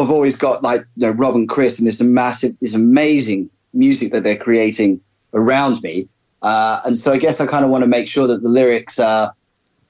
I've 0.00 0.10
always 0.10 0.34
got 0.34 0.62
like 0.62 0.80
you 0.96 1.06
know 1.06 1.10
Rob 1.10 1.34
and 1.34 1.48
Chris 1.48 1.78
and 1.78 1.86
this 1.86 2.00
massive, 2.00 2.56
this 2.60 2.74
amazing 2.74 3.50
music 3.74 4.12
that 4.12 4.24
they're 4.24 4.36
creating 4.36 4.98
around 5.34 5.82
me, 5.82 6.08
uh, 6.40 6.80
and 6.86 6.96
so 6.96 7.12
I 7.12 7.18
guess 7.18 7.38
I 7.38 7.46
kind 7.46 7.64
of 7.64 7.70
want 7.70 7.82
to 7.82 7.88
make 7.88 8.08
sure 8.08 8.26
that 8.26 8.42
the 8.42 8.48
lyrics 8.48 8.98
are, 8.98 9.34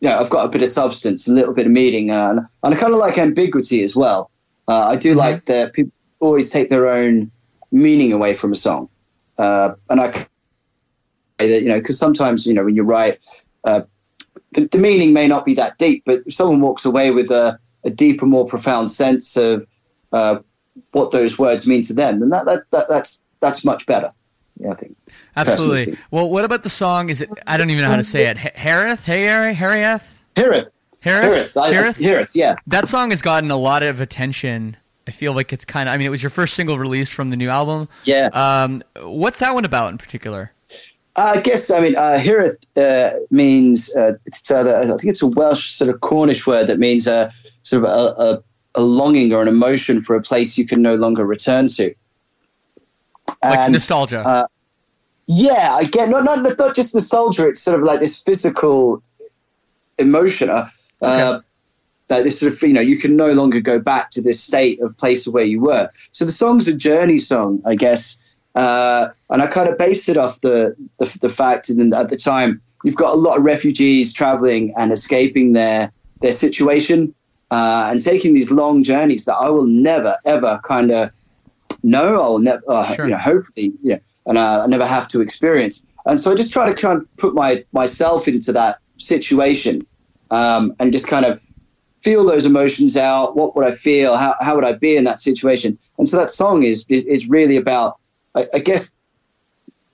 you 0.00 0.08
know, 0.08 0.18
I've 0.18 0.30
got 0.30 0.44
a 0.44 0.48
bit 0.48 0.62
of 0.62 0.68
substance, 0.68 1.26
a 1.26 1.32
little 1.32 1.54
bit 1.54 1.66
of 1.66 1.72
meaning, 1.72 2.10
uh, 2.10 2.30
and, 2.30 2.40
and 2.62 2.74
I 2.74 2.76
kind 2.76 2.92
of 2.92 2.98
like 2.98 3.18
ambiguity 3.18 3.82
as 3.82 3.96
well. 3.96 4.30
Uh, 4.68 4.88
I 4.88 4.96
do 4.96 5.14
like 5.14 5.46
that 5.46 5.72
people 5.72 5.92
always 6.20 6.50
take 6.50 6.70
their 6.70 6.88
own 6.88 7.30
meaning 7.72 8.12
away 8.12 8.34
from 8.34 8.52
a 8.52 8.56
song, 8.56 8.88
uh, 9.38 9.74
and 9.88 10.00
I 10.00 10.26
that 11.38 11.62
you 11.62 11.68
know 11.68 11.78
because 11.78 11.98
sometimes 11.98 12.46
you 12.46 12.54
know 12.54 12.64
when 12.64 12.74
you 12.74 12.82
write, 12.82 13.24
uh, 13.64 13.82
the, 14.52 14.66
the 14.66 14.78
meaning 14.78 15.12
may 15.12 15.26
not 15.26 15.44
be 15.44 15.54
that 15.54 15.78
deep, 15.78 16.02
but 16.04 16.20
someone 16.30 16.60
walks 16.60 16.84
away 16.84 17.10
with 17.10 17.30
a, 17.30 17.58
a 17.84 17.90
deeper, 17.90 18.26
more 18.26 18.46
profound 18.46 18.90
sense 18.90 19.36
of 19.36 19.66
uh, 20.12 20.38
what 20.92 21.10
those 21.10 21.38
words 21.38 21.66
mean 21.66 21.82
to 21.82 21.94
them, 21.94 22.22
and 22.22 22.32
that, 22.32 22.46
that, 22.46 22.64
that 22.72 22.86
that's 22.88 23.20
that's 23.40 23.64
much 23.64 23.86
better. 23.86 24.12
Yeah, 24.58 24.70
I 24.70 24.74
think. 24.74 24.96
absolutely. 25.36 25.98
Well, 26.10 26.30
what 26.30 26.44
about 26.44 26.62
the 26.62 26.68
song? 26.68 27.10
Is 27.10 27.20
it? 27.20 27.28
I 27.46 27.56
don't 27.56 27.70
even 27.70 27.82
know 27.84 27.90
how 27.90 27.96
to 27.96 28.04
say 28.04 28.26
it. 28.26 28.36
Hiraeth, 28.38 29.04
hey, 29.04 29.24
Hiraeth, 29.26 30.22
Hiraeth, 31.02 31.56
I- 31.56 31.68
I- 31.68 31.72
Hiraeth. 31.92 32.34
Yeah. 32.34 32.56
That 32.66 32.88
song 32.88 33.10
has 33.10 33.22
gotten 33.22 33.50
a 33.50 33.56
lot 33.56 33.82
of 33.82 34.00
attention. 34.00 34.76
I 35.06 35.12
feel 35.12 35.34
like 35.34 35.52
it's 35.52 35.64
kind 35.64 35.88
of. 35.88 35.94
I 35.94 35.98
mean, 35.98 36.06
it 36.06 36.10
was 36.10 36.22
your 36.22 36.30
first 36.30 36.54
single 36.54 36.78
release 36.78 37.10
from 37.12 37.28
the 37.28 37.36
new 37.36 37.48
album. 37.48 37.88
Yeah. 38.04 38.28
Um, 38.32 38.82
what's 39.02 39.38
that 39.38 39.54
one 39.54 39.64
about 39.64 39.92
in 39.92 39.98
particular? 39.98 40.52
I 41.18 41.40
guess 41.40 41.70
I 41.70 41.80
mean 41.80 41.96
uh, 41.96 42.22
uh, 42.76 43.10
means 43.30 43.94
uh, 43.94 44.12
it's, 44.26 44.50
uh, 44.50 44.80
I 44.82 44.86
think 44.86 45.04
it's 45.04 45.22
a 45.22 45.28
Welsh 45.28 45.70
sort 45.70 45.88
of 45.88 46.00
Cornish 46.02 46.46
word 46.46 46.66
that 46.66 46.78
means 46.78 47.06
uh, 47.08 47.30
sort 47.62 47.84
of 47.84 47.88
a, 47.88 47.94
a, 48.22 48.42
a 48.74 48.82
longing 48.82 49.32
or 49.32 49.40
an 49.40 49.48
emotion 49.48 50.02
for 50.02 50.14
a 50.14 50.20
place 50.20 50.58
you 50.58 50.66
can 50.66 50.82
no 50.82 50.94
longer 50.96 51.24
return 51.24 51.68
to. 51.68 51.94
Like 53.42 53.58
And, 53.58 53.72
nostalgia. 53.72 54.20
uh, 54.26 54.46
Yeah, 55.26 55.74
I 55.74 55.84
get 55.84 56.08
not 56.08 56.24
not 56.24 56.42
not 56.58 56.74
just 56.74 56.94
nostalgia. 56.94 57.48
It's 57.48 57.60
sort 57.60 57.80
of 57.80 57.86
like 57.86 58.00
this 58.00 58.20
physical 58.20 59.02
emotion. 59.98 60.50
Uh, 60.50 60.68
uh, 61.02 61.40
that 62.08 62.24
this 62.24 62.38
sort 62.38 62.52
of 62.52 62.62
you 62.62 62.72
know 62.72 62.80
you 62.80 62.98
can 62.98 63.16
no 63.16 63.32
longer 63.32 63.60
go 63.60 63.78
back 63.78 64.10
to 64.12 64.22
this 64.22 64.40
state 64.40 64.80
of 64.80 64.96
place 64.96 65.26
of 65.26 65.34
where 65.34 65.44
you 65.44 65.60
were. 65.60 65.90
So 66.12 66.24
the 66.24 66.32
song's 66.32 66.68
a 66.68 66.74
journey 66.74 67.18
song, 67.18 67.60
I 67.66 67.74
guess, 67.74 68.16
uh, 68.54 69.08
and 69.30 69.42
I 69.42 69.46
kind 69.48 69.68
of 69.68 69.76
based 69.76 70.08
it 70.08 70.16
off 70.16 70.40
the 70.40 70.76
the, 70.98 71.18
the 71.20 71.28
fact 71.28 71.68
that 71.68 71.92
at 71.92 72.10
the 72.10 72.16
time 72.16 72.60
you've 72.84 72.96
got 72.96 73.12
a 73.12 73.16
lot 73.16 73.38
of 73.38 73.44
refugees 73.44 74.12
traveling 74.12 74.72
and 74.76 74.92
escaping 74.92 75.52
their 75.52 75.92
their 76.20 76.32
situation 76.32 77.14
uh, 77.50 77.88
and 77.90 78.00
taking 78.00 78.34
these 78.34 78.50
long 78.50 78.84
journeys 78.84 79.24
that 79.24 79.34
I 79.34 79.50
will 79.50 79.66
never 79.66 80.16
ever 80.24 80.60
kind 80.62 80.90
of 80.90 81.10
know. 81.82 82.20
I 82.22 82.28
will 82.28 82.38
never, 82.38 82.62
uh, 82.68 82.84
Sure. 82.84 83.06
you 83.06 83.12
know, 83.12 83.18
hopefully, 83.18 83.72
yeah, 83.82 83.98
and 84.26 84.38
uh, 84.38 84.62
I 84.64 84.66
never 84.66 84.86
have 84.86 85.08
to 85.08 85.20
experience. 85.20 85.84
And 86.06 86.18
so 86.20 86.30
I 86.30 86.34
just 86.34 86.52
try 86.52 86.66
to 86.72 86.74
kind 86.74 87.00
of 87.00 87.16
put 87.16 87.34
my 87.34 87.64
myself 87.72 88.28
into 88.28 88.52
that 88.52 88.78
situation 88.98 89.86
um, 90.30 90.74
and 90.78 90.92
just 90.92 91.08
kind 91.08 91.24
of 91.24 91.40
feel 92.00 92.24
those 92.24 92.46
emotions 92.46 92.96
out. 92.96 93.36
What 93.36 93.56
would 93.56 93.66
I 93.66 93.72
feel? 93.74 94.16
How, 94.16 94.34
how 94.40 94.54
would 94.54 94.64
I 94.64 94.72
be 94.72 94.96
in 94.96 95.04
that 95.04 95.18
situation? 95.18 95.78
And 95.98 96.06
so 96.08 96.16
that 96.16 96.30
song 96.30 96.62
is 96.62 96.84
is, 96.88 97.04
is 97.04 97.28
really 97.28 97.56
about, 97.56 97.98
I, 98.34 98.46
I 98.54 98.58
guess, 98.60 98.92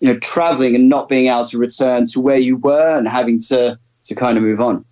you 0.01 0.13
know, 0.13 0.19
traveling 0.19 0.75
and 0.75 0.89
not 0.89 1.09
being 1.09 1.29
able 1.29 1.47
to 1.47 1.59
return 1.59 2.05
to 2.07 2.21
where 2.21 2.39
you 2.39 2.57
were 2.57 2.99
and 2.99 3.09
having 3.09 3.39
to 3.49 3.79
to 4.05 4.15
kind 4.15 4.37
of 4.37 4.43
move 4.43 4.61
on. 4.61 4.85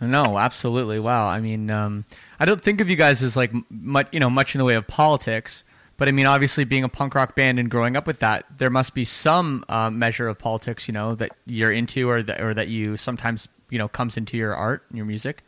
No, 0.00 0.38
absolutely. 0.38 1.00
Wow. 1.00 1.26
I 1.26 1.40
mean, 1.40 1.70
um, 1.70 2.04
I 2.38 2.44
don't 2.44 2.60
think 2.60 2.80
of 2.80 2.90
you 2.90 2.96
guys 2.96 3.22
as 3.22 3.36
like 3.36 3.52
much, 3.70 4.08
you 4.12 4.20
know, 4.20 4.28
much 4.28 4.54
in 4.54 4.58
the 4.58 4.64
way 4.64 4.74
of 4.74 4.86
politics. 4.86 5.64
But 5.96 6.08
I 6.08 6.12
mean, 6.12 6.26
obviously, 6.26 6.64
being 6.64 6.84
a 6.84 6.88
punk 6.90 7.14
rock 7.14 7.34
band 7.34 7.58
and 7.58 7.70
growing 7.70 7.96
up 7.96 8.06
with 8.06 8.18
that, 8.18 8.44
there 8.58 8.68
must 8.68 8.94
be 8.94 9.04
some 9.04 9.64
uh, 9.68 9.88
measure 9.88 10.28
of 10.28 10.38
politics, 10.38 10.86
you 10.88 10.92
know, 10.92 11.14
that 11.14 11.32
you're 11.46 11.72
into, 11.72 12.10
or 12.10 12.22
that, 12.22 12.40
or 12.40 12.52
that 12.52 12.68
you 12.68 12.98
sometimes, 12.98 13.48
you 13.70 13.78
know, 13.78 13.88
comes 13.88 14.18
into 14.18 14.36
your 14.36 14.54
art 14.54 14.84
and 14.90 14.98
your 14.98 15.06
music. 15.06 15.42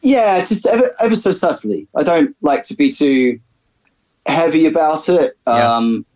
Yeah, 0.00 0.42
just 0.42 0.66
ever, 0.66 0.90
ever 1.02 1.14
so 1.14 1.30
subtly. 1.30 1.88
I 1.94 2.04
don't 2.04 2.34
like 2.40 2.62
to 2.64 2.74
be 2.74 2.90
too 2.90 3.38
heavy 4.24 4.64
about 4.64 5.08
it. 5.10 5.36
Yeah. 5.46 5.76
Um, 5.76 6.06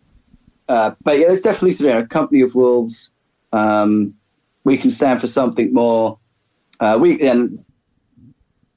uh, 0.67 0.91
but 1.03 1.19
yeah, 1.19 1.27
there's 1.27 1.41
definitely 1.41 1.73
some, 1.73 1.87
you 1.87 1.93
know, 1.93 2.05
company 2.07 2.41
of 2.41 2.55
wolves. 2.55 3.11
Um, 3.53 4.15
we 4.63 4.77
can 4.77 4.89
stand 4.89 5.21
for 5.21 5.27
something 5.27 5.71
more. 5.73 6.17
Uh, 6.81 6.97
we 6.99 7.19
and 7.21 7.63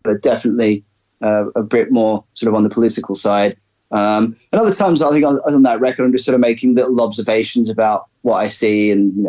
but 0.04 0.22
definitely 0.22 0.84
uh, 1.22 1.46
a 1.56 1.62
bit 1.62 1.90
more 1.90 2.22
sort 2.34 2.48
of 2.48 2.54
on 2.54 2.62
the 2.62 2.68
political 2.70 3.14
side. 3.14 3.56
Um, 3.90 4.36
and 4.52 4.60
other 4.60 4.72
times, 4.74 5.00
I 5.02 5.10
think 5.10 5.24
on, 5.24 5.38
on 5.46 5.62
that 5.62 5.80
record, 5.80 6.04
I'm 6.04 6.12
just 6.12 6.24
sort 6.24 6.34
of 6.34 6.40
making 6.40 6.74
little 6.74 7.00
observations 7.00 7.68
about 7.70 8.04
what 8.22 8.36
I 8.36 8.48
see, 8.48 8.90
and 8.90 9.16
you 9.16 9.22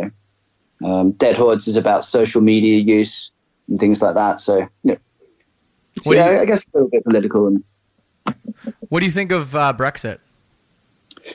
know, 0.81 0.87
um, 0.89 1.11
Dead 1.13 1.37
Hordes 1.37 1.67
is 1.67 1.75
about 1.77 2.03
social 2.03 2.41
media 2.41 2.79
use 2.79 3.31
and 3.69 3.79
things 3.79 4.01
like 4.01 4.15
that. 4.15 4.39
So, 4.41 4.67
yeah, 4.83 4.95
What 6.03 6.13
do 6.13 6.15
yeah, 6.15 6.31
you- 6.31 6.39
I 6.39 6.45
guess 6.45 6.67
a 6.67 6.71
little 6.77 6.89
bit 6.89 7.03
political. 7.05 7.47
And 7.47 7.63
What 8.89 8.99
do 8.99 9.05
you 9.05 9.11
think 9.11 9.31
of 9.31 9.55
uh, 9.55 9.73
Brexit? 9.77 10.19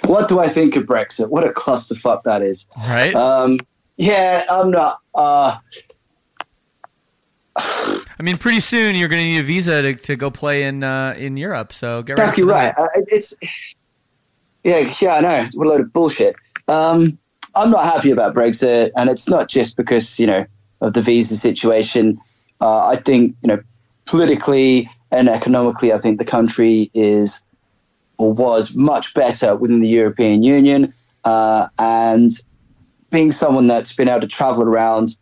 what 0.06 0.28
do 0.28 0.38
I 0.38 0.46
think 0.48 0.76
of 0.76 0.84
Brexit? 0.84 1.30
What 1.30 1.42
a 1.44 1.48
clusterfuck 1.50 2.22
that 2.24 2.42
is. 2.42 2.66
Right? 2.76 3.14
Um, 3.14 3.58
yeah, 3.96 4.44
I'm 4.50 4.70
not. 4.70 4.98
Uh, 5.14 5.56
I 7.56 8.22
mean, 8.22 8.36
pretty 8.38 8.60
soon 8.60 8.94
you're 8.96 9.08
going 9.08 9.22
to 9.22 9.28
need 9.28 9.38
a 9.38 9.42
visa 9.42 9.82
to, 9.82 9.94
to 9.94 10.16
go 10.16 10.30
play 10.30 10.64
in 10.64 10.84
uh, 10.84 11.14
in 11.16 11.36
Europe. 11.36 11.72
So 11.72 12.02
get 12.02 12.18
ready. 12.18 12.28
exactly 12.28 12.44
right. 12.44 12.74
that. 12.76 12.82
Uh, 12.82 13.02
it's 13.08 13.36
yeah, 14.64 14.92
yeah, 15.00 15.14
I 15.14 15.20
know. 15.20 15.48
What 15.54 15.66
a 15.66 15.70
load 15.70 15.80
of 15.80 15.92
bullshit. 15.92 16.36
Um, 16.68 17.18
I'm 17.54 17.70
not 17.70 17.84
happy 17.84 18.10
about 18.10 18.34
Brexit, 18.34 18.90
and 18.96 19.10
it's 19.10 19.28
not 19.28 19.48
just 19.48 19.76
because 19.76 20.18
you 20.18 20.26
know 20.26 20.44
of 20.80 20.92
the 20.92 21.02
visa 21.02 21.36
situation. 21.36 22.20
Uh, 22.60 22.86
I 22.86 22.96
think 22.96 23.36
you 23.42 23.48
know 23.48 23.58
politically 24.04 24.88
and 25.12 25.28
economically, 25.28 25.92
I 25.92 25.98
think 25.98 26.18
the 26.18 26.24
country 26.24 26.90
is 26.94 27.40
or 28.18 28.32
was 28.32 28.74
much 28.74 29.14
better 29.14 29.56
within 29.56 29.80
the 29.80 29.88
European 29.88 30.42
Union, 30.42 30.92
uh, 31.24 31.68
and 31.78 32.30
being 33.10 33.32
someone 33.32 33.66
that's 33.66 33.92
been 33.92 34.08
able 34.08 34.20
to 34.20 34.28
travel 34.28 34.62
around 34.62 35.16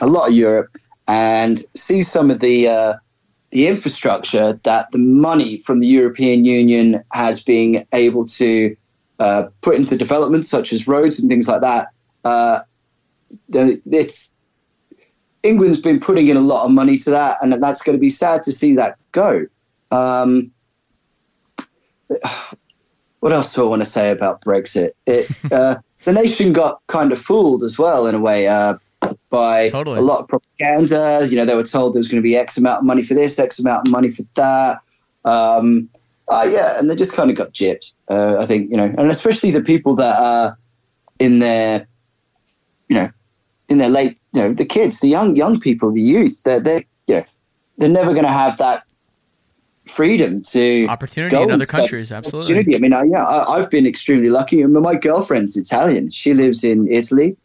a 0.00 0.06
lot 0.06 0.28
of 0.28 0.34
Europe 0.34 0.70
and 1.06 1.62
see 1.74 2.02
some 2.02 2.30
of 2.30 2.40
the 2.40 2.68
uh, 2.68 2.94
the 3.50 3.66
infrastructure 3.68 4.54
that 4.64 4.90
the 4.90 4.98
money 4.98 5.58
from 5.58 5.80
the 5.80 5.86
European 5.86 6.44
Union 6.44 7.02
has 7.12 7.42
been 7.42 7.86
able 7.92 8.26
to 8.26 8.76
uh, 9.20 9.44
put 9.60 9.76
into 9.76 9.96
development, 9.96 10.44
such 10.44 10.72
as 10.72 10.88
roads 10.88 11.20
and 11.20 11.28
things 11.28 11.46
like 11.46 11.60
that. 11.60 11.88
Uh, 12.24 12.60
it's 13.52 14.32
England's 15.42 15.78
been 15.78 16.00
putting 16.00 16.28
in 16.28 16.36
a 16.36 16.40
lot 16.40 16.64
of 16.64 16.72
money 16.72 16.96
to 16.96 17.10
that, 17.10 17.36
and 17.42 17.52
that's 17.62 17.82
going 17.82 17.96
to 17.96 18.00
be 18.00 18.08
sad 18.08 18.42
to 18.42 18.52
see 18.52 18.74
that 18.74 18.96
go. 19.12 19.46
Um, 19.90 20.50
what 23.20 23.32
else 23.32 23.54
do 23.54 23.62
I 23.62 23.66
want 23.66 23.82
to 23.82 23.88
say 23.88 24.10
about 24.10 24.42
Brexit? 24.42 24.90
It, 25.06 25.30
uh, 25.52 25.76
the 26.04 26.12
nation 26.12 26.52
got 26.52 26.80
kind 26.88 27.12
of 27.12 27.20
fooled 27.20 27.62
as 27.62 27.78
well 27.78 28.06
in 28.06 28.14
a 28.14 28.20
way 28.20 28.48
uh, 28.48 28.78
by 29.34 29.68
Totally. 29.68 29.98
a 29.98 30.02
lot 30.02 30.20
of 30.20 30.28
propaganda. 30.28 31.26
You 31.28 31.36
know, 31.36 31.44
they 31.44 31.56
were 31.56 31.64
told 31.64 31.94
there 31.94 32.00
was 32.00 32.08
going 32.08 32.22
to 32.22 32.26
be 32.26 32.36
X 32.36 32.56
amount 32.56 32.78
of 32.78 32.84
money 32.84 33.02
for 33.02 33.14
this, 33.14 33.38
X 33.38 33.58
amount 33.58 33.86
of 33.86 33.90
money 33.90 34.10
for 34.10 34.22
that. 34.34 34.80
Um, 35.24 35.88
uh, 36.28 36.46
yeah, 36.48 36.78
and 36.78 36.88
they 36.88 36.94
just 36.94 37.12
kind 37.12 37.30
of 37.30 37.36
got 37.36 37.52
gypped. 37.52 37.92
Uh, 38.08 38.36
I 38.38 38.46
think 38.46 38.70
you 38.70 38.76
know, 38.76 38.84
and 38.84 39.10
especially 39.10 39.50
the 39.50 39.62
people 39.62 39.94
that 39.96 40.18
are 40.18 40.56
in 41.18 41.40
their, 41.40 41.86
you 42.88 42.96
know, 42.96 43.10
in 43.68 43.78
their 43.78 43.88
late, 43.88 44.18
you 44.34 44.42
know, 44.42 44.54
the 44.54 44.64
kids, 44.64 45.00
the 45.00 45.08
young 45.08 45.36
young 45.36 45.58
people, 45.58 45.92
the 45.92 46.02
youth. 46.02 46.42
They're 46.44 46.60
they 46.60 46.86
you 47.06 47.16
know, 47.16 47.24
they're 47.78 47.88
never 47.90 48.12
going 48.12 48.26
to 48.26 48.32
have 48.32 48.56
that 48.58 48.84
freedom 49.86 50.42
to 50.42 50.86
Opportunity 50.88 51.34
go 51.34 51.42
in 51.42 51.50
other 51.50 51.66
countries, 51.66 52.12
absolutely. 52.12 52.54
Opportunity. 52.54 52.76
I 52.76 52.78
mean, 52.78 52.92
I, 52.92 53.02
yeah, 53.04 53.24
I, 53.24 53.58
I've 53.58 53.70
been 53.70 53.86
extremely 53.86 54.30
lucky. 54.30 54.62
I 54.62 54.66
mean, 54.66 54.82
my 54.82 54.94
girlfriend's 54.94 55.56
Italian. 55.56 56.10
She 56.10 56.32
lives 56.32 56.64
in 56.64 56.88
Italy, 56.88 57.36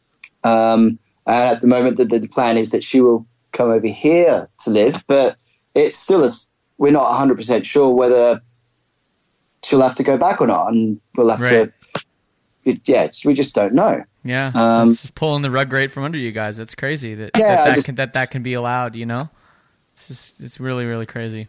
um, 0.43 0.97
and 1.29 1.49
at 1.55 1.61
the 1.61 1.67
moment, 1.67 1.97
the, 1.97 2.05
the 2.05 2.27
plan 2.27 2.57
is 2.57 2.71
that 2.71 2.83
she 2.83 3.01
will 3.01 3.25
come 3.51 3.69
over 3.69 3.87
here 3.87 4.49
to 4.59 4.69
live. 4.69 5.03
But 5.07 5.37
it's 5.75 5.95
still 5.97 6.23
a, 6.25 6.29
we're 6.77 6.91
not 6.91 7.09
100 7.09 7.35
percent 7.35 7.65
sure 7.65 7.89
whether 7.93 8.41
she'll 9.63 9.81
have 9.81 9.95
to 9.95 10.03
go 10.03 10.17
back 10.17 10.41
or 10.41 10.47
not, 10.47 10.71
and 10.73 10.99
we'll 11.15 11.29
have 11.29 11.41
Right. 11.41 11.71
to. 12.65 12.81
Yeah, 12.85 13.03
it's, 13.03 13.25
we 13.25 13.33
just 13.33 13.55
don't 13.55 13.73
know. 13.73 14.03
Yeah, 14.23 14.51
Um, 14.53 14.89
it's 14.89 15.01
just 15.01 15.15
pulling 15.15 15.41
the 15.41 15.49
rug 15.49 15.71
right 15.73 15.89
from 15.89 16.03
under 16.03 16.17
you 16.17 16.31
guys. 16.31 16.57
That's 16.57 16.75
crazy 16.75 17.15
that 17.15 17.31
Yeah, 17.37 17.55
that, 17.55 17.65
that, 17.65 17.73
just- 17.75 17.85
can, 17.85 17.95
that 17.95 18.13
that 18.13 18.31
can 18.31 18.43
be 18.43 18.53
allowed. 18.53 18.95
You 18.95 19.05
know, 19.05 19.29
it's 19.93 20.07
just 20.09 20.41
it's 20.43 20.59
really 20.59 20.85
really 20.85 21.05
crazy. 21.05 21.47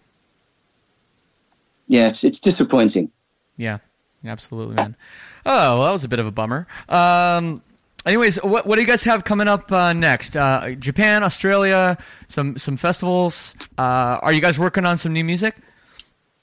Yeah, 1.89 2.09
it's, 2.09 2.23
it's 2.23 2.39
disappointing. 2.39 3.11
Yeah, 3.57 3.79
absolutely, 4.25 4.77
man. 4.77 4.97
Oh, 5.45 5.79
well, 5.79 5.87
that 5.87 5.93
was 5.93 6.05
a 6.05 6.09
bit 6.09 6.21
of 6.21 6.27
a 6.27 6.31
bummer. 6.31 6.67
Um, 6.89 7.63
anyways, 8.07 8.43
what 8.43 8.67
what 8.67 8.77
do 8.77 8.81
you 8.81 8.87
guys 8.87 9.05
have 9.05 9.25
coming 9.25 9.49
up 9.49 9.71
uh, 9.73 9.93
next? 9.93 10.37
Uh, 10.37 10.73
Japan, 10.79 11.23
Australia, 11.23 11.97
some 12.29 12.57
some 12.59 12.77
festivals. 12.77 13.55
Uh, 13.79 14.19
are 14.23 14.33
you 14.33 14.41
guys 14.41 14.59
working 14.59 14.85
on 14.85 14.99
some 14.99 15.13
new 15.13 15.25
music? 15.25 15.57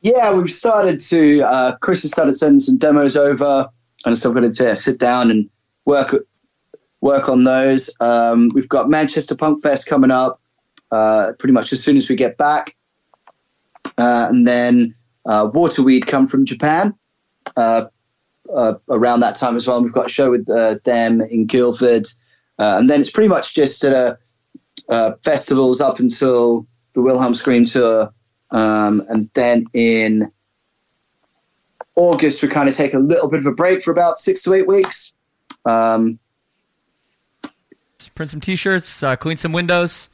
Yeah, 0.01 0.33
we've 0.33 0.51
started 0.51 0.99
to. 1.01 1.41
Uh, 1.41 1.75
Chris 1.77 2.03
has 2.03 2.11
started 2.11 2.35
sending 2.35 2.59
some 2.59 2.77
demos 2.77 3.17
over, 3.17 3.67
and 4.05 4.17
so 4.17 4.29
we're 4.29 4.41
going 4.41 4.53
to 4.53 4.75
sit 4.75 4.99
down 4.99 5.31
and 5.31 5.49
work 5.85 6.15
work 7.01 7.29
on 7.29 7.43
those. 7.43 7.89
Um, 7.99 8.49
we've 8.53 8.69
got 8.69 8.89
Manchester 8.89 9.35
Punk 9.35 9.63
Fest 9.63 9.87
coming 9.87 10.11
up, 10.11 10.39
uh, 10.91 11.33
pretty 11.39 11.53
much 11.53 11.73
as 11.73 11.83
soon 11.83 11.97
as 11.97 12.09
we 12.09 12.15
get 12.15 12.37
back, 12.37 12.75
uh, 13.97 14.27
and 14.29 14.47
then 14.47 14.95
uh, 15.25 15.49
Waterweed 15.53 16.07
come 16.07 16.27
from 16.27 16.45
Japan 16.45 16.93
uh, 18.53 18.75
around 18.89 19.19
that 19.21 19.35
time 19.35 19.55
as 19.55 19.67
well. 19.67 19.77
And 19.77 19.85
we've 19.85 19.93
got 19.93 20.07
a 20.07 20.09
show 20.09 20.31
with 20.31 20.49
uh, 20.49 20.77
them 20.83 21.21
in 21.21 21.45
Guildford, 21.45 22.07
uh, 22.59 22.77
and 22.79 22.89
then 22.89 23.01
it's 23.01 23.09
pretty 23.09 23.29
much 23.29 23.53
just 23.53 23.83
uh, 23.83 24.15
uh, 24.89 25.11
festivals 25.23 25.81
up 25.81 25.99
until 25.99 26.65
the 26.93 27.01
Wilhelm 27.01 27.33
Scream 27.33 27.65
tour. 27.65 28.11
Um, 28.51 29.03
and 29.09 29.29
then 29.33 29.65
in 29.73 30.31
August, 31.95 32.41
we 32.41 32.47
kind 32.47 32.69
of 32.69 32.75
take 32.75 32.93
a 32.93 32.99
little 32.99 33.29
bit 33.29 33.39
of 33.39 33.45
a 33.45 33.51
break 33.51 33.83
for 33.83 33.91
about 33.91 34.17
six 34.17 34.41
to 34.43 34.53
eight 34.53 34.67
weeks. 34.67 35.13
Um, 35.65 36.19
Print 38.15 38.29
some 38.31 38.41
T-shirts, 38.41 39.03
uh, 39.03 39.15
clean 39.15 39.37
some 39.37 39.51
windows. 39.51 40.09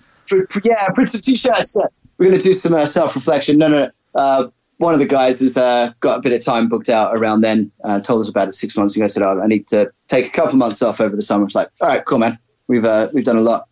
yeah, 0.64 0.88
print 0.90 1.10
some 1.10 1.22
t-shirts. 1.22 1.76
We're 2.18 2.28
going 2.28 2.38
to 2.38 2.44
do 2.44 2.52
some 2.52 2.74
uh, 2.74 2.86
self-reflection. 2.86 3.58
No, 3.58 3.68
no, 3.68 3.86
no. 3.86 3.92
Uh, 4.16 4.50
one 4.84 4.94
of 4.94 5.00
the 5.00 5.06
guys 5.06 5.40
has 5.40 5.56
uh, 5.56 5.94
got 6.02 6.20
a 6.20 6.22
bit 6.22 6.34
of 6.34 6.44
time 6.44 6.68
booked 6.68 6.90
out 6.90 7.16
around 7.16 7.40
then. 7.40 7.72
Uh, 7.86 8.02
told 8.02 8.20
us 8.20 8.28
about 8.28 8.50
it 8.50 8.54
six 8.54 8.76
months 8.76 8.96
ago. 8.96 9.08
Said, 9.08 9.24
"Oh, 9.24 9.40
I 9.42 9.48
need 9.48 9.66
to 9.68 9.92
take 10.10 10.28
a 10.28 10.30
couple 10.30 10.58
months 10.58 10.82
off 10.82 11.00
over 11.00 11.16
the 11.16 11.22
summer." 11.22 11.46
It's 11.46 11.56
like, 11.56 11.70
all 11.80 11.88
right, 11.88 12.04
cool, 12.04 12.20
man. 12.20 12.38
We've 12.68 12.84
uh, 12.84 13.10
we've 13.14 13.24
done 13.24 13.38
a 13.38 13.42
lot 13.42 13.68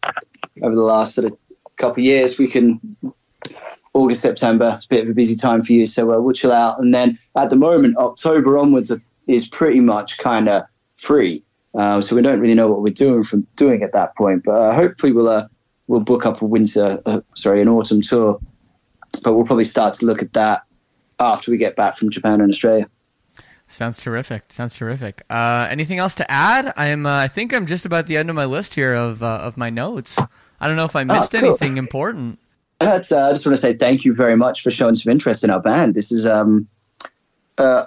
over 0.63 0.73
the 0.73 0.81
last 0.81 1.15
sort 1.15 1.29
of 1.29 1.37
couple 1.75 2.01
of 2.01 2.05
years. 2.05 2.37
We 2.37 2.47
can 2.47 2.79
August, 3.93 4.21
September. 4.21 4.71
It's 4.73 4.85
a 4.85 4.87
bit 4.87 5.03
of 5.03 5.09
a 5.09 5.13
busy 5.13 5.35
time 5.35 5.63
for 5.63 5.73
you, 5.73 5.85
so 5.85 6.13
uh, 6.13 6.21
we'll 6.21 6.33
chill 6.33 6.53
out. 6.53 6.79
And 6.79 6.95
then 6.95 7.19
at 7.35 7.49
the 7.49 7.57
moment, 7.57 7.97
October 7.97 8.57
onwards 8.57 8.89
is 9.27 9.47
pretty 9.49 9.81
much 9.81 10.17
kind 10.17 10.47
of 10.47 10.63
free. 10.95 11.43
Uh, 11.75 11.99
so 12.01 12.15
we 12.15 12.21
don't 12.21 12.39
really 12.39 12.55
know 12.55 12.69
what 12.69 12.81
we're 12.81 12.93
doing 12.93 13.25
from 13.25 13.45
doing 13.57 13.83
at 13.83 13.91
that 13.91 14.15
point. 14.15 14.43
But 14.45 14.51
uh, 14.53 14.73
hopefully 14.73 15.11
we'll 15.11 15.49
we'll 15.87 15.99
book 15.99 16.25
up 16.25 16.41
a 16.41 16.45
winter, 16.45 17.01
sorry, 17.35 17.61
an 17.61 17.67
autumn 17.67 18.01
tour. 18.01 18.39
But 19.23 19.33
we'll 19.33 19.45
probably 19.45 19.65
start 19.65 19.93
to 19.95 20.05
look 20.05 20.21
at 20.21 20.31
that 20.33 20.63
after 21.21 21.51
we 21.51 21.57
get 21.57 21.75
back 21.75 21.97
from 21.97 22.09
Japan 22.09 22.41
and 22.41 22.51
Australia. 22.51 22.87
Sounds 23.67 23.97
terrific. 23.97 24.43
Sounds 24.49 24.73
terrific. 24.73 25.21
Uh, 25.29 25.67
anything 25.71 25.97
else 25.97 26.13
to 26.15 26.29
add? 26.29 26.73
I'm. 26.75 27.05
Uh, 27.05 27.19
I 27.19 27.27
think 27.29 27.53
I'm 27.53 27.65
just 27.65 27.85
about 27.85 28.07
the 28.07 28.17
end 28.17 28.29
of 28.29 28.35
my 28.35 28.43
list 28.45 28.73
here 28.75 28.93
of 28.93 29.23
uh, 29.23 29.39
of 29.41 29.55
my 29.55 29.69
notes. 29.69 30.19
I 30.59 30.67
don't 30.67 30.75
know 30.75 30.85
if 30.85 30.95
I 30.95 31.05
missed 31.05 31.31
cool. 31.31 31.49
anything 31.49 31.77
important. 31.77 32.37
That's, 32.79 33.11
uh, 33.11 33.29
I 33.29 33.31
just 33.31 33.45
want 33.45 33.53
to 33.55 33.61
say 33.61 33.73
thank 33.73 34.03
you 34.03 34.13
very 34.13 34.35
much 34.35 34.61
for 34.63 34.71
showing 34.71 34.95
some 34.95 35.11
interest 35.11 35.43
in 35.43 35.51
our 35.51 35.61
band. 35.61 35.93
This 35.95 36.11
is 36.11 36.25
um, 36.25 36.67
uh, 37.57 37.85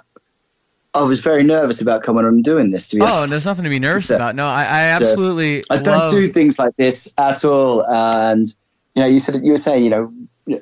I 0.95 1.03
was 1.03 1.19
very 1.19 1.43
nervous 1.43 1.81
about 1.81 2.01
coming 2.01 2.25
on 2.25 2.33
and 2.35 2.43
doing 2.43 2.71
this. 2.71 2.87
To 2.89 2.95
be 2.95 3.01
Oh, 3.01 3.05
honest. 3.05 3.29
there's 3.31 3.45
nothing 3.45 3.65
to 3.65 3.69
be 3.69 3.79
nervous 3.79 4.07
So- 4.07 4.15
about. 4.15 4.35
No, 4.35 4.47
I, 4.47 4.63
I 4.63 4.79
absolutely. 4.95 5.63
I 5.69 5.77
don't 5.77 5.97
love, 5.97 6.11
do 6.11 6.27
things 6.29 6.57
like 6.57 6.75
this 6.77 7.13
at 7.17 7.43
all. 7.45 7.85
And 7.87 8.47
you 8.95 9.01
know, 9.01 9.07
you 9.07 9.19
said 9.19 9.43
you 9.43 9.51
were 9.51 9.57
saying, 9.57 9.83
you 9.83 9.89
know, 9.89 10.13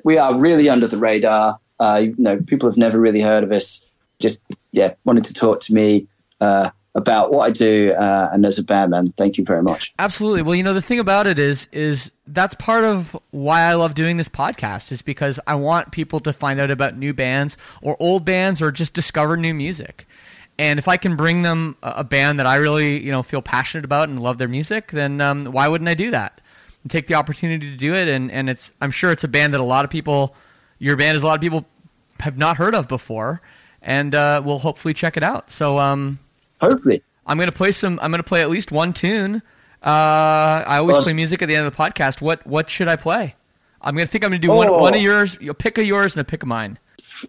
we 0.04 0.18
are 0.18 0.36
really 0.38 0.68
under 0.68 0.86
the 0.86 0.98
radar. 0.98 1.58
Uh, 1.80 2.02
you 2.04 2.14
know, 2.18 2.38
people 2.38 2.68
have 2.68 2.76
never 2.76 2.98
really 2.98 3.20
heard 3.20 3.44
of 3.44 3.52
us. 3.52 3.84
Just 4.20 4.38
yeah, 4.72 4.94
wanted 5.04 5.24
to 5.24 5.34
talk 5.34 5.60
to 5.60 5.74
me 5.74 6.06
uh, 6.40 6.70
about 6.94 7.32
what 7.32 7.46
I 7.46 7.50
do 7.50 7.92
uh, 7.92 8.30
and 8.32 8.46
as 8.46 8.58
a 8.58 8.62
band 8.62 8.92
man. 8.92 9.08
Thank 9.08 9.36
you 9.36 9.44
very 9.44 9.62
much. 9.62 9.92
Absolutely. 9.98 10.42
Well, 10.42 10.54
you 10.54 10.62
know, 10.62 10.74
the 10.74 10.80
thing 10.80 11.00
about 11.00 11.26
it 11.26 11.38
is, 11.38 11.66
is 11.72 12.12
that's 12.26 12.54
part 12.54 12.84
of 12.84 13.16
why 13.32 13.62
I 13.62 13.74
love 13.74 13.94
doing 13.94 14.16
this 14.16 14.28
podcast 14.28 14.92
is 14.92 15.02
because 15.02 15.40
I 15.46 15.56
want 15.56 15.90
people 15.90 16.20
to 16.20 16.32
find 16.32 16.60
out 16.60 16.70
about 16.70 16.96
new 16.96 17.12
bands 17.12 17.58
or 17.82 17.96
old 17.98 18.24
bands 18.24 18.62
or 18.62 18.70
just 18.70 18.94
discover 18.94 19.36
new 19.36 19.52
music. 19.52 20.06
And 20.56 20.78
if 20.78 20.86
I 20.86 20.96
can 20.96 21.16
bring 21.16 21.42
them 21.42 21.76
a 21.82 21.94
a 21.96 22.04
band 22.04 22.38
that 22.38 22.46
I 22.46 22.56
really, 22.56 23.02
you 23.02 23.10
know, 23.10 23.24
feel 23.24 23.42
passionate 23.42 23.84
about 23.84 24.08
and 24.08 24.22
love 24.22 24.38
their 24.38 24.48
music, 24.48 24.92
then 24.92 25.20
um, 25.20 25.46
why 25.46 25.66
wouldn't 25.66 25.88
I 25.88 25.94
do 25.94 26.12
that? 26.12 26.40
And 26.82 26.90
take 26.90 27.08
the 27.08 27.14
opportunity 27.14 27.70
to 27.70 27.76
do 27.76 27.94
it. 27.94 28.06
And, 28.06 28.30
and 28.30 28.48
it's, 28.48 28.72
I'm 28.80 28.92
sure 28.92 29.10
it's 29.10 29.24
a 29.24 29.28
band 29.28 29.54
that 29.54 29.60
a 29.60 29.64
lot 29.64 29.84
of 29.84 29.90
people, 29.90 30.36
your 30.84 30.96
band 30.96 31.16
is 31.16 31.22
a 31.22 31.26
lot 31.26 31.34
of 31.36 31.40
people 31.40 31.64
have 32.20 32.36
not 32.36 32.58
heard 32.58 32.74
of 32.74 32.88
before 32.88 33.40
and 33.80 34.14
uh, 34.14 34.42
will 34.44 34.58
hopefully 34.58 34.92
check 34.92 35.16
it 35.16 35.22
out. 35.22 35.50
So, 35.50 35.78
um, 35.78 36.18
Hopefully, 36.60 37.02
I'm 37.26 37.38
gonna 37.38 37.52
play 37.52 37.72
some. 37.72 37.98
I'm 38.02 38.10
gonna 38.10 38.22
play 38.22 38.42
at 38.42 38.50
least 38.50 38.70
one 38.70 38.92
tune. 38.92 39.36
Uh, 39.82 40.62
I 40.66 40.76
always 40.78 40.96
play 40.98 41.12
music 41.12 41.42
at 41.42 41.46
the 41.48 41.56
end 41.56 41.66
of 41.66 41.74
the 41.76 41.82
podcast. 41.82 42.20
What 42.22 42.46
What 42.46 42.68
should 42.70 42.88
I 42.88 42.96
play? 42.96 43.34
I'm 43.82 43.94
gonna 43.94 44.06
think 44.06 44.24
I'm 44.24 44.30
gonna 44.30 44.38
do 44.40 44.48
one 44.52 44.68
Oh. 44.68 44.78
one 44.78 44.94
of 44.94 45.00
yours. 45.02 45.36
You'll 45.40 45.54
pick 45.54 45.76
a 45.78 45.84
yours 45.84 46.16
and 46.16 46.20
a 46.20 46.24
pick 46.24 46.42
of 46.42 46.48
mine. 46.48 46.78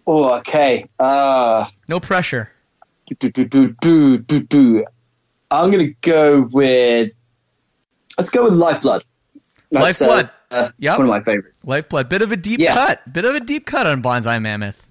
oh 0.06 0.30
okay. 0.38 0.86
Uh, 0.98 1.66
No 1.88 1.98
pressure. 2.00 2.50
do, 3.18 3.30
do, 3.30 3.44
do, 3.44 3.74
do, 3.80 4.18
do, 4.18 4.40
do. 4.40 4.84
I'm 5.50 5.70
gonna 5.70 5.90
go 6.02 6.48
with. 6.52 7.12
Let's 8.18 8.30
go 8.30 8.44
with 8.44 8.54
Lifeblood. 8.54 9.04
That's, 9.70 10.00
Lifeblood. 10.00 10.24
Uh, 10.26 10.28
uh, 10.28 10.35
Yep. 10.50 10.98
One 10.98 11.00
of 11.02 11.08
my 11.10 11.20
favorites. 11.22 11.64
Lifeblood. 11.64 12.08
Bit 12.08 12.22
of 12.22 12.32
a 12.32 12.36
deep 12.36 12.60
Yeah. 12.60 12.74
cut. 12.74 13.12
Bit 13.12 13.24
of 13.24 13.34
a 13.34 13.40
deep 13.40 13.66
cut 13.66 13.86
on 13.86 14.02
Bonsai 14.02 14.40
Mammoth. 14.40 14.86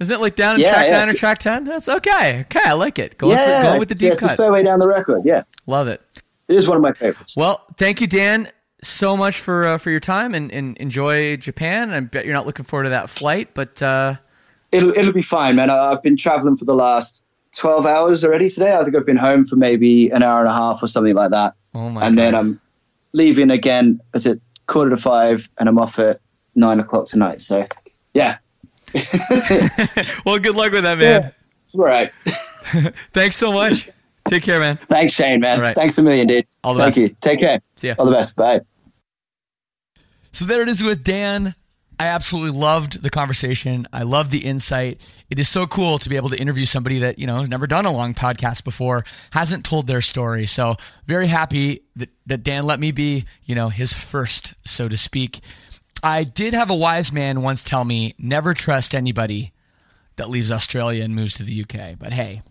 Isn't 0.00 0.14
it 0.14 0.20
like 0.20 0.36
down 0.36 0.56
in 0.56 0.60
Yeah, 0.60 0.70
track 0.70 0.86
yeah, 0.86 0.98
nine 0.98 1.08
or 1.08 1.12
good. 1.12 1.18
track 1.18 1.38
ten? 1.38 1.64
That's 1.64 1.88
okay. 1.88 2.40
Okay, 2.42 2.60
I 2.64 2.72
like 2.74 2.98
it. 2.98 3.18
Going, 3.18 3.32
yeah, 3.36 3.60
for, 3.62 3.66
going 3.68 3.78
with 3.80 3.88
the 3.88 3.94
deep 3.96 4.16
cut. 4.18 4.36
fair 4.36 4.52
way 4.52 4.62
down 4.62 4.78
the 4.78 4.86
record. 4.86 5.22
Yeah, 5.24 5.42
Love 5.66 5.88
it. 5.88 6.00
it 6.48 6.54
is 6.54 6.68
one 6.68 6.76
of 6.76 6.82
my 6.82 6.92
favorites. 6.92 7.34
Well, 7.36 7.64
thank 7.76 8.00
you, 8.00 8.06
Dan, 8.06 8.48
so 8.80 9.16
much 9.16 9.40
for 9.40 9.66
uh, 9.66 9.78
for 9.78 9.90
your 9.90 9.98
time 10.00 10.34
and, 10.34 10.52
and 10.52 10.76
enjoy 10.76 11.36
Japan. 11.36 11.90
I 11.90 11.98
bet 12.00 12.24
you're 12.26 12.34
not 12.34 12.46
looking 12.46 12.64
forward 12.64 12.84
to 12.84 12.90
that 12.90 13.10
flight, 13.10 13.54
but 13.54 13.82
uh, 13.82 14.14
It'll 14.70 14.90
it'll 14.90 15.12
be 15.12 15.22
fine, 15.22 15.56
man. 15.56 15.68
I- 15.70 15.90
I've 15.92 16.02
been 16.02 16.16
traveling 16.16 16.54
for 16.56 16.64
the 16.64 16.76
last 16.76 17.24
twelve 17.52 17.84
hours 17.84 18.22
already 18.22 18.48
today. 18.48 18.74
I 18.76 18.84
think 18.84 18.94
I've 18.94 19.06
been 19.06 19.16
home 19.16 19.46
for 19.46 19.56
maybe 19.56 20.10
an 20.10 20.22
hour 20.22 20.40
and 20.40 20.48
a 20.48 20.52
half 20.52 20.80
or 20.82 20.86
something 20.86 21.14
like 21.14 21.30
that. 21.30 21.54
oh 21.74 21.90
my 21.90 22.06
and 22.06 22.16
then 22.16 22.34
I'm 22.36 22.60
leaving 23.14 23.50
again 23.50 24.00
at 24.14 24.26
a 24.26 24.38
quarter 24.68 24.90
to 24.90 24.96
five, 24.96 25.48
and 25.58 25.68
I'm 25.68 25.78
off 25.78 25.98
at 25.98 26.20
nine 26.54 26.78
o'clock 26.78 27.06
tonight. 27.06 27.40
So, 27.40 27.66
yeah, 28.14 28.38
well, 30.24 30.38
good 30.38 30.54
luck 30.54 30.72
with 30.72 30.84
that, 30.84 30.98
man. 30.98 31.32
all 31.74 31.84
right. 31.84 32.12
Thanks 33.12 33.36
so 33.36 33.52
much. 33.52 33.90
Take 34.28 34.42
care, 34.42 34.60
man. 34.60 34.76
Thanks, 34.76 35.14
Shane, 35.14 35.40
man. 35.40 35.60
Right. 35.60 35.74
Thanks 35.74 35.96
a 35.98 36.02
million, 36.02 36.26
dude. 36.26 36.46
All 36.62 36.74
the 36.74 36.82
Thank 36.82 36.94
best. 36.94 36.98
you. 36.98 37.16
Take 37.20 37.40
care. 37.40 37.60
See 37.76 37.88
ya. 37.88 37.94
All 37.98 38.04
the 38.04 38.12
best. 38.12 38.36
Bye. 38.36 38.60
So 40.32 40.44
there 40.44 40.62
it 40.62 40.68
is 40.68 40.82
with 40.84 41.02
Dan. 41.02 41.54
I 42.00 42.06
absolutely 42.06 42.56
loved 42.58 43.02
the 43.02 43.10
conversation. 43.10 43.86
I 43.92 44.04
loved 44.04 44.30
the 44.30 44.44
insight. 44.46 45.04
It 45.30 45.38
is 45.40 45.48
so 45.48 45.66
cool 45.66 45.98
to 45.98 46.08
be 46.08 46.16
able 46.16 46.28
to 46.28 46.40
interview 46.40 46.64
somebody 46.64 47.00
that, 47.00 47.18
you 47.18 47.26
know, 47.26 47.38
has 47.38 47.48
never 47.48 47.66
done 47.66 47.86
a 47.86 47.92
long 47.92 48.14
podcast 48.14 48.62
before, 48.62 49.04
hasn't 49.32 49.64
told 49.64 49.88
their 49.88 50.00
story. 50.00 50.46
So 50.46 50.76
very 51.06 51.26
happy 51.26 51.80
that, 51.96 52.10
that 52.26 52.44
Dan 52.44 52.64
let 52.64 52.78
me 52.78 52.92
be, 52.92 53.24
you 53.44 53.56
know, 53.56 53.68
his 53.68 53.92
first, 53.92 54.54
so 54.64 54.88
to 54.88 54.96
speak. 54.96 55.40
I 56.02 56.22
did 56.22 56.54
have 56.54 56.70
a 56.70 56.76
wise 56.76 57.12
man 57.12 57.42
once 57.42 57.64
tell 57.64 57.84
me 57.84 58.14
never 58.16 58.54
trust 58.54 58.94
anybody 58.94 59.52
that 60.16 60.30
leaves 60.30 60.52
Australia 60.52 61.02
and 61.02 61.16
moves 61.16 61.34
to 61.34 61.42
the 61.42 61.62
UK. 61.62 61.98
But 61.98 62.12
hey, 62.12 62.42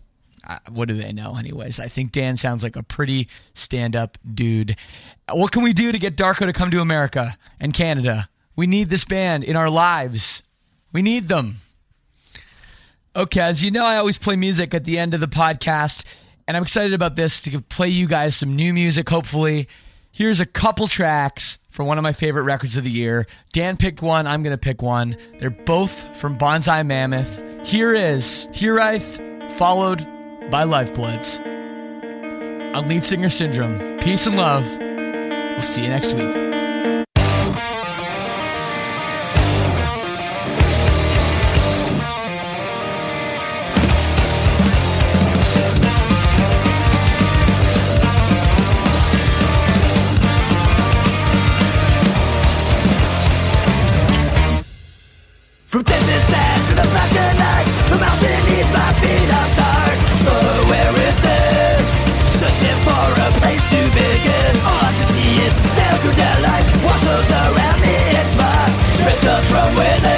what 0.70 0.88
do 0.88 0.94
they 0.94 1.12
know, 1.12 1.36
anyways? 1.38 1.80
I 1.80 1.88
think 1.88 2.12
Dan 2.12 2.36
sounds 2.36 2.62
like 2.62 2.76
a 2.76 2.82
pretty 2.82 3.28
stand 3.54 3.96
up 3.96 4.18
dude. 4.34 4.76
What 5.32 5.52
can 5.52 5.62
we 5.62 5.72
do 5.72 5.90
to 5.90 5.98
get 5.98 6.16
Darko 6.16 6.46
to 6.46 6.52
come 6.52 6.70
to 6.70 6.80
America 6.80 7.36
and 7.58 7.72
Canada? 7.72 8.28
We 8.58 8.66
need 8.66 8.88
this 8.88 9.04
band 9.04 9.44
in 9.44 9.54
our 9.54 9.70
lives. 9.70 10.42
We 10.92 11.00
need 11.00 11.28
them. 11.28 11.58
Okay, 13.14 13.40
as 13.40 13.64
you 13.64 13.70
know, 13.70 13.86
I 13.86 13.98
always 13.98 14.18
play 14.18 14.34
music 14.34 14.74
at 14.74 14.84
the 14.84 14.98
end 14.98 15.14
of 15.14 15.20
the 15.20 15.28
podcast, 15.28 16.04
and 16.48 16.56
I'm 16.56 16.64
excited 16.64 16.92
about 16.92 17.14
this 17.14 17.40
to 17.42 17.60
play 17.60 17.86
you 17.86 18.08
guys 18.08 18.34
some 18.34 18.56
new 18.56 18.74
music, 18.74 19.08
hopefully. 19.08 19.68
Here's 20.10 20.40
a 20.40 20.44
couple 20.44 20.88
tracks 20.88 21.58
for 21.68 21.84
one 21.84 21.98
of 21.98 22.02
my 22.02 22.10
favorite 22.10 22.42
records 22.42 22.76
of 22.76 22.82
the 22.82 22.90
year. 22.90 23.26
Dan 23.52 23.76
picked 23.76 24.02
one, 24.02 24.26
I'm 24.26 24.42
going 24.42 24.56
to 24.56 24.60
pick 24.60 24.82
one. 24.82 25.16
They're 25.38 25.50
both 25.50 26.16
from 26.16 26.36
Bonsai 26.36 26.84
Mammoth. 26.84 27.64
Here 27.64 27.94
is 27.94 28.48
Hiraeth, 28.50 29.50
followed 29.52 30.00
by 30.50 30.64
Lifebloods. 30.64 31.38
On 32.74 32.88
Lead 32.88 33.04
Singer 33.04 33.28
Syndrome. 33.28 34.00
Peace 34.00 34.26
and 34.26 34.36
love. 34.36 34.66
We'll 34.80 35.62
see 35.62 35.84
you 35.84 35.90
next 35.90 36.14
week. 36.14 36.47
Comes 69.28 69.50
from 69.50 69.74
within 69.74 70.17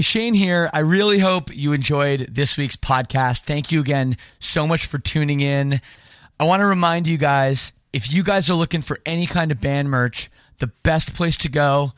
Hey, 0.00 0.04
Shane 0.04 0.32
here. 0.32 0.70
I 0.72 0.78
really 0.78 1.18
hope 1.18 1.54
you 1.54 1.74
enjoyed 1.74 2.20
this 2.20 2.56
week's 2.56 2.74
podcast. 2.74 3.42
Thank 3.42 3.70
you 3.70 3.80
again 3.80 4.16
so 4.38 4.66
much 4.66 4.86
for 4.86 4.98
tuning 4.98 5.40
in. 5.40 5.78
I 6.40 6.44
want 6.44 6.60
to 6.60 6.64
remind 6.64 7.06
you 7.06 7.18
guys 7.18 7.74
if 7.92 8.10
you 8.10 8.22
guys 8.22 8.48
are 8.48 8.54
looking 8.54 8.80
for 8.80 8.96
any 9.04 9.26
kind 9.26 9.52
of 9.52 9.60
band 9.60 9.90
merch, 9.90 10.30
the 10.56 10.68
best 10.68 11.12
place 11.12 11.36
to 11.36 11.50
go 11.50 11.92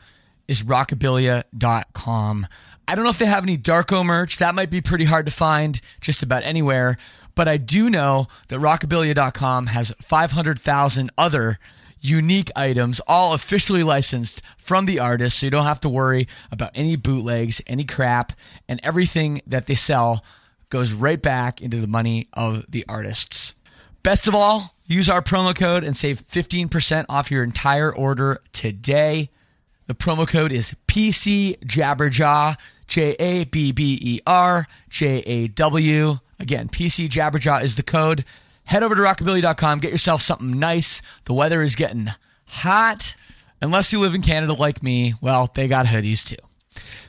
is 0.49 0.63
rockabilia.com. 0.63 2.47
I 2.89 2.95
don't 2.95 3.05
know 3.05 3.09
if 3.09 3.19
they 3.19 3.25
have 3.25 3.43
any 3.43 3.57
Darko 3.57 4.05
merch. 4.05 4.37
That 4.37 4.53
might 4.53 4.69
be 4.69 4.81
pretty 4.81 5.05
hard 5.05 5.25
to 5.27 5.31
find 5.31 5.79
just 6.01 6.23
about 6.23 6.43
anywhere. 6.43 6.97
But 7.35 7.47
I 7.47 7.55
do 7.55 7.89
know 7.89 8.27
that 8.49 8.59
rockabilia.com 8.59 9.67
has 9.67 9.93
500,000 10.01 11.09
other 11.17 11.57
unique 12.03 12.51
items, 12.55 12.99
all 13.07 13.33
officially 13.33 13.83
licensed 13.83 14.43
from 14.57 14.85
the 14.85 14.99
artist. 14.99 15.39
So 15.39 15.47
you 15.47 15.51
don't 15.51 15.65
have 15.65 15.79
to 15.81 15.89
worry 15.89 16.27
about 16.51 16.71
any 16.75 16.95
bootlegs, 16.95 17.61
any 17.65 17.85
crap, 17.85 18.33
and 18.67 18.79
everything 18.83 19.41
that 19.47 19.65
they 19.65 19.75
sell 19.75 20.23
goes 20.69 20.93
right 20.93 21.21
back 21.21 21.61
into 21.61 21.77
the 21.77 21.87
money 21.87 22.27
of 22.33 22.65
the 22.69 22.85
artists. 22.89 23.53
Best 24.01 24.27
of 24.27 24.35
all, 24.35 24.75
use 24.85 25.09
our 25.09 25.21
promo 25.21 25.55
code 25.55 25.83
and 25.83 25.95
save 25.95 26.19
15% 26.19 27.05
off 27.09 27.31
your 27.31 27.43
entire 27.43 27.93
order 27.95 28.41
today. 28.51 29.29
The 29.87 29.93
promo 29.93 30.27
code 30.27 30.51
is 30.51 30.75
PC 30.87 31.59
Jabberjaw, 31.59 32.57
J 32.87 33.15
A 33.19 33.45
B 33.45 33.71
B 33.71 33.97
E 34.01 34.19
R 34.27 34.65
J 34.89 35.19
A 35.25 35.47
W. 35.47 36.17
Again, 36.39 36.67
PC 36.67 37.07
Jabberjaw 37.07 37.63
is 37.63 37.75
the 37.75 37.83
code. 37.83 38.25
Head 38.65 38.83
over 38.83 38.95
to 38.95 39.01
rockabilia.com, 39.01 39.79
get 39.79 39.91
yourself 39.91 40.21
something 40.21 40.57
nice. 40.57 41.01
The 41.25 41.33
weather 41.33 41.61
is 41.61 41.75
getting 41.75 42.09
hot. 42.47 43.15
Unless 43.61 43.93
you 43.93 43.99
live 43.99 44.15
in 44.15 44.21
Canada 44.21 44.53
like 44.53 44.83
me, 44.83 45.13
well, 45.21 45.49
they 45.53 45.67
got 45.67 45.85
hoodies 45.85 46.27
too. 46.27 46.43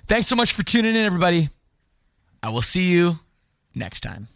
Thanks 0.07 0.27
so 0.27 0.37
much 0.37 0.53
for 0.53 0.63
tuning 0.63 0.95
in, 0.95 1.05
everybody. 1.05 1.49
I 2.43 2.51
will 2.51 2.63
see 2.63 2.93
you 2.93 3.19
next 3.75 4.01
time. 4.01 4.29